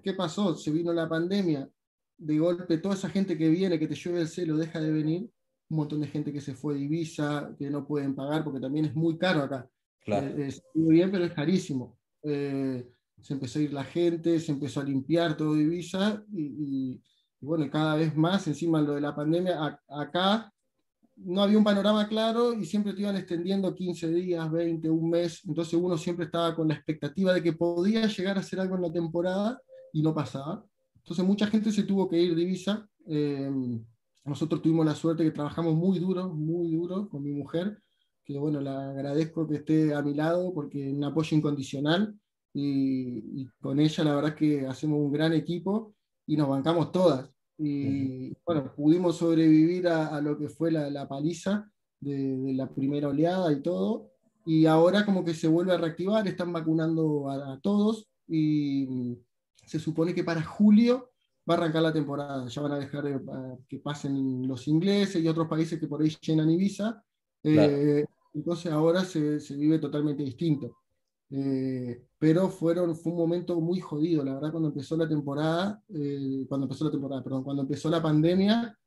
¿Qué 0.03 0.13
pasó? 0.13 0.55
Se 0.57 0.71
vino 0.71 0.93
la 0.93 1.09
pandemia, 1.09 1.71
de 2.19 2.39
golpe 2.39 2.79
toda 2.79 2.95
esa 2.95 3.09
gente 3.09 3.37
que 3.39 3.49
viene, 3.49 3.79
que 3.79 3.89
te 3.89 3.95
llueve 3.95 4.21
el 4.21 4.29
celo, 4.29 4.57
deja 4.57 4.81
de 4.81 4.93
venir, 4.93 5.31
un 5.69 5.77
montón 5.77 6.01
de 6.01 6.07
gente 6.07 6.33
que 6.33 6.41
se 6.41 6.55
fue 6.55 6.75
de 6.75 6.81
Ibiza, 6.81 7.55
que 7.59 7.71
no 7.71 7.87
pueden 7.87 8.15
pagar 8.15 8.45
porque 8.45 8.61
también 8.61 8.85
es 8.87 8.95
muy 8.95 9.17
caro 9.17 9.43
acá. 9.43 9.69
Claro. 10.05 10.27
Eh, 10.27 10.53
muy 10.75 10.95
bien, 10.95 11.11
pero 11.11 11.25
es 11.25 11.33
carísimo. 11.33 11.99
Eh, 12.23 12.87
se 13.21 13.35
empezó 13.35 13.59
a 13.59 13.63
ir 13.63 13.73
la 13.73 13.85
gente, 13.85 14.39
se 14.41 14.53
empezó 14.53 14.81
a 14.81 14.85
limpiar 14.85 15.37
todo 15.37 15.57
Ibiza 15.57 16.25
y, 16.33 17.01
bueno, 17.43 17.69
cada 17.71 17.97
vez 17.97 18.17
más, 18.17 18.47
encima 18.47 18.81
lo 18.81 18.95
de 18.95 19.01
la 19.01 19.15
pandemia, 19.15 19.81
acá 19.89 20.53
no 21.17 21.43
había 21.43 21.59
un 21.59 21.65
panorama 21.65 22.09
claro 22.09 22.55
y 22.55 22.65
siempre 22.65 22.93
te 22.93 23.03
iban 23.03 23.17
extendiendo 23.17 23.75
15 23.75 24.09
días, 24.11 24.51
20, 24.51 24.89
un 24.89 25.11
mes, 25.11 25.43
entonces 25.47 25.75
uno 25.75 25.99
siempre 25.99 26.27
estaba 26.27 26.55
con 26.55 26.69
la 26.69 26.75
expectativa 26.75 27.35
de 27.35 27.43
que 27.43 27.53
podía 27.53 28.07
llegar 28.07 28.37
a 28.37 28.41
hacer 28.41 28.61
algo 28.61 28.77
en 28.77 28.83
la 28.83 28.93
temporada 28.93 29.61
y 29.93 30.03
no 30.03 30.15
pasaba. 30.15 30.65
Entonces 30.97 31.25
mucha 31.25 31.47
gente 31.49 31.73
se 31.73 31.83
tuvo 31.83 32.09
que 32.09 32.21
ir 32.21 32.35
de 32.35 32.43
Ibiza. 32.43 32.89
Eh, 33.07 33.51
nosotros 34.25 34.63
tuvimos 34.63 34.87
la 34.87 34.95
suerte 34.95 35.25
que 35.25 35.33
trabajamos 35.33 35.75
muy 35.75 35.99
duro, 35.99 36.33
muy 36.33 36.71
duro 36.71 37.09
con 37.09 37.23
mi 37.23 37.33
mujer, 37.33 37.83
que 38.25 38.39
bueno, 38.39 38.61
le 38.61 38.71
agradezco 38.71 39.49
que 39.49 39.57
esté 39.57 39.95
a 39.95 40.03
mi 40.03 40.15
lado 40.15 40.55
porque 40.55 40.89
es 40.89 40.95
un 40.95 41.05
apoyo 41.05 41.37
incondicional 41.37 42.15
y, 42.55 43.47
con 43.61 43.81
ella 43.81 44.05
la 44.05 44.15
verdad 44.15 44.31
es 44.31 44.37
que 44.37 44.67
hacemos 44.67 45.01
un 45.01 45.13
gran 45.13 45.33
equipo 45.33 45.95
y 46.27 46.37
nos 46.37 46.49
bancamos 46.49 46.93
todas. 46.93 47.31
Y 47.59 48.33
bueno, 48.45 48.73
pudimos 48.75 49.17
sobrevivir 49.17 49.87
a, 49.89 50.21
lo 50.21 50.37
que 50.37 50.49
fue 50.49 50.71
la, 50.73 51.09
paliza 51.09 51.71
de, 52.01 52.53
la 52.55 52.69
primera 52.69 53.09
oleada 53.09 53.53
y 53.53 53.63
todo. 53.63 54.11
Y 54.45 54.67
ahora 54.67 55.05
como 55.05 55.25
que 55.25 55.35
se 55.35 55.47
vuelve 55.47 55.73
a 55.73 55.79
reactivar, 55.79 56.27
están 56.27 56.53
vacunando 56.53 57.31
a 57.31 57.61
todos 57.61 58.09
y 58.27 59.17
se 59.65 59.79
supone 59.79 60.15
que 60.15 60.25
para 60.25 60.43
julio 60.43 61.11
va 61.49 61.55
a 61.55 61.59
arrancar 61.59 61.83
la 61.83 61.93
temporada. 61.93 62.49
Ya 62.49 62.63
van 62.63 62.73
a 62.73 62.79
dejar 62.79 63.05
que 63.69 63.79
pasen 63.79 64.47
los 64.47 64.67
ingleses 64.69 65.23
y 65.23 65.29
otros 65.29 65.49
países 65.49 65.79
que 65.79 65.87
por 65.87 66.03
ahí 66.03 66.15
llenan 66.21 66.51
Ibiza. 66.51 67.03
Eh, 67.45 68.05
entonces 68.35 68.73
ahora 68.73 69.05
se, 69.05 69.41
se, 69.41 69.57
vive 69.57 69.79
totalmente 69.79 70.23
distinto. 70.23 70.79
Eh, 71.35 72.05
pero 72.19 72.51
fueron, 72.51 72.95
fue 72.95 73.13
un 73.13 73.19
momento 73.19 73.59
muy 73.59 73.81
jodido, 73.81 74.23
la 74.23 74.35
verdad, 74.35 74.51
cuando 74.51 74.69
empezó 74.69 74.97
la 74.99 75.09
temporada, 75.09 75.83
eh, 75.89 76.45
cuando 76.47 76.67
empezó 76.67 76.85
la 76.85 76.91
temporada, 76.91 77.25
perdón, 77.25 77.43
cuando 77.43 77.63
empezó 77.63 77.89
la 77.89 78.03
pandemia, 78.03 78.79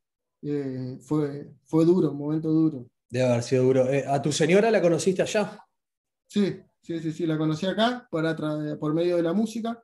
fue, 1.00 1.50
fue 1.64 1.84
duro, 1.84 2.12
un 2.12 2.18
momento 2.18 2.48
duro. 2.48 2.86
Debe 3.10 3.26
haber 3.26 3.42
sido 3.42 3.64
duro. 3.64 3.86
¿A 4.06 4.22
tu 4.22 4.30
señora 4.30 4.70
la 4.70 4.80
conociste 4.80 5.22
allá? 5.22 5.58
Sí, 6.28 6.60
sí, 6.82 7.00
sí, 7.00 7.12
sí, 7.12 7.26
la 7.26 7.36
conocí 7.36 7.66
acá 7.66 8.06
por, 8.08 8.78
por 8.78 8.94
medio 8.94 9.16
de 9.16 9.22
la 9.24 9.32
música. 9.32 9.82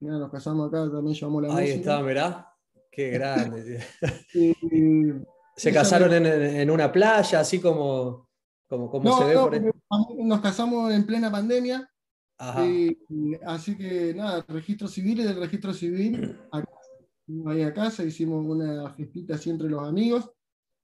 Mira, 0.00 0.18
nos 0.18 0.30
casamos 0.30 0.68
acá, 0.68 0.90
también 0.90 1.14
llevamos 1.14 1.42
la 1.42 1.48
Ahí 1.50 1.54
música. 1.54 1.72
Ahí 1.72 1.78
está, 1.78 2.02
mirá. 2.02 2.54
Qué 2.90 3.10
grande. 3.12 3.80
¿Se 5.56 5.72
casaron 5.72 6.12
en, 6.14 6.26
en, 6.26 6.70
una 6.70 6.90
playa, 6.90 7.40
así 7.40 7.60
como, 7.60 8.28
como, 8.66 8.90
como 8.90 9.18
se 9.18 9.24
ve 9.24 9.34
por 9.34 9.54
ahí? 9.54 9.60
Nos 9.90 10.40
casamos 10.40 10.92
en 10.92 11.04
plena 11.04 11.30
pandemia. 11.30 11.90
así 12.38 13.76
que 13.76 14.14
nada, 14.14 14.44
registro 14.48 14.88
civil 14.88 15.20
y 15.20 15.24
del 15.24 15.40
registro 15.40 15.72
civil, 15.72 16.38
ahí 17.46 17.62
a 17.62 17.72
casa, 17.72 18.04
hicimos 18.04 18.44
una 18.44 18.92
fiestita 18.94 19.34
así 19.34 19.50
entre 19.50 19.68
los 19.68 19.86
amigos 19.86 20.30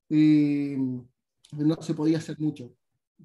y 0.09 0.75
no 1.53 1.81
se 1.81 1.95
podía 1.95 2.19
hacer 2.19 2.39
mucho. 2.39 2.73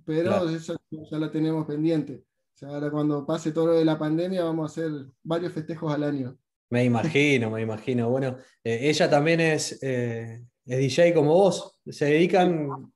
Pero 0.06 0.50
eso 0.50 0.76
ya 0.90 1.20
la 1.20 1.32
tenemos 1.32 1.66
pendiente 1.66 2.24
ahora 2.68 2.92
cuando 2.92 3.26
pase 3.26 3.52
todo 3.52 3.68
lo 3.68 3.74
de 3.74 3.86
la 3.86 3.98
pandemia 3.98 4.44
vamos 4.44 4.70
a 4.70 4.72
hacer 4.72 4.92
varios 5.24 5.54
festejos 5.54 5.94
al 5.94 6.04
año. 6.04 6.38
Me 6.70 6.86
imagino, 6.86 7.50
me 7.50 7.62
imagino. 7.62 8.10
Bueno, 8.10 8.38
eh, 8.64 8.80
ella 8.84 9.10
también 9.10 9.42
es, 9.42 9.82
eh, 9.82 10.46
es 10.66 10.78
DJ 10.78 11.14
como 11.14 11.34
vos. 11.34 11.78
Se 11.88 12.06
dedican, 12.06 12.92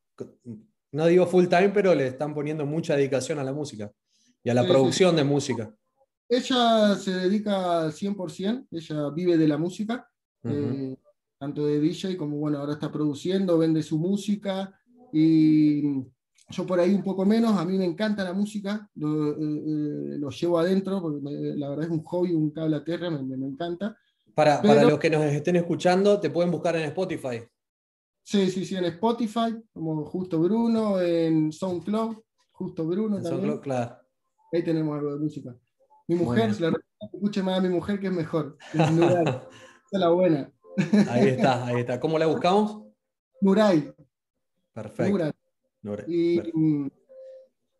no 0.96 1.08
digo 1.08 1.28
full 1.28 1.48
time, 1.48 1.70
pero 1.70 1.94
le 1.94 2.08
están 2.08 2.34
poniendo 2.34 2.66
mucha 2.66 2.96
dedicación 2.96 3.38
a 3.38 3.44
la 3.44 3.52
música 3.52 3.92
y 4.42 4.50
a 4.50 4.54
la 4.54 4.66
producción 4.66 5.16
de 5.16 5.26
música. 5.26 5.76
Ella 6.30 6.96
se 6.96 7.12
dedica 7.12 7.82
al 7.82 7.92
100%, 7.92 8.68
ella 8.72 9.10
vive 9.10 9.38
de 9.38 9.48
la 9.48 9.58
música, 9.58 10.08
eh, 10.44 10.96
tanto 11.38 11.66
de 11.66 11.82
DJ 11.82 12.16
como, 12.16 12.38
bueno, 12.38 12.60
ahora 12.60 12.74
está 12.74 12.90
produciendo, 12.92 13.58
vende 13.58 13.84
su 13.84 14.00
música 14.00 14.74
y 15.12 15.82
yo 16.50 16.66
por 16.66 16.80
ahí 16.80 16.94
un 16.94 17.04
poco 17.04 17.26
menos, 17.26 17.58
a 17.58 17.66
mí 17.66 17.78
me 17.78 17.86
encanta 17.86 18.24
la 18.24 18.34
música, 18.34 18.90
lo, 18.96 19.32
eh, 19.32 19.36
eh, 19.38 20.18
lo 20.18 20.30
llevo 20.30 20.60
adentro, 20.60 21.02
porque 21.02 21.20
la 21.58 21.70
verdad 21.70 21.86
es 21.86 21.92
un 21.92 22.04
hobby, 22.04 22.34
un 22.34 22.52
cable 22.52 22.78
a 22.78 22.84
tierra, 22.86 23.10
me, 23.10 23.22
me, 23.22 23.48
encanta. 23.48 23.98
Para, 24.34 24.62
para, 24.62 24.86
los 24.86 24.98
que 24.98 25.10
nos 25.10 25.24
estén 25.26 25.58
escuchando, 25.58 26.22
te 26.22 26.30
pueden 26.30 26.52
buscar 26.52 26.78
en 26.78 26.84
Spotify. 26.86 27.42
Sí, 28.26 28.50
sí, 28.50 28.66
sí, 28.66 28.76
en 28.76 28.86
Spotify, 28.86 29.56
como 29.72 30.04
Justo 30.06 30.40
Bruno, 30.40 31.00
en 31.00 31.52
SoundCloud, 31.52 32.18
Justo 32.52 32.88
Bruno 32.88 33.18
también. 33.18 33.34
SoundCloud, 33.34 33.62
claro. 33.62 33.98
Ahí 34.52 34.64
tenemos 34.64 34.98
algo 34.98 35.14
de 35.14 35.20
música. 35.20 35.56
Mi 36.08 36.16
mujer, 36.16 36.54
se 36.54 36.62
la 36.62 36.74
escuche 37.14 37.44
más 37.44 37.60
a 37.60 37.62
mi 37.62 37.70
mujer 37.70 38.00
que 38.00 38.08
es 38.08 38.14
mejor. 38.14 38.58
Esa 38.74 39.48
es 39.92 40.00
la 40.00 40.10
buena. 40.10 40.52
Ahí 41.10 41.30
está, 41.30 41.68
ahí 41.68 41.80
está. 41.82 42.00
¿Cómo 42.00 42.18
la 42.18 42.26
buscamos? 42.26 42.82
Nuray. 43.42 43.94
Perfecto 44.74 45.32
y, 46.08 46.42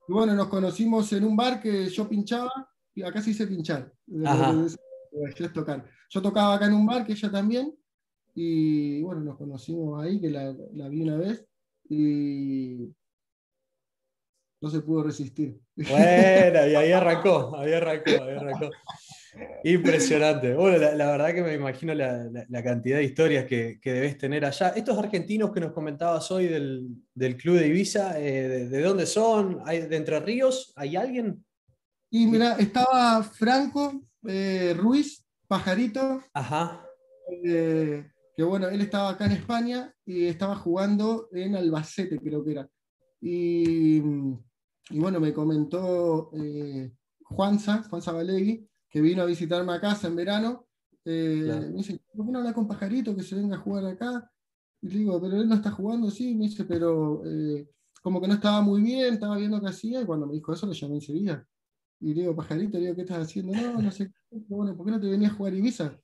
bueno, 0.08 0.36
nos 0.36 0.48
conocimos 0.48 1.12
en 1.14 1.24
un 1.24 1.36
bar 1.36 1.60
que 1.60 1.90
yo 1.90 2.08
pinchaba, 2.08 2.52
y 2.94 3.02
acá 3.02 3.22
se 3.22 3.32
hice 3.32 3.48
pinchar. 3.48 3.92
tocar. 5.54 5.86
Yo 6.10 6.22
tocaba 6.22 6.56
acá 6.56 6.68
en 6.68 6.74
un 6.74 6.86
bar 6.86 7.04
que 7.04 7.14
ella 7.14 7.32
también, 7.32 7.76
y 8.36 9.02
bueno, 9.02 9.22
nos 9.22 9.38
conocimos 9.38 10.04
ahí, 10.04 10.20
que 10.20 10.30
la, 10.30 10.56
la 10.74 10.90
vi 10.90 11.02
una 11.02 11.18
vez, 11.18 11.48
y 11.90 12.94
no 14.62 14.70
se 14.70 14.82
pudo 14.82 15.04
resistir. 15.04 15.60
Bueno, 15.76 16.68
y 16.68 16.76
ahí 16.76 16.92
arrancó, 16.92 17.56
ahí 17.58 17.74
arrancó, 17.74 18.24
ahí 18.24 18.36
arrancó. 18.36 18.70
Impresionante. 19.64 20.54
Bueno, 20.54 20.78
la, 20.78 21.12
verdad 21.12 21.34
que 21.34 21.44
me 21.44 21.54
imagino 21.54 21.94
la, 21.94 22.64
cantidad 22.64 22.98
de 22.98 23.04
historias 23.04 23.46
que, 23.46 23.80
debes 23.84 24.18
tener 24.18 24.46
allá. 24.46 24.70
Estos 24.70 24.98
argentinos 24.98 25.52
que 25.52 25.60
nos 25.60 25.72
comentabas 25.72 26.30
hoy 26.32 26.48
del, 26.48 27.38
Club 27.38 27.58
de 27.58 27.68
Ibiza, 27.68 28.20
eh, 28.20 28.68
de, 28.68 28.82
dónde 28.82 29.06
son? 29.06 29.62
¿Hay, 29.66 29.82
¿De 29.82 29.98
Entre 29.98 30.20
Ríos? 30.20 30.74
¿Hay 30.76 30.96
alguien? 30.96 31.44
Y 32.10 32.28
mira, 32.28 32.54
estaba 32.54 33.24
Franco 33.24 34.02
eh, 34.28 34.74
Ruiz, 34.78 35.26
Pajarito. 35.48 36.24
Ajá. 36.34 36.86
Eh, 37.44 38.06
que 38.36 38.44
bueno, 38.44 38.68
él 38.68 38.82
estaba 38.82 39.10
acá 39.10 39.26
en 39.26 39.34
España 39.34 39.94
y 40.06 40.26
estaba 40.26 40.56
jugando 40.56 41.30
en 41.32 41.56
Albacete, 41.56 42.20
creo 42.20 42.44
que 42.44 42.52
era. 42.52 42.70
Y 43.22 44.02
y 44.90 45.00
bueno, 45.00 45.20
me 45.20 45.34
comentó 45.34 46.30
eh, 46.34 46.92
Juanza, 47.24 47.84
Juanza 47.90 48.12
Valegui, 48.12 48.68
que 48.90 49.02
vino 49.02 49.24
a 49.24 49.26
visitarme 49.26 49.74
a 49.74 49.82
casa 49.82 50.08
en 50.08 50.16
verano. 50.16 50.68
Me 51.04 51.72
dice, 51.74 52.00
¿por 52.14 52.26
qué 52.26 52.32
no 52.32 52.40
habla 52.40 52.54
con 52.54 52.68
Pajarito 52.68 53.16
que 53.16 53.24
se 53.24 53.36
venga 53.36 53.56
a 53.56 53.60
jugar 53.60 53.86
acá? 53.86 54.32
Y 54.82 54.90
le 54.90 55.00
digo, 55.00 55.20
pero 55.22 55.42
él 55.42 55.48
no 55.48 55.56
está 55.56 55.72
jugando, 55.72 56.10
sí, 56.12 56.36
me 56.36 56.46
dice, 56.46 56.66
pero 56.66 57.22
como 58.02 58.22
que 58.22 58.28
no 58.28 58.36
estaba 58.36 58.62
muy 58.62 58.84
bien, 58.84 59.16
estaba 59.16 59.38
viendo 59.38 59.60
qué 59.60 59.68
hacía, 59.68 60.02
y 60.02 60.06
cuando 60.06 60.28
me 60.28 60.34
dijo 60.34 60.54
eso 60.54 60.68
lo 60.68 60.74
llamé 60.74 60.96
enseguida. 60.96 61.48
Y 62.00 62.14
le 62.14 62.22
digo, 62.22 62.36
pajarito, 62.36 62.78
le 62.78 62.86
digo, 62.86 62.96
¿qué 62.96 63.02
estás 63.02 63.24
haciendo? 63.24 63.54
No, 63.54 63.82
no 63.82 63.92
sé, 63.92 64.12
bueno, 64.30 64.76
¿por 64.76 64.86
qué 64.86 64.92
no 64.92 65.00
te 65.00 65.08
venías 65.08 65.32
a 65.32 65.36
jugar 65.36 65.54
Ibiza? 65.56 66.00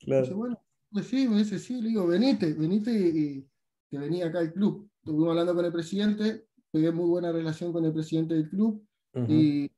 Claro. 0.00 0.22
Dice, 0.22 0.34
bueno, 0.34 0.60
pues 0.92 1.06
sí, 1.06 1.28
me 1.28 1.38
dice, 1.38 1.58
sí, 1.58 1.80
le 1.80 1.88
digo, 1.88 2.06
venite, 2.06 2.52
venite 2.54 2.92
y, 2.92 3.48
te 3.90 3.98
venía 3.98 4.26
acá 4.26 4.40
al 4.40 4.52
club. 4.52 4.88
Estuvimos 4.98 5.30
hablando 5.30 5.54
con 5.54 5.64
el 5.64 5.72
presidente, 5.72 6.46
pegué 6.70 6.90
muy 6.92 7.08
buena 7.08 7.32
relación 7.32 7.72
con 7.72 7.84
el 7.84 7.92
presidente 7.92 8.34
del 8.34 8.48
club, 8.48 8.84
y, 9.28 9.70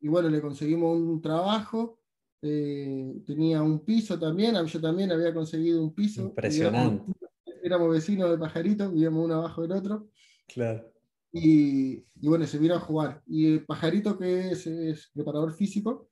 y, 0.00 0.08
bueno, 0.08 0.28
le 0.28 0.40
conseguimos 0.40 0.98
un 0.98 1.22
trabajo, 1.22 2.00
eh, 2.42 3.22
tenía 3.26 3.62
un 3.62 3.84
piso 3.84 4.18
también, 4.18 4.56
yo 4.66 4.80
también 4.80 5.12
había 5.12 5.32
conseguido 5.32 5.82
un 5.82 5.94
piso. 5.94 6.22
Impresionante. 6.22 7.04
Éramos, 7.04 7.16
éramos 7.62 7.90
vecinos 7.92 8.30
de 8.30 8.38
Pajarito, 8.38 8.90
vivíamos 8.90 9.24
uno 9.24 9.34
abajo 9.34 9.62
del 9.62 9.72
otro. 9.72 10.08
Claro. 10.48 10.90
Y, 11.32 12.04
bueno, 12.14 12.46
se 12.46 12.58
vino 12.58 12.74
a 12.74 12.80
jugar. 12.80 13.22
Y 13.26 13.52
el 13.52 13.64
Pajarito, 13.64 14.18
que 14.18 14.50
es, 14.50 15.10
preparador 15.14 15.52
físico, 15.52 16.09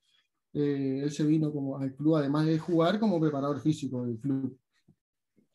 eh, 0.53 1.01
él 1.03 1.11
se 1.11 1.25
vino 1.25 1.51
como 1.51 1.77
al 1.77 1.93
club, 1.93 2.15
además 2.15 2.45
de 2.45 2.57
jugar, 2.57 2.99
como 2.99 3.19
preparador 3.19 3.59
físico 3.59 4.05
del 4.05 4.17
club. 4.19 4.57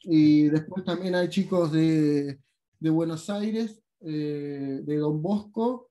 Y 0.03 0.49
después 0.49 0.85
también 0.85 1.15
hay 1.15 1.29
chicos 1.29 1.73
de, 1.73 2.39
de 2.79 2.91
Buenos 2.91 3.29
Aires, 3.31 3.83
eh, 4.01 4.81
de 4.83 4.97
Don 4.97 5.21
Bosco, 5.21 5.91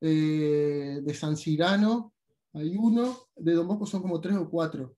eh, 0.00 1.00
de 1.02 1.14
San 1.14 1.36
Cirano, 1.36 2.14
hay 2.52 2.76
uno, 2.76 3.16
de 3.36 3.54
Don 3.54 3.66
Bosco 3.66 3.86
son 3.86 4.02
como 4.02 4.20
tres 4.20 4.36
o 4.36 4.48
cuatro. 4.48 4.96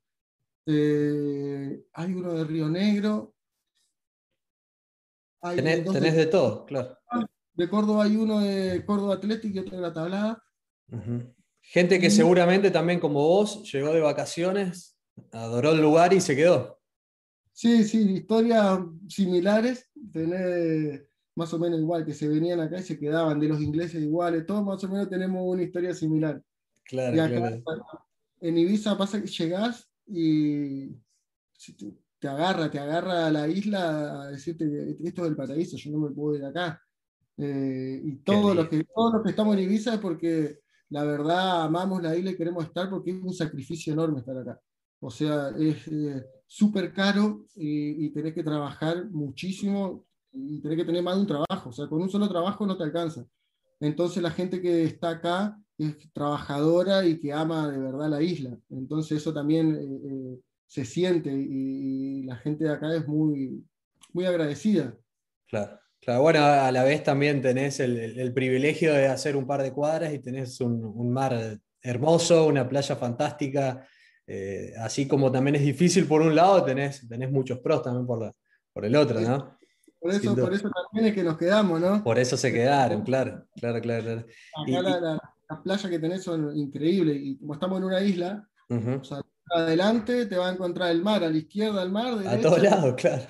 hay 0.66 2.14
uno 2.14 2.35
de 2.35 2.45
Río 2.45 2.68
Negro. 2.68 3.35
tenés, 5.41 6.14
de, 6.14 6.26
todo, 6.26 6.64
claro. 6.66 6.99
Ah, 7.09 7.26
de 7.55 7.68
Córdoba 7.68 8.05
hay 8.05 8.16
uno 8.16 8.41
de 8.41 8.85
Córdoba 8.87 9.14
Atlético 9.14 9.57
y 9.57 9.59
otro 9.59 9.76
de 9.76 9.83
la 9.83 9.93
tablada. 9.93 10.43
Gente 11.73 11.99
que 11.99 12.11
seguramente 12.11 12.70
también 12.70 13.01
como 13.01 13.27
vos 13.27 13.62
llegó 13.73 13.95
de 13.95 14.01
vacaciones, 14.01 14.99
adoró 15.31 15.73
el 15.73 15.81
lugar 15.81 16.12
y 16.12 16.20
se 16.20 16.37
quedó. 16.37 16.79
Sí, 17.51 17.85
sí, 17.85 18.12
historias 18.12 18.79
similares, 19.09 19.91
tener 20.12 21.09
más 21.35 21.55
o 21.55 21.59
menos 21.59 21.81
igual, 21.81 22.05
que 22.05 22.12
se 22.12 22.29
venían 22.29 22.61
acá 22.61 22.81
y 22.81 22.83
se 22.83 22.99
quedaban, 22.99 23.41
de 23.41 23.49
los 23.49 23.62
ingleses 23.62 24.03
iguales, 24.03 24.45
todos 24.45 24.62
más 24.62 24.85
o 24.85 24.89
menos 24.89 25.09
tenemos 25.09 25.41
una 25.47 25.62
historia 25.62 25.95
similar. 25.95 26.43
Claro, 26.85 27.14
claro. 27.14 27.62
En 28.43 28.59
Ibiza 28.59 28.99
pasa 28.99 29.23
que 29.23 29.29
llegás 29.29 29.91
y 30.07 30.91
te 32.18 32.29
agarra, 32.29 32.70
te 32.70 32.81
agarra 32.81 33.29
a 33.29 33.31
la 33.31 33.49
isla 33.49 34.25
a 34.25 34.27
decirte, 34.27 34.99
esto 35.03 35.23
es 35.23 35.29
el 35.31 35.37
paraíso, 35.37 35.79
yo 35.79 35.91
no 35.93 36.01
me 36.01 36.14
puedo 36.14 36.37
ir 36.37 36.45
acá. 36.45 36.83
Eh, 37.39 37.99
y 38.05 38.16
todos 38.16 38.55
los, 38.55 38.68
que, 38.68 38.85
todos 38.95 39.14
los 39.14 39.23
que 39.23 39.31
estamos 39.31 39.57
en 39.57 39.62
Ibiza 39.62 39.95
es 39.95 40.01
porque 40.01 40.62
la 40.93 41.05
verdad 41.05 41.62
amamos 41.62 42.03
la 42.03 42.14
isla 42.14 42.32
y 42.32 42.36
queremos 42.36 42.64
estar 42.64 42.90
porque 42.90 43.12
es 43.12 43.16
un 43.16 43.32
sacrificio 43.32 43.95
enorme 43.95 44.20
estar 44.20 44.36
acá. 44.36 44.61
O 45.01 45.11
sea, 45.11 45.49
es 45.59 45.88
eh, 45.88 46.22
súper 46.47 46.93
caro 46.93 47.47
y, 47.55 48.05
y, 48.05 48.11
tenés 48.11 48.34
que 48.34 48.45
trabajar 48.45 49.11
muchísimo 49.11 50.05
y 50.32 50.61
tenés 50.61 50.76
que 50.76 50.84
tener 50.84 51.03
más 51.03 51.14
de 51.14 51.22
un 51.22 51.26
trabajo. 51.26 51.70
O 51.70 51.72
sea, 51.72 51.88
con 51.88 52.03
un 52.03 52.11
solo 52.11 52.28
trabajo 52.28 52.66
no 52.66 52.76
te 52.76 52.84
alcanza. 52.84 53.26
Entonces 53.80 54.22
la 54.22 54.30
gente 54.30 54.61
que 54.61 54.84
está 54.84 55.11
acá 55.11 55.59
es 55.78 55.97
trabajadora 56.12 57.07
y 57.07 57.18
que 57.18 57.32
ama 57.32 57.70
de 57.70 57.78
verdad 57.78 58.11
la 58.11 58.22
isla. 58.22 58.57
Entonces 58.68 59.18
eso 59.18 59.32
también 59.32 59.74
eh, 59.74 60.40
se 60.66 60.84
siente 60.84 61.32
y, 61.32 62.20
y, 62.20 62.22
la 62.24 62.36
gente 62.36 62.64
de 62.64 62.70
acá 62.70 62.95
es 62.95 63.09
muy, 63.09 63.64
muy 64.12 64.26
agradecida. 64.26 64.95
Claro. 65.49 65.82
Claro, 66.03 66.22
bueno, 66.22 66.44
a 66.44 66.72
la 66.72 66.82
vez 66.82 67.05
también 67.05 67.40
tenés 67.40 67.78
el, 67.78 68.32
privilegio 68.34 68.92
de 68.92 69.07
hacer 69.07 69.36
un 69.36 69.46
par 69.46 69.62
de 69.62 69.72
cuadras 69.72 70.12
y 70.12 70.18
tenés 70.18 70.61
un, 70.61 71.12
mar 71.12 71.61
hermoso, 71.80 72.48
una 72.48 72.68
playa 72.68 72.96
fantástica, 72.96 73.86
eh, 74.26 74.72
así 74.80 75.07
como 75.07 75.30
también 75.30 75.55
es 75.55 75.62
difícil 75.62 76.07
por 76.07 76.20
un 76.20 76.34
lado, 76.34 76.64
tenés, 76.64 77.07
tenés 77.09 77.30
muchos 77.30 77.61
pros 77.61 77.84
también 77.84 78.05
por, 78.05 78.34
por 78.72 78.84
el 78.84 78.96
otro, 78.96 79.20
¿no? 79.20 79.57
Por 80.00 80.11
eso, 80.11 80.34
por 80.34 80.53
eso 80.53 80.68
también 80.70 81.11
es 81.11 81.14
que 81.14 81.22
nos 81.22 81.38
quedamos, 81.38 81.80
¿no? 81.80 82.03
Por 82.03 82.18
eso 82.18 82.36
se 82.36 82.53
quedaron, 82.53 83.03
claro, 83.03 83.46
claro, 83.61 83.80
claro. 83.80 84.26
Acá 84.66 84.82
las 85.48 85.61
playas 85.62 85.86
que 85.88 85.98
tenés 86.00 86.24
son 86.24 86.57
increíbles 86.57 87.16
y 87.20 87.38
como 87.38 87.55
estamos 87.55 87.78
en 87.78 87.84
una 87.84 88.00
isla, 88.00 88.48
adelante 89.55 90.26
te 90.26 90.36
va 90.36 90.48
a 90.48 90.53
encontrar 90.53 90.90
el 90.90 91.00
mar, 91.00 91.22
a 91.22 91.30
la 91.30 91.36
izquierda 91.36 91.80
el 91.80 91.92
mar. 91.92 92.26
a 92.26 92.40
todos 92.40 92.61
lados, 92.61 92.94
claro. 92.96 93.22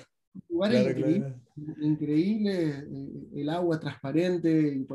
Lugares 0.49 0.95
increíble, 1.55 2.69
eh, 2.69 3.27
el 3.35 3.49
agua 3.49 3.79
transparente, 3.79 4.85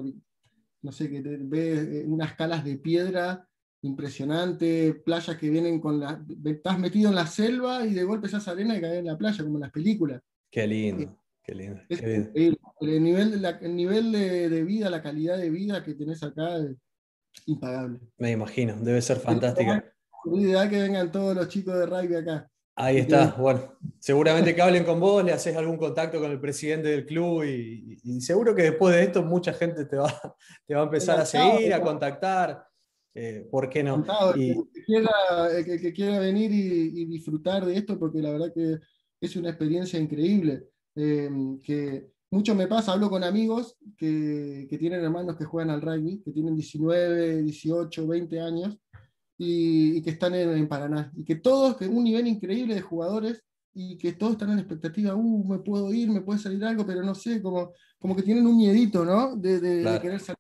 no 0.83 0.93
sé, 0.93 1.11
que 1.11 1.21
ves 1.21 1.89
eh, 1.89 2.05
unas 2.07 2.35
calas 2.35 2.65
de 2.65 2.79
piedra 2.79 3.49
impresionante, 3.83 4.95
playas 5.05 5.37
que 5.37 5.51
vienen 5.51 5.81
con 5.81 6.01
la... 6.01 6.25
Estás 6.45 6.79
metido 6.79 7.11
en 7.11 7.15
la 7.15 7.27
selva 7.27 7.87
y 7.87 7.95
de 7.95 8.05
golpe 8.05 8.27
esa 8.27 8.51
arena 8.51 8.77
y 8.77 8.81
caes 8.81 8.99
en 8.99 9.07
la 9.07 9.17
playa, 9.17 9.45
como 9.45 9.57
en 9.57 9.63
las 9.63 9.71
películas. 9.71 10.21
Qué 10.51 10.67
lindo, 10.67 11.17
qué 11.43 11.55
lindo. 11.55 11.81
El, 11.89 13.03
nivel, 13.03 13.31
de, 13.31 13.37
la, 13.39 13.61
nivel 13.61 14.13
de, 14.13 14.65
vida, 14.65 14.91
la 14.91 15.03
calidad 15.03 15.39
de 15.39 15.51
vida 15.51 15.85
que 15.85 15.95
tenés 15.95 16.23
acá 16.23 16.57
es 16.57 16.77
impagable. 17.47 18.01
Me 18.17 18.33
imagino, 18.33 18.77
debe 18.81 19.01
ser 19.01 19.19
fantástica. 19.19 19.85
Es 20.25 20.41
ideal 20.41 20.69
que 20.69 20.83
vengan 20.83 21.13
todos 21.13 21.37
los 21.37 21.49
chicos 21.49 21.79
de 21.79 21.87
rugby 21.87 22.17
acá. 22.17 22.51
Ahí 22.81 22.99
está, 22.99 23.35
bueno, 23.37 23.77
seguramente 23.99 24.55
que 24.55 24.63
hablen 24.63 24.85
con 24.85 25.01
vos, 25.01 25.25
le 25.25 25.33
haces 25.33 25.57
algún 25.57 25.77
contacto 25.77 26.21
con 26.21 26.31
el 26.31 26.39
presidente 26.39 26.87
del 26.87 27.05
club 27.05 27.43
y, 27.43 28.21
seguro 28.21 28.55
que 28.55 28.63
después 28.63 28.95
de 28.95 29.03
esto 29.03 29.25
mucha 29.25 29.53
gente 29.53 29.85
te 29.85 29.97
va, 29.97 30.15
te 30.65 30.75
va 30.77 30.83
a 30.83 30.85
empezar 30.85 31.19
a 31.19 31.27
seguir, 31.27 31.75
a 31.75 31.83
contactar. 31.83 32.65
Eh, 33.15 33.49
¿Por 33.51 33.69
qué 33.69 33.83
no? 33.83 34.05
Y... 34.37 34.55
Que, 34.55 34.85
quiera, 34.87 35.11
que, 35.65 35.93
quiera, 35.93 36.21
venir 36.21 36.53
y, 36.53 37.05
disfrutar 37.07 37.67
de 37.67 37.79
esto, 37.79 37.99
porque 37.99 38.23
la 38.23 38.31
verdad 38.31 38.53
que 38.55 38.79
es 39.21 39.35
una 39.35 39.49
experiencia 39.49 39.99
increíble. 39.99 40.69
Eh, 40.95 41.29
que 41.65 42.13
mucho 42.31 42.55
me 42.55 42.69
pasa, 42.69 42.93
hablo 42.93 43.11
con 43.11 43.25
amigos 43.25 43.77
que, 43.97 44.69
que 44.71 44.79
tienen 44.79 45.03
hermanos 45.03 45.37
que 45.37 45.47
juegan 45.47 45.71
al 45.71 45.83
rugby, 45.83 46.23
que 46.23 46.31
tienen 46.31 46.55
19, 46.55 47.43
18, 47.43 48.07
20 48.07 48.41
años, 48.41 48.79
y, 49.39 50.03
que 50.03 50.11
están 50.11 50.35
en, 50.35 50.69
Paraná. 50.69 51.13
Y 51.17 51.25
que 51.25 51.37
todos, 51.37 51.77
que 51.77 51.87
un 51.87 52.05
nivel 52.05 52.27
increíble 52.27 52.75
de 52.75 52.81
jugadores 52.81 53.45
y 53.73 53.97
que 53.97 54.13
todos 54.13 54.33
están 54.33 54.51
en 54.51 54.57
la 54.57 54.63
expectativa, 54.63 55.15
uh, 55.15 55.45
me 55.45 55.61
puedo 55.61 55.93
ir, 55.95 56.11
me 56.11 56.21
puede 56.21 56.41
salir 56.41 56.65
algo, 56.65 56.85
pero 56.85 57.03
no 57.03 57.15
sé, 57.15 57.41
como, 57.41 57.73
como 57.99 58.17
que 58.17 58.23
tienen 58.23 58.47
un 58.47 58.57
miedito, 58.57 59.05
¿no? 59.05 59.37
De, 59.37 59.61
de, 59.61 60.01
querer 60.01 60.19
salir. 60.19 60.37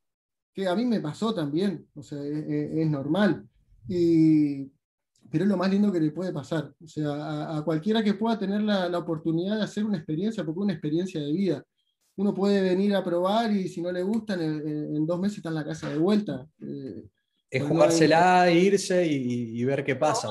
Que 0.53 0.67
a 0.67 0.75
mí 0.75 0.85
me 0.85 1.01
pasó 1.01 1.33
también, 1.33 1.87
o 1.95 2.03
sea, 2.03 2.19
es, 2.21 2.91
normal. 2.91 3.49
Y, 3.87 4.65
pero 5.31 5.45
es 5.45 5.49
lo 5.49 5.57
más 5.57 5.71
lindo 5.71 5.93
que 5.93 6.01
le 6.01 6.11
puede 6.11 6.33
pasar. 6.33 6.75
O 6.83 6.89
sea, 6.89 7.57
a, 7.57 7.65
cualquiera 7.65 8.03
que 8.03 8.15
pueda 8.15 8.37
tener 8.37 8.63
la, 8.63 8.89
la, 8.89 8.99
oportunidad 8.99 9.57
de 9.57 9.63
hacer 9.63 9.85
una 9.85 9.99
experiencia, 9.99 10.45
porque 10.45 10.59
es 10.59 10.65
una 10.65 10.73
experiencia 10.73 11.21
de 11.21 11.33
vida. 11.33 11.65
Uno 12.17 12.35
puede 12.35 12.61
venir 12.61 12.97
a 12.97 13.05
probar 13.05 13.53
y 13.53 13.69
si 13.69 13.81
no 13.81 13.93
le 13.93 14.03
gusta, 14.03 14.35
en, 14.35 15.07
dos 15.07 15.21
meses 15.21 15.37
está 15.37 15.51
en 15.51 15.55
la 15.55 15.65
casa 15.65 15.89
de 15.89 15.99
vuelta. 15.99 16.49
Eh, 16.61 17.05
es 17.51 17.63
jugársela, 17.63 18.51
irse 18.51 19.07
y, 19.07 19.65
ver 19.65 19.85
qué 19.85 19.97
pasa. 19.97 20.29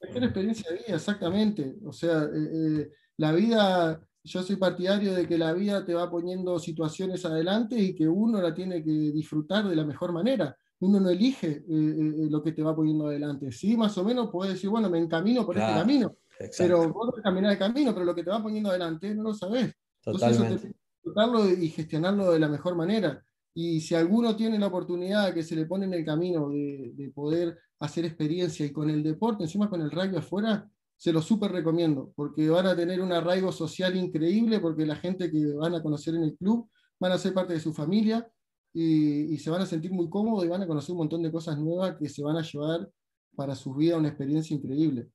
Es 0.00 0.14
una 0.14 0.26
experiencia 0.26 0.70
de 0.70 0.78
vida, 0.78 0.96
exactamente. 0.96 1.76
O 1.84 1.92
sea, 1.92 2.24
eh, 2.24 2.50
eh, 2.52 2.90
la 3.16 3.32
vida, 3.32 4.00
yo 4.22 4.42
soy 4.42 4.56
partidario 4.56 5.14
de 5.14 5.26
que 5.26 5.36
la 5.36 5.52
vida 5.52 5.84
te 5.84 5.94
va 5.94 6.10
poniendo 6.10 6.58
situaciones 6.58 7.24
adelante 7.24 7.76
y 7.76 7.94
que 7.94 8.08
uno 8.08 8.40
la 8.40 8.54
tiene 8.54 8.82
que 8.82 8.90
disfrutar 8.90 9.68
de 9.68 9.76
la 9.76 9.84
mejor 9.84 10.12
manera. 10.12 10.56
Uno 10.80 10.98
no 10.98 11.10
elige 11.10 11.64
eh, 11.68 12.28
lo 12.30 12.42
que 12.42 12.52
te 12.52 12.62
va 12.62 12.74
poniendo 12.74 13.08
adelante. 13.08 13.52
Sí, 13.52 13.76
más 13.76 13.96
o 13.98 14.04
menos 14.04 14.30
puedes 14.30 14.54
decir, 14.54 14.70
bueno, 14.70 14.88
me 14.88 14.98
encamino 14.98 15.44
por 15.44 15.58
este 15.58 15.72
camino. 15.72 16.16
Pero 16.56 16.90
vos 16.90 17.12
no 17.14 17.22
caminar 17.22 17.52
el 17.52 17.58
camino, 17.58 17.92
pero 17.92 18.06
lo 18.06 18.14
que 18.14 18.22
te 18.24 18.30
va 18.30 18.42
poniendo 18.42 18.70
adelante 18.70 19.14
no 19.14 19.24
lo 19.24 19.34
sabes. 19.34 19.74
Entonces, 20.04 20.30
eso 20.30 20.44
te 20.44 20.74
disfrutarlo 21.02 21.50
y 21.50 21.68
gestionarlo 21.68 22.32
de 22.32 22.38
la 22.38 22.48
mejor 22.48 22.76
manera. 22.76 23.22
Y 23.62 23.82
si 23.82 23.94
alguno 23.94 24.34
tiene 24.36 24.58
la 24.58 24.68
oportunidad 24.68 25.34
que 25.34 25.42
se 25.42 25.54
le 25.54 25.66
pone 25.66 25.84
en 25.84 25.92
el 25.92 26.02
camino 26.02 26.48
de, 26.48 27.12
poder 27.14 27.58
hacer 27.78 28.06
experiencia 28.06 28.64
y 28.64 28.72
con 28.72 28.88
el 28.88 29.02
deporte, 29.02 29.44
encima 29.44 29.68
con 29.68 29.82
el 29.82 29.90
rugby 29.90 30.16
afuera, 30.16 30.66
se 30.96 31.12
lo 31.12 31.20
súper 31.20 31.52
recomiendo, 31.52 32.10
porque 32.16 32.48
van 32.48 32.66
a 32.66 32.74
tener 32.74 33.02
un 33.02 33.12
arraigo 33.12 33.52
social 33.52 33.96
increíble, 33.96 34.60
porque 34.60 34.86
la 34.86 34.96
gente 34.96 35.30
que 35.30 35.52
van 35.52 35.74
a 35.74 35.82
conocer 35.82 36.14
en 36.14 36.22
el 36.22 36.38
club 36.38 36.70
van 36.98 37.12
a 37.12 37.18
ser 37.18 37.34
parte 37.34 37.52
de 37.52 37.60
su 37.60 37.74
familia 37.74 38.26
y, 38.72 39.36
se 39.36 39.50
van 39.50 39.60
a 39.60 39.66
sentir 39.66 39.92
muy 39.92 40.08
cómodos 40.08 40.42
y 40.46 40.48
van 40.48 40.62
a 40.62 40.66
conocer 40.66 40.92
un 40.92 40.98
montón 40.98 41.22
de 41.22 41.30
cosas 41.30 41.58
nuevas 41.58 41.96
que 41.98 42.08
se 42.08 42.22
van 42.22 42.38
a 42.38 42.42
llevar 42.42 42.88
para 43.36 43.54
su 43.54 43.74
vida 43.74 43.98
una 43.98 44.08
experiencia 44.08 44.56
increíble. 44.56 45.08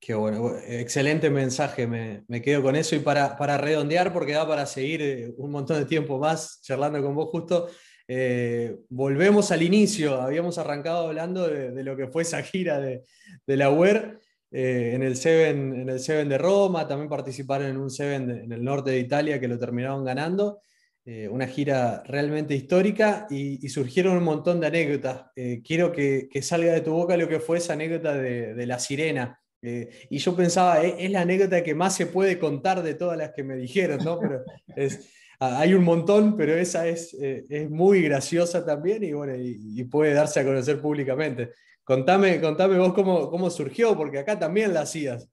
Qué 0.00 0.14
bueno, 0.14 0.56
excelente 0.66 1.30
mensaje, 1.30 1.86
me, 1.86 2.24
me 2.26 2.42
quedo 2.42 2.64
con 2.64 2.74
eso 2.74 2.96
y 2.96 2.98
para, 2.98 3.36
para, 3.36 3.58
redondear, 3.58 4.12
porque 4.12 4.32
da 4.32 4.44
para 4.44 4.66
seguir 4.66 5.00
eh, 5.02 5.32
un 5.36 5.52
montón 5.52 5.78
de 5.78 5.84
tiempo 5.84 6.18
más 6.18 6.60
charlando 6.62 7.00
con 7.00 7.14
vos 7.14 7.28
justo, 7.30 7.68
eh, 8.14 8.76
volvemos 8.90 9.52
al 9.52 9.62
inicio. 9.62 10.20
Habíamos 10.20 10.58
arrancado 10.58 11.08
hablando 11.08 11.48
de, 11.48 11.82
lo 11.82 11.96
que 11.96 12.08
fue 12.08 12.22
esa 12.22 12.42
gira 12.42 12.78
de, 12.78 13.04
la 13.46 13.70
UER 13.70 14.18
eh, 14.50 14.92
en, 14.94 15.02
el 15.02 15.16
Seven, 15.16 15.80
en 15.80 15.88
el 15.88 15.98
Seven 15.98 16.28
de 16.28 16.36
Roma. 16.36 16.86
También 16.86 17.08
participaron 17.08 17.68
en 17.68 17.78
un 17.78 17.88
Seven 17.88 18.30
en 18.30 18.52
el 18.52 18.62
norte 18.62 18.90
de 18.90 18.98
Italia 18.98 19.40
que 19.40 19.48
lo 19.48 19.58
terminaron 19.58 20.04
ganando. 20.04 20.60
Eh, 21.06 21.26
una 21.26 21.46
gira 21.46 22.02
realmente 22.06 22.54
histórica 22.54 23.26
y, 23.30 23.66
surgieron 23.70 24.18
un 24.18 24.24
montón 24.24 24.60
de 24.60 24.66
anécdotas. 24.66 25.30
quiero 25.64 25.90
que, 25.90 26.28
salga 26.42 26.74
de 26.74 26.82
tu 26.82 26.92
boca 26.92 27.16
lo 27.16 27.28
que 27.28 27.40
fue 27.40 27.58
esa 27.58 27.72
anécdota 27.72 28.14
de, 28.14 28.66
la 28.66 28.78
sirena. 28.78 29.40
y 29.62 30.18
yo 30.18 30.36
pensaba, 30.36 30.82
es, 30.82 31.10
la 31.10 31.22
anécdota 31.22 31.64
que 31.64 31.74
más 31.74 31.96
se 31.96 32.06
puede 32.06 32.38
contar 32.38 32.82
de 32.82 32.94
todas 32.94 33.16
las 33.16 33.32
que 33.32 33.42
me 33.42 33.56
dijeron, 33.56 34.04
¿no? 34.04 34.20
Pero 34.20 34.42
es, 34.76 35.08
hay 35.42 35.74
un 35.74 35.82
montón, 35.82 36.36
pero 36.36 36.54
esa 36.54 36.86
es, 36.86 37.14
eh, 37.14 37.44
es 37.48 37.68
muy 37.68 38.02
graciosa 38.02 38.64
también 38.64 39.02
y, 39.02 39.12
bueno, 39.12 39.34
y, 39.36 39.82
puede 39.84 40.14
darse 40.14 40.40
a 40.40 40.44
conocer 40.44 40.80
públicamente. 40.80 41.52
Contame, 41.82 42.40
contame 42.40 42.78
vos 42.78 42.94
cómo, 42.94 43.28
cómo 43.28 43.50
surgió, 43.50 43.96
porque 43.96 44.20
acá 44.20 44.38
también 44.38 44.72
la 44.72 44.82
hacías. 44.82 45.28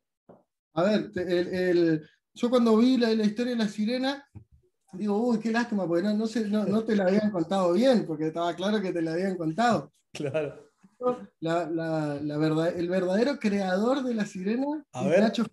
A 0.73 0.83
ver, 0.83 1.11
el, 1.15 2.01
yo 2.33 2.49
cuando 2.49 2.75
vi 2.77 2.97
la, 2.97 3.13
la, 3.13 3.23
historia 3.23 3.51
de 3.51 3.59
la 3.59 3.67
sirena, 3.67 4.27
digo, 4.93 5.15
uy, 5.15 5.39
qué 5.39 5.51
lástima, 5.51 5.87
porque 5.87 6.03
no, 6.03 6.13
no, 6.13 6.65
no, 6.65 6.83
te 6.83 6.95
la 6.95 7.03
habían 7.03 7.29
contado 7.29 7.73
bien, 7.73 8.05
porque 8.07 8.27
estaba 8.27 8.55
claro 8.55 8.81
que 8.81 8.91
te 8.91 9.01
la 9.01 9.13
habían 9.13 9.37
contado. 9.37 9.91
Claro. 10.11 10.67
La, 11.39 11.69
la, 11.69 12.37
verdad, 12.39 12.75
el 12.75 12.89
verdadero 12.89 13.37
creador 13.37 14.03
de 14.03 14.15
la 14.15 14.25
sirena, 14.25 14.83
Ignacio, 14.95 15.45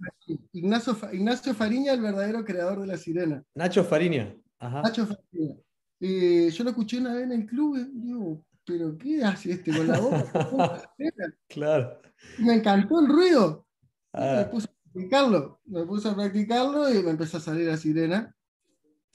Ignacio, 0.52 0.96
Ignacio 1.12 1.54
Fariña, 1.54 1.92
el 1.92 2.00
verdadero 2.00 2.42
creador 2.42 2.80
de 2.80 2.86
la 2.86 2.96
sirena. 2.96 3.44
Nacho 3.54 3.84
Fariña. 3.84 4.34
Nacho 4.60 5.08
eh, 6.00 6.50
yo 6.50 6.64
lo 6.64 6.70
escuché 6.70 6.98
una 6.98 7.14
vez 7.14 7.24
en 7.24 7.32
el 7.32 7.46
club 7.46 7.76
y 7.76 8.06
digo, 8.06 8.44
¿pero 8.64 8.96
qué 8.98 9.24
hace 9.24 9.52
este 9.52 9.74
con 9.74 9.86
la 9.86 9.98
boca? 9.98 10.94
claro. 11.48 12.00
Me 12.38 12.54
encantó 12.54 13.00
el 13.00 13.08
ruido. 13.08 13.66
Me 14.12 14.40
ah. 14.40 14.50
puse 14.50 14.68
a 14.68 14.92
practicarlo. 14.92 15.60
Me 15.64 15.84
puse 15.84 16.08
a 16.08 16.14
practicarlo 16.14 16.92
y 16.92 17.02
me 17.02 17.10
empezó 17.10 17.38
a 17.38 17.40
salir 17.40 17.66
la 17.66 17.76
sirena. 17.76 18.34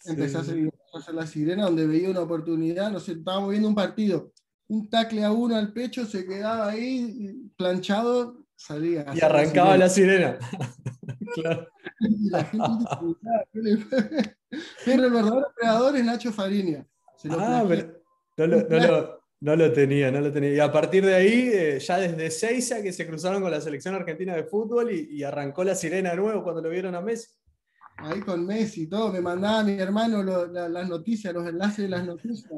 Empecé 0.05 0.37
a, 0.37 0.39
hacer, 0.39 0.71
la 1.13 1.27
sirena 1.27 1.65
donde 1.65 1.85
veía 1.85 2.09
una 2.09 2.21
oportunidad. 2.21 2.91
No 2.91 2.99
sé, 2.99 3.13
estábamos 3.13 3.51
viendo 3.51 3.67
un 3.67 3.75
partido. 3.75 4.31
Un 4.67 4.89
tacle 4.89 5.23
a 5.23 5.31
uno 5.31 5.55
al 5.55 5.73
pecho, 5.73 6.05
se 6.05 6.25
quedaba 6.25 6.69
ahí 6.69 7.51
planchado, 7.57 8.40
salía. 8.61 9.05
Y 9.13 9.21
arrancaba 9.21 9.77
la 9.77 9.89
sirena. 9.89 10.37
claro. 11.33 11.67
Y 11.99 12.29
la 12.29 12.43
gente 12.43 12.63
pero 13.53 13.67
el 15.05 15.11
verdadero 15.11 15.47
creador 15.55 15.95
es 15.95 16.05
Nacho 16.05 16.31
Fariña. 16.31 16.85
ah, 17.29 17.63
no, 18.37 19.55
lo, 19.55 19.71
tenía, 19.73 20.11
no 20.11 20.21
lo 20.21 20.31
tenía. 20.31 20.53
Y 20.53 20.59
a 20.59 20.71
partir 20.71 21.05
de 21.05 21.15
ahí, 21.15 21.49
eh, 21.51 21.79
ya 21.79 21.97
desde 21.97 22.29
Seiza, 22.29 22.81
que 22.81 22.93
se 22.93 23.07
cruzaron 23.07 23.41
con 23.41 23.51
la 23.51 23.61
selección 23.61 23.95
argentina 23.95 24.35
de 24.35 24.43
fútbol 24.43 24.91
y, 24.91 25.23
arrancó 25.23 25.63
la 25.63 25.75
sirena 25.75 26.11
de 26.11 26.17
nuevo 26.17 26.43
cuando 26.43 26.61
lo 26.61 26.69
vieron 26.69 26.93
a 26.95 27.01
Messi. 27.01 27.29
Ahí 27.97 28.21
con 28.21 28.45
Messi 28.45 28.83
y 28.83 28.87
todo, 28.87 29.11
me 29.11 29.21
mandaba 29.21 29.63
mi 29.63 29.73
hermano 29.73 30.23
las 30.23 30.89
noticias, 30.89 31.33
los 31.33 31.47
enlaces 31.47 31.85
de 31.85 31.89
las 31.89 32.05
noticias. 32.05 32.51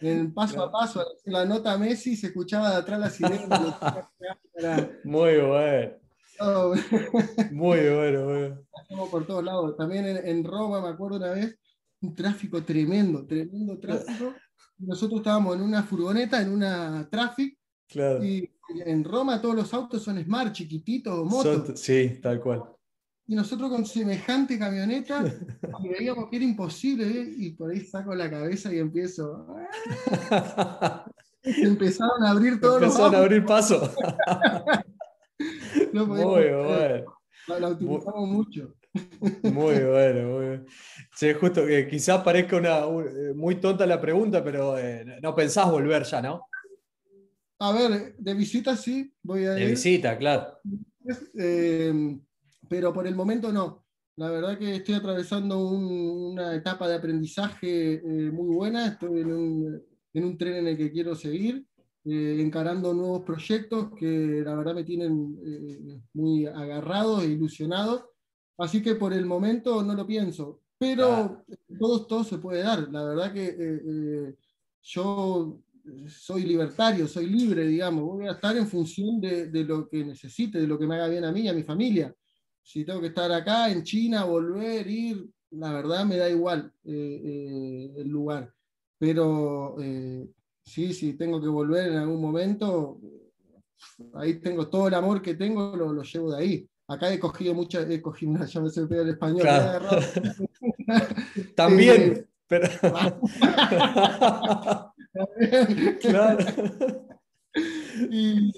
En 0.00 0.34
paso 0.34 0.62
a 0.62 0.70
paso, 0.70 1.04
la 1.24 1.44
nota 1.44 1.78
Messi 1.78 2.16
se 2.16 2.28
escuchaba 2.28 2.70
de 2.70 2.76
atrás 2.76 3.00
la 3.00 3.10
sirena. 3.10 4.10
Muy 5.04 5.36
bueno. 5.38 5.92
Muy 7.52 7.78
bueno, 7.88 8.24
bueno. 8.24 9.08
por 9.10 9.26
todos 9.26 9.44
lados. 9.44 9.76
También 9.76 10.06
en, 10.06 10.44
Roma, 10.44 10.80
me 10.80 10.88
acuerdo 10.88 11.16
una 11.16 11.30
vez, 11.30 11.58
un 12.02 12.14
tráfico 12.14 12.62
tremendo, 12.62 13.26
tremendo 13.26 13.78
tráfico. 13.78 14.34
Nosotros 14.78 15.20
estábamos 15.20 15.56
en 15.56 15.62
una 15.62 15.82
furgoneta, 15.82 16.42
en 16.42 16.52
una 16.52 17.08
traffic. 17.10 17.58
Y 18.22 18.50
en 18.84 19.04
Roma 19.04 19.40
todos 19.40 19.54
los 19.54 19.72
autos 19.72 20.02
son 20.02 20.22
smart, 20.22 20.52
chiquititos 20.52 21.18
o 21.18 21.24
motos. 21.24 21.80
sí, 21.80 22.18
tal 22.20 22.40
cual. 22.40 22.75
Y 23.28 23.34
nosotros 23.34 23.70
con 23.70 23.84
semejante 23.84 24.58
camioneta, 24.58 25.24
veíamos 25.82 26.30
que 26.30 26.36
era 26.36 26.44
imposible, 26.44 27.06
¿eh? 27.06 27.34
y 27.38 27.50
por 27.50 27.70
ahí 27.70 27.80
saco 27.80 28.14
la 28.14 28.30
cabeza 28.30 28.72
y 28.72 28.78
empiezo. 28.78 29.46
Empezaron 31.42 32.22
a 32.24 32.30
abrir 32.30 32.60
todos 32.60 32.82
Empezaron 32.82 33.14
a 33.14 33.18
abrir 33.18 33.44
paso. 33.44 33.92
muy 35.92 36.04
bueno. 36.04 37.04
La, 37.48 37.68
utilizamos 37.68 38.28
mucho. 38.28 38.74
Muy 39.42 39.74
bueno, 39.80 40.28
muy 40.28 40.44
bueno. 40.46 40.64
Sí, 41.14 41.32
justo 41.34 41.66
que 41.66 41.86
quizás 41.88 42.22
parezca 42.22 42.56
una, 42.56 42.78
eh, 42.78 43.34
muy 43.34 43.56
tonta 43.56 43.86
la 43.86 44.00
pregunta, 44.00 44.42
pero 44.42 44.78
eh, 44.78 45.18
no 45.22 45.34
pensás 45.34 45.70
volver 45.70 46.04
ya, 46.04 46.22
¿no? 46.22 46.42
A 47.58 47.72
ver, 47.72 48.16
de 48.16 48.34
visita 48.34 48.76
sí, 48.76 49.12
voy 49.22 49.44
a 49.46 49.52
De 49.52 49.66
visita, 49.66 50.16
claro. 50.18 50.58
Eh, 51.38 52.18
pero 52.68 52.92
por 52.92 53.06
el 53.06 53.14
momento 53.14 53.52
no. 53.52 53.84
La 54.16 54.30
verdad 54.30 54.58
que 54.58 54.76
estoy 54.76 54.94
atravesando 54.94 55.58
una 55.58 56.54
etapa 56.54 56.88
de 56.88 56.94
aprendizaje 56.94 58.00
muy 58.32 58.54
buena, 58.54 58.86
estoy 58.86 59.20
en 59.20 59.32
un, 59.32 59.82
en 60.14 60.24
un 60.24 60.38
tren 60.38 60.54
en 60.56 60.68
el 60.68 60.76
que 60.76 60.90
quiero 60.90 61.14
seguir 61.14 61.66
eh, 62.08 62.40
encarando 62.40 62.94
nuevos 62.94 63.22
proyectos 63.22 63.90
que 63.98 64.40
la 64.44 64.54
verdad 64.54 64.76
me 64.76 64.84
tienen 64.84 65.36
eh, 65.44 66.00
muy 66.14 66.46
agarrado 66.46 67.20
e 67.20 67.26
ilusionado. 67.26 68.12
Así 68.58 68.80
que 68.80 68.94
por 68.94 69.12
el 69.12 69.26
momento 69.26 69.82
no 69.82 69.92
lo 69.92 70.06
pienso, 70.06 70.62
pero 70.78 71.44
todo, 71.80 72.06
todo 72.06 72.22
se 72.22 72.38
puede 72.38 72.62
dar. 72.62 72.88
La 72.92 73.02
verdad 73.02 73.32
que 73.32 73.56
eh, 73.58 74.36
yo 74.82 75.60
soy 76.06 76.42
libertario, 76.44 77.08
soy 77.08 77.26
libre, 77.26 77.66
digamos. 77.66 78.04
Voy 78.04 78.28
a 78.28 78.32
estar 78.32 78.56
en 78.56 78.68
función 78.68 79.20
de, 79.20 79.48
de, 79.48 79.64
lo 79.64 79.88
que 79.88 80.04
necesite, 80.04 80.60
de 80.60 80.68
lo 80.68 80.78
que 80.78 80.86
me 80.86 80.94
haga 80.94 81.08
bien 81.08 81.24
a 81.24 81.32
mí 81.32 81.40
y 81.40 81.48
a 81.48 81.54
mi 81.54 81.64
familia. 81.64 82.14
Si 82.66 82.84
tengo 82.84 83.00
que 83.00 83.06
estar 83.06 83.30
acá, 83.30 83.70
en 83.70 83.84
China, 83.84 84.24
volver, 84.24 84.84
ir, 84.88 85.24
la 85.50 85.72
verdad 85.72 86.04
me 86.04 86.16
da 86.16 86.28
igual 86.28 86.72
el 86.82 88.08
lugar. 88.08 88.52
Pero 88.98 89.76
sí, 90.64 90.92
sí, 90.92 91.12
tengo 91.12 91.40
que 91.40 91.46
volver 91.46 91.92
en 91.92 91.98
algún 91.98 92.20
momento, 92.20 92.98
ahí 94.14 94.40
tengo 94.40 94.68
todo 94.68 94.88
el 94.88 94.94
amor 94.94 95.22
que 95.22 95.34
tengo, 95.34 95.76
lo, 95.76 96.02
llevo 96.02 96.32
de 96.32 96.42
ahí. 96.42 96.68
Acá 96.88 97.12
he 97.12 97.20
cogido 97.20 97.54
muchas, 97.54 97.88
he 97.88 98.02
cogido 98.02 98.32
una, 98.32 98.46
ya 98.46 98.60
me 98.60 98.70
sé 98.70 98.80
el 98.80 99.10
español. 99.10 99.46
También, 101.54 102.02
eh, 102.02 102.26
pero... 102.48 102.68
claro. 106.00 106.44
Y, 108.10 108.52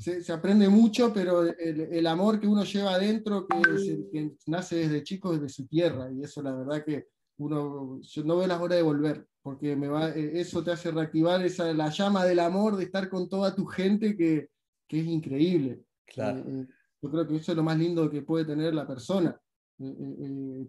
se, 0.00 0.32
aprende 0.32 0.68
mucho, 0.68 1.12
pero 1.12 1.42
el, 1.44 2.06
amor 2.06 2.40
que 2.40 2.48
uno 2.48 2.64
lleva 2.64 2.94
adentro, 2.94 3.46
que, 3.46 4.08
que, 4.10 4.32
nace 4.46 4.76
desde 4.76 5.02
chico, 5.02 5.32
desde 5.32 5.48
su 5.48 5.66
tierra, 5.66 6.10
y 6.10 6.22
eso 6.22 6.42
la 6.42 6.54
verdad 6.54 6.84
que 6.84 7.06
uno, 7.38 8.00
yo 8.02 8.24
no 8.24 8.38
veo 8.38 8.46
las 8.46 8.60
horas 8.60 8.78
de 8.78 8.82
volver 8.82 9.26
porque 9.42 9.74
me 9.76 9.88
va, 9.88 10.10
eh, 10.10 10.40
eso 10.40 10.62
te 10.62 10.72
hace 10.72 10.90
reactivar 10.90 11.44
esa, 11.44 11.72
la 11.72 11.90
llama 11.90 12.24
del 12.24 12.40
amor, 12.40 12.76
de 12.76 12.84
estar 12.84 13.08
con 13.08 13.28
toda 13.28 13.54
tu 13.54 13.64
gente, 13.66 14.16
que, 14.16 14.50
que 14.86 15.00
es 15.00 15.06
increíble. 15.06 15.82
Claro. 16.06 16.40
Eh, 16.40 16.60
eh, 16.62 16.66
yo 17.02 17.10
creo 17.10 17.26
que 17.26 17.36
eso 17.36 17.52
es 17.52 17.56
lo 17.56 17.62
más 17.62 17.78
lindo 17.78 18.10
que 18.10 18.22
puede 18.22 18.44
tener 18.44 18.74
la 18.74 18.86
persona, 18.86 19.40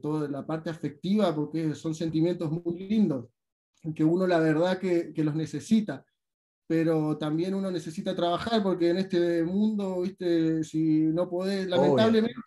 toda 0.01 0.29
la 0.29 0.45
parte 0.45 0.69
afectiva, 0.69 1.35
porque 1.35 1.75
son 1.75 1.93
sentimientos 1.93 2.49
muy 2.49 2.87
lindos, 2.87 3.27
que 3.93 4.05
uno 4.05 4.25
la 4.25 4.39
verdad 4.39 4.79
que, 4.79 5.11
que 5.13 5.25
los 5.25 5.35
necesita 5.35 6.05
pero 6.71 7.17
también 7.17 7.53
uno 7.53 7.69
necesita 7.69 8.15
trabajar 8.15 8.63
porque 8.63 8.91
en 8.91 8.99
este 8.99 9.43
mundo, 9.43 10.03
¿viste? 10.03 10.63
si 10.63 11.01
no 11.01 11.29
podés, 11.29 11.67
lamentablemente, 11.67 12.39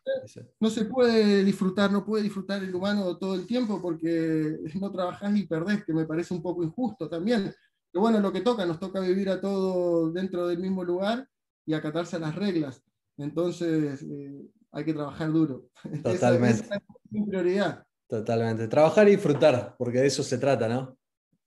no 0.58 0.70
se 0.70 0.86
puede 0.86 1.44
disfrutar, 1.44 1.92
no 1.92 2.06
puede 2.06 2.22
disfrutar 2.22 2.64
el 2.64 2.74
humano 2.74 3.18
todo 3.18 3.34
el 3.34 3.46
tiempo 3.46 3.82
porque 3.82 4.56
no 4.80 4.90
trabajás 4.90 5.36
y 5.36 5.46
perdés, 5.46 5.84
que 5.84 5.92
me 5.92 6.06
parece 6.06 6.32
un 6.32 6.40
poco 6.40 6.64
injusto 6.64 7.06
también. 7.06 7.54
Pero 7.92 8.00
bueno, 8.00 8.18
lo 8.18 8.32
que 8.32 8.40
toca, 8.40 8.64
nos 8.64 8.80
toca 8.80 8.98
vivir 9.00 9.28
a 9.28 9.42
todos 9.42 10.14
dentro 10.14 10.46
del 10.46 10.58
mismo 10.58 10.84
lugar 10.84 11.28
y 11.66 11.74
acatarse 11.74 12.16
a 12.16 12.20
las 12.20 12.34
reglas. 12.34 12.82
Entonces, 13.18 14.00
eh, 14.04 14.40
hay 14.72 14.84
que 14.86 14.94
trabajar 14.94 15.30
duro. 15.32 15.68
Totalmente. 16.02 16.62
Esa, 16.64 16.76
es 16.76 16.82
mi 17.10 17.26
prioridad. 17.26 17.84
Totalmente. 18.08 18.68
Trabajar 18.68 19.06
y 19.06 19.16
disfrutar, 19.16 19.74
porque 19.76 19.98
de 19.98 20.06
eso 20.06 20.22
se 20.22 20.38
trata, 20.38 20.66
¿no? 20.66 20.96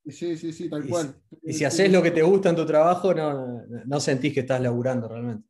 Sí, 0.10 0.38
sí, 0.38 0.54
sí, 0.54 0.70
tal 0.70 0.88
cual. 0.88 1.16
Y 1.44 1.54
si 1.54 1.66
haces 1.66 1.92
lo 1.92 2.02
que 2.02 2.12
te 2.12 2.22
gusta 2.22 2.50
en 2.50 2.56
tu 2.56 2.66
trabajo, 2.66 3.14
no, 3.14 3.64
no 3.86 4.00
sentís 4.00 4.34
que 4.34 4.42
estás 4.42 4.62
laburando 4.62 5.08
realmente. 5.08 5.48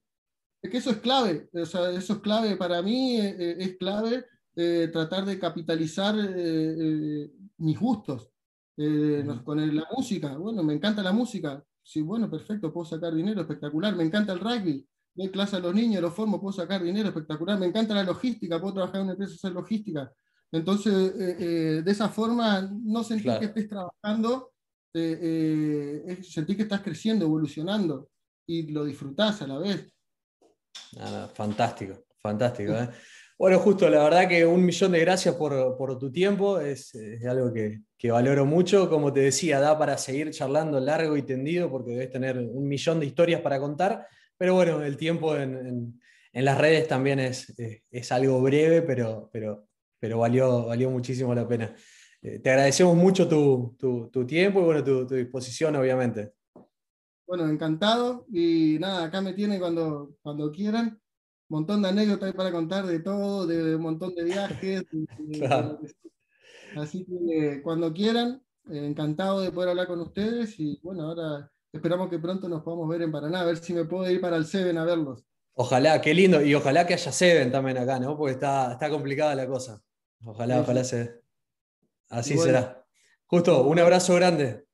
Es 0.61 0.71
que 0.71 0.77
eso 0.77 0.89
es 0.89 0.97
clave, 0.97 1.49
o 1.53 1.65
sea, 1.65 1.91
eso 1.91 2.13
es 2.13 2.19
clave. 2.19 2.55
Para 2.57 2.81
mí, 2.81 3.19
eh, 3.19 3.35
eh, 3.37 3.55
es 3.59 3.77
clave 3.77 4.25
eh, 4.55 4.89
tratar 4.91 5.25
de 5.25 5.37
capitalizar 5.37 6.15
mis 7.57 7.79
gustos. 7.79 8.31
con 9.43 9.75
la 9.75 9.87
música, 9.95 10.37
bueno, 10.37 10.63
me 10.63 10.73
encanta 10.73 11.03
la 11.03 11.11
música, 11.11 11.63
sí, 11.83 12.01
bueno, 12.01 12.29
perfecto, 12.29 12.73
puedo 12.73 12.85
sacar 12.85 13.13
dinero, 13.13 13.41
espectacular, 13.41 13.95
me 13.95 14.03
encanta 14.03 14.33
el 14.33 14.39
rugby, 14.39 14.87
doy 15.15 15.29
clase 15.29 15.55
a 15.55 15.59
los 15.59 15.73
niños, 15.73 16.01
los 16.01 16.13
formo, 16.13 16.39
puedo 16.39 16.53
sacar 16.53 16.83
dinero, 16.83 17.07
espectacular, 17.09 17.57
me 17.59 17.65
encanta 17.65 17.95
la 17.95 18.03
logística, 18.03 18.59
puedo 18.59 18.75
trabajar 18.75 18.97
en 18.97 19.03
una 19.03 19.13
empresa 19.13 19.35
hacer 19.35 19.53
logística, 19.53 20.11
entonces, 20.51 20.93
eh, 20.93 21.35
eh, 21.39 21.81
de 21.83 21.91
esa 21.91 22.09
forma, 22.09 22.61
no 22.61 23.03
sentir 23.03 23.37
que 23.39 23.45
estés 23.45 23.67
trabajando, 23.67 24.53
eh, 24.93 26.17
sentís 26.23 26.55
que 26.55 26.63
estás 26.63 26.81
creciendo, 26.81 27.25
evolucionando 27.25 28.09
y 28.47 28.71
lo 28.71 28.85
disfrutás 28.85 29.41
a 29.41 29.47
la 29.47 29.59
vez. 29.59 29.93
fantástico, 31.33 32.05
fantástico. 32.19 32.73
¿eh? 32.73 32.89
Bueno, 33.37 33.59
justo, 33.59 33.87
la 33.89 34.03
verdad 34.03 34.27
que 34.27 34.45
un 34.45 34.65
millón 34.65 34.93
de 34.93 34.99
gracias 35.01 35.35
por, 35.35 35.99
tu 35.99 36.11
tiempo, 36.11 36.59
es, 36.59 36.97
algo 37.29 37.53
que, 37.53 38.09
valoro 38.09 38.45
mucho. 38.45 38.89
Como 38.89 39.13
te 39.13 39.19
decía, 39.19 39.59
da 39.59 39.77
para 39.77 39.97
seguir 39.97 40.31
charlando 40.31 40.79
largo 40.79 41.17
y 41.17 41.21
tendido 41.21 41.69
porque 41.69 41.91
debes 41.91 42.09
tener 42.09 42.37
un 42.39 42.67
millón 42.67 42.99
de 42.99 43.05
historias 43.05 43.41
para 43.41 43.59
contar, 43.59 44.07
pero 44.37 44.55
bueno, 44.55 44.81
el 44.81 44.97
tiempo 44.97 45.35
en, 45.35 45.99
las 46.33 46.57
redes 46.57 46.87
también 46.87 47.19
es, 47.19 47.53
es, 47.91 48.11
algo 48.11 48.41
breve, 48.41 48.81
pero, 48.81 49.29
pero, 49.31 49.66
pero 49.99 50.19
valió, 50.19 50.65
valió 50.65 50.89
muchísimo 50.89 51.33
la 51.33 51.47
pena. 51.47 51.73
Eh, 52.21 52.39
te 52.39 52.49
agradecemos 52.49 52.95
mucho 52.95 53.27
tu, 53.27 54.25
tiempo 54.25 54.61
y 54.61 54.63
bueno, 54.63 54.83
tu, 54.83 55.05
disposición, 55.05 55.75
obviamente. 55.75 56.33
Bueno, 57.25 57.47
encantado 57.49 58.25
y 58.31 58.77
nada, 58.79 59.05
acá 59.05 59.21
me 59.21 59.33
tienen 59.33 59.59
cuando, 59.59 60.15
cuando 60.21 60.51
quieran. 60.51 60.99
Un 61.49 61.59
montón 61.59 61.81
de 61.81 61.89
anécdotas 61.89 62.33
para 62.33 62.51
contar 62.51 62.85
de 62.85 62.99
todo, 62.99 63.47
de, 63.47 63.75
un 63.75 63.81
montón 63.81 64.13
de 64.15 64.23
viajes. 64.23 64.83
Así 66.75 67.05
que 67.05 67.61
cuando 67.63 67.93
quieran, 67.93 68.41
eh, 68.69 68.85
encantado 68.85 69.41
de 69.41 69.51
poder 69.51 69.69
hablar 69.69 69.87
con 69.87 70.01
ustedes 70.01 70.59
y 70.59 70.79
bueno, 70.83 71.03
ahora 71.03 71.49
esperamos 71.71 72.09
que 72.09 72.19
pronto 72.19 72.49
nos 72.49 72.63
podamos 72.63 72.89
ver 72.89 73.01
en 73.01 73.11
Paraná, 73.11 73.41
a 73.41 73.45
ver 73.45 73.57
si 73.57 73.73
me 73.73 73.85
puedo 73.85 74.09
ir 74.09 74.19
para 74.19 74.35
el 74.35 74.45
Seven 74.45 74.77
a 74.77 74.83
verlos. 74.83 75.23
Ojalá, 75.53 76.01
qué 76.01 76.13
lindo, 76.13 76.41
y 76.43 76.53
ojalá 76.53 76.85
que 76.85 76.93
haya 76.93 77.11
Seven 77.11 77.51
también 77.51 77.77
acá, 77.77 77.99
¿no? 77.99 78.17
Porque 78.17 78.33
está, 78.33 78.73
está 78.73 78.89
complicada 78.89 79.33
la 79.35 79.47
cosa. 79.47 79.81
Ojalá, 80.25 80.61
ojalá 80.61 80.83
se, 80.83 81.21
Así 82.09 82.37
será. 82.37 82.85
Justo, 83.25 83.63
un 83.63 83.79
abrazo 83.79 84.15
grande. 84.15 84.65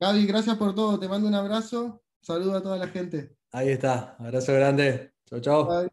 Gaby, 0.00 0.26
gracias 0.26 0.56
por 0.56 0.74
todo. 0.74 0.98
Te 0.98 1.08
mando 1.08 1.28
un 1.28 1.34
abrazo. 1.34 2.02
Saludo 2.20 2.56
a 2.56 2.62
toda 2.62 2.76
la 2.76 2.88
gente. 2.88 3.36
Ahí 3.52 3.68
está. 3.68 4.16
Abrazo 4.18 4.52
grande. 4.52 5.12
Chau, 5.26 5.40
chau. 5.40 5.92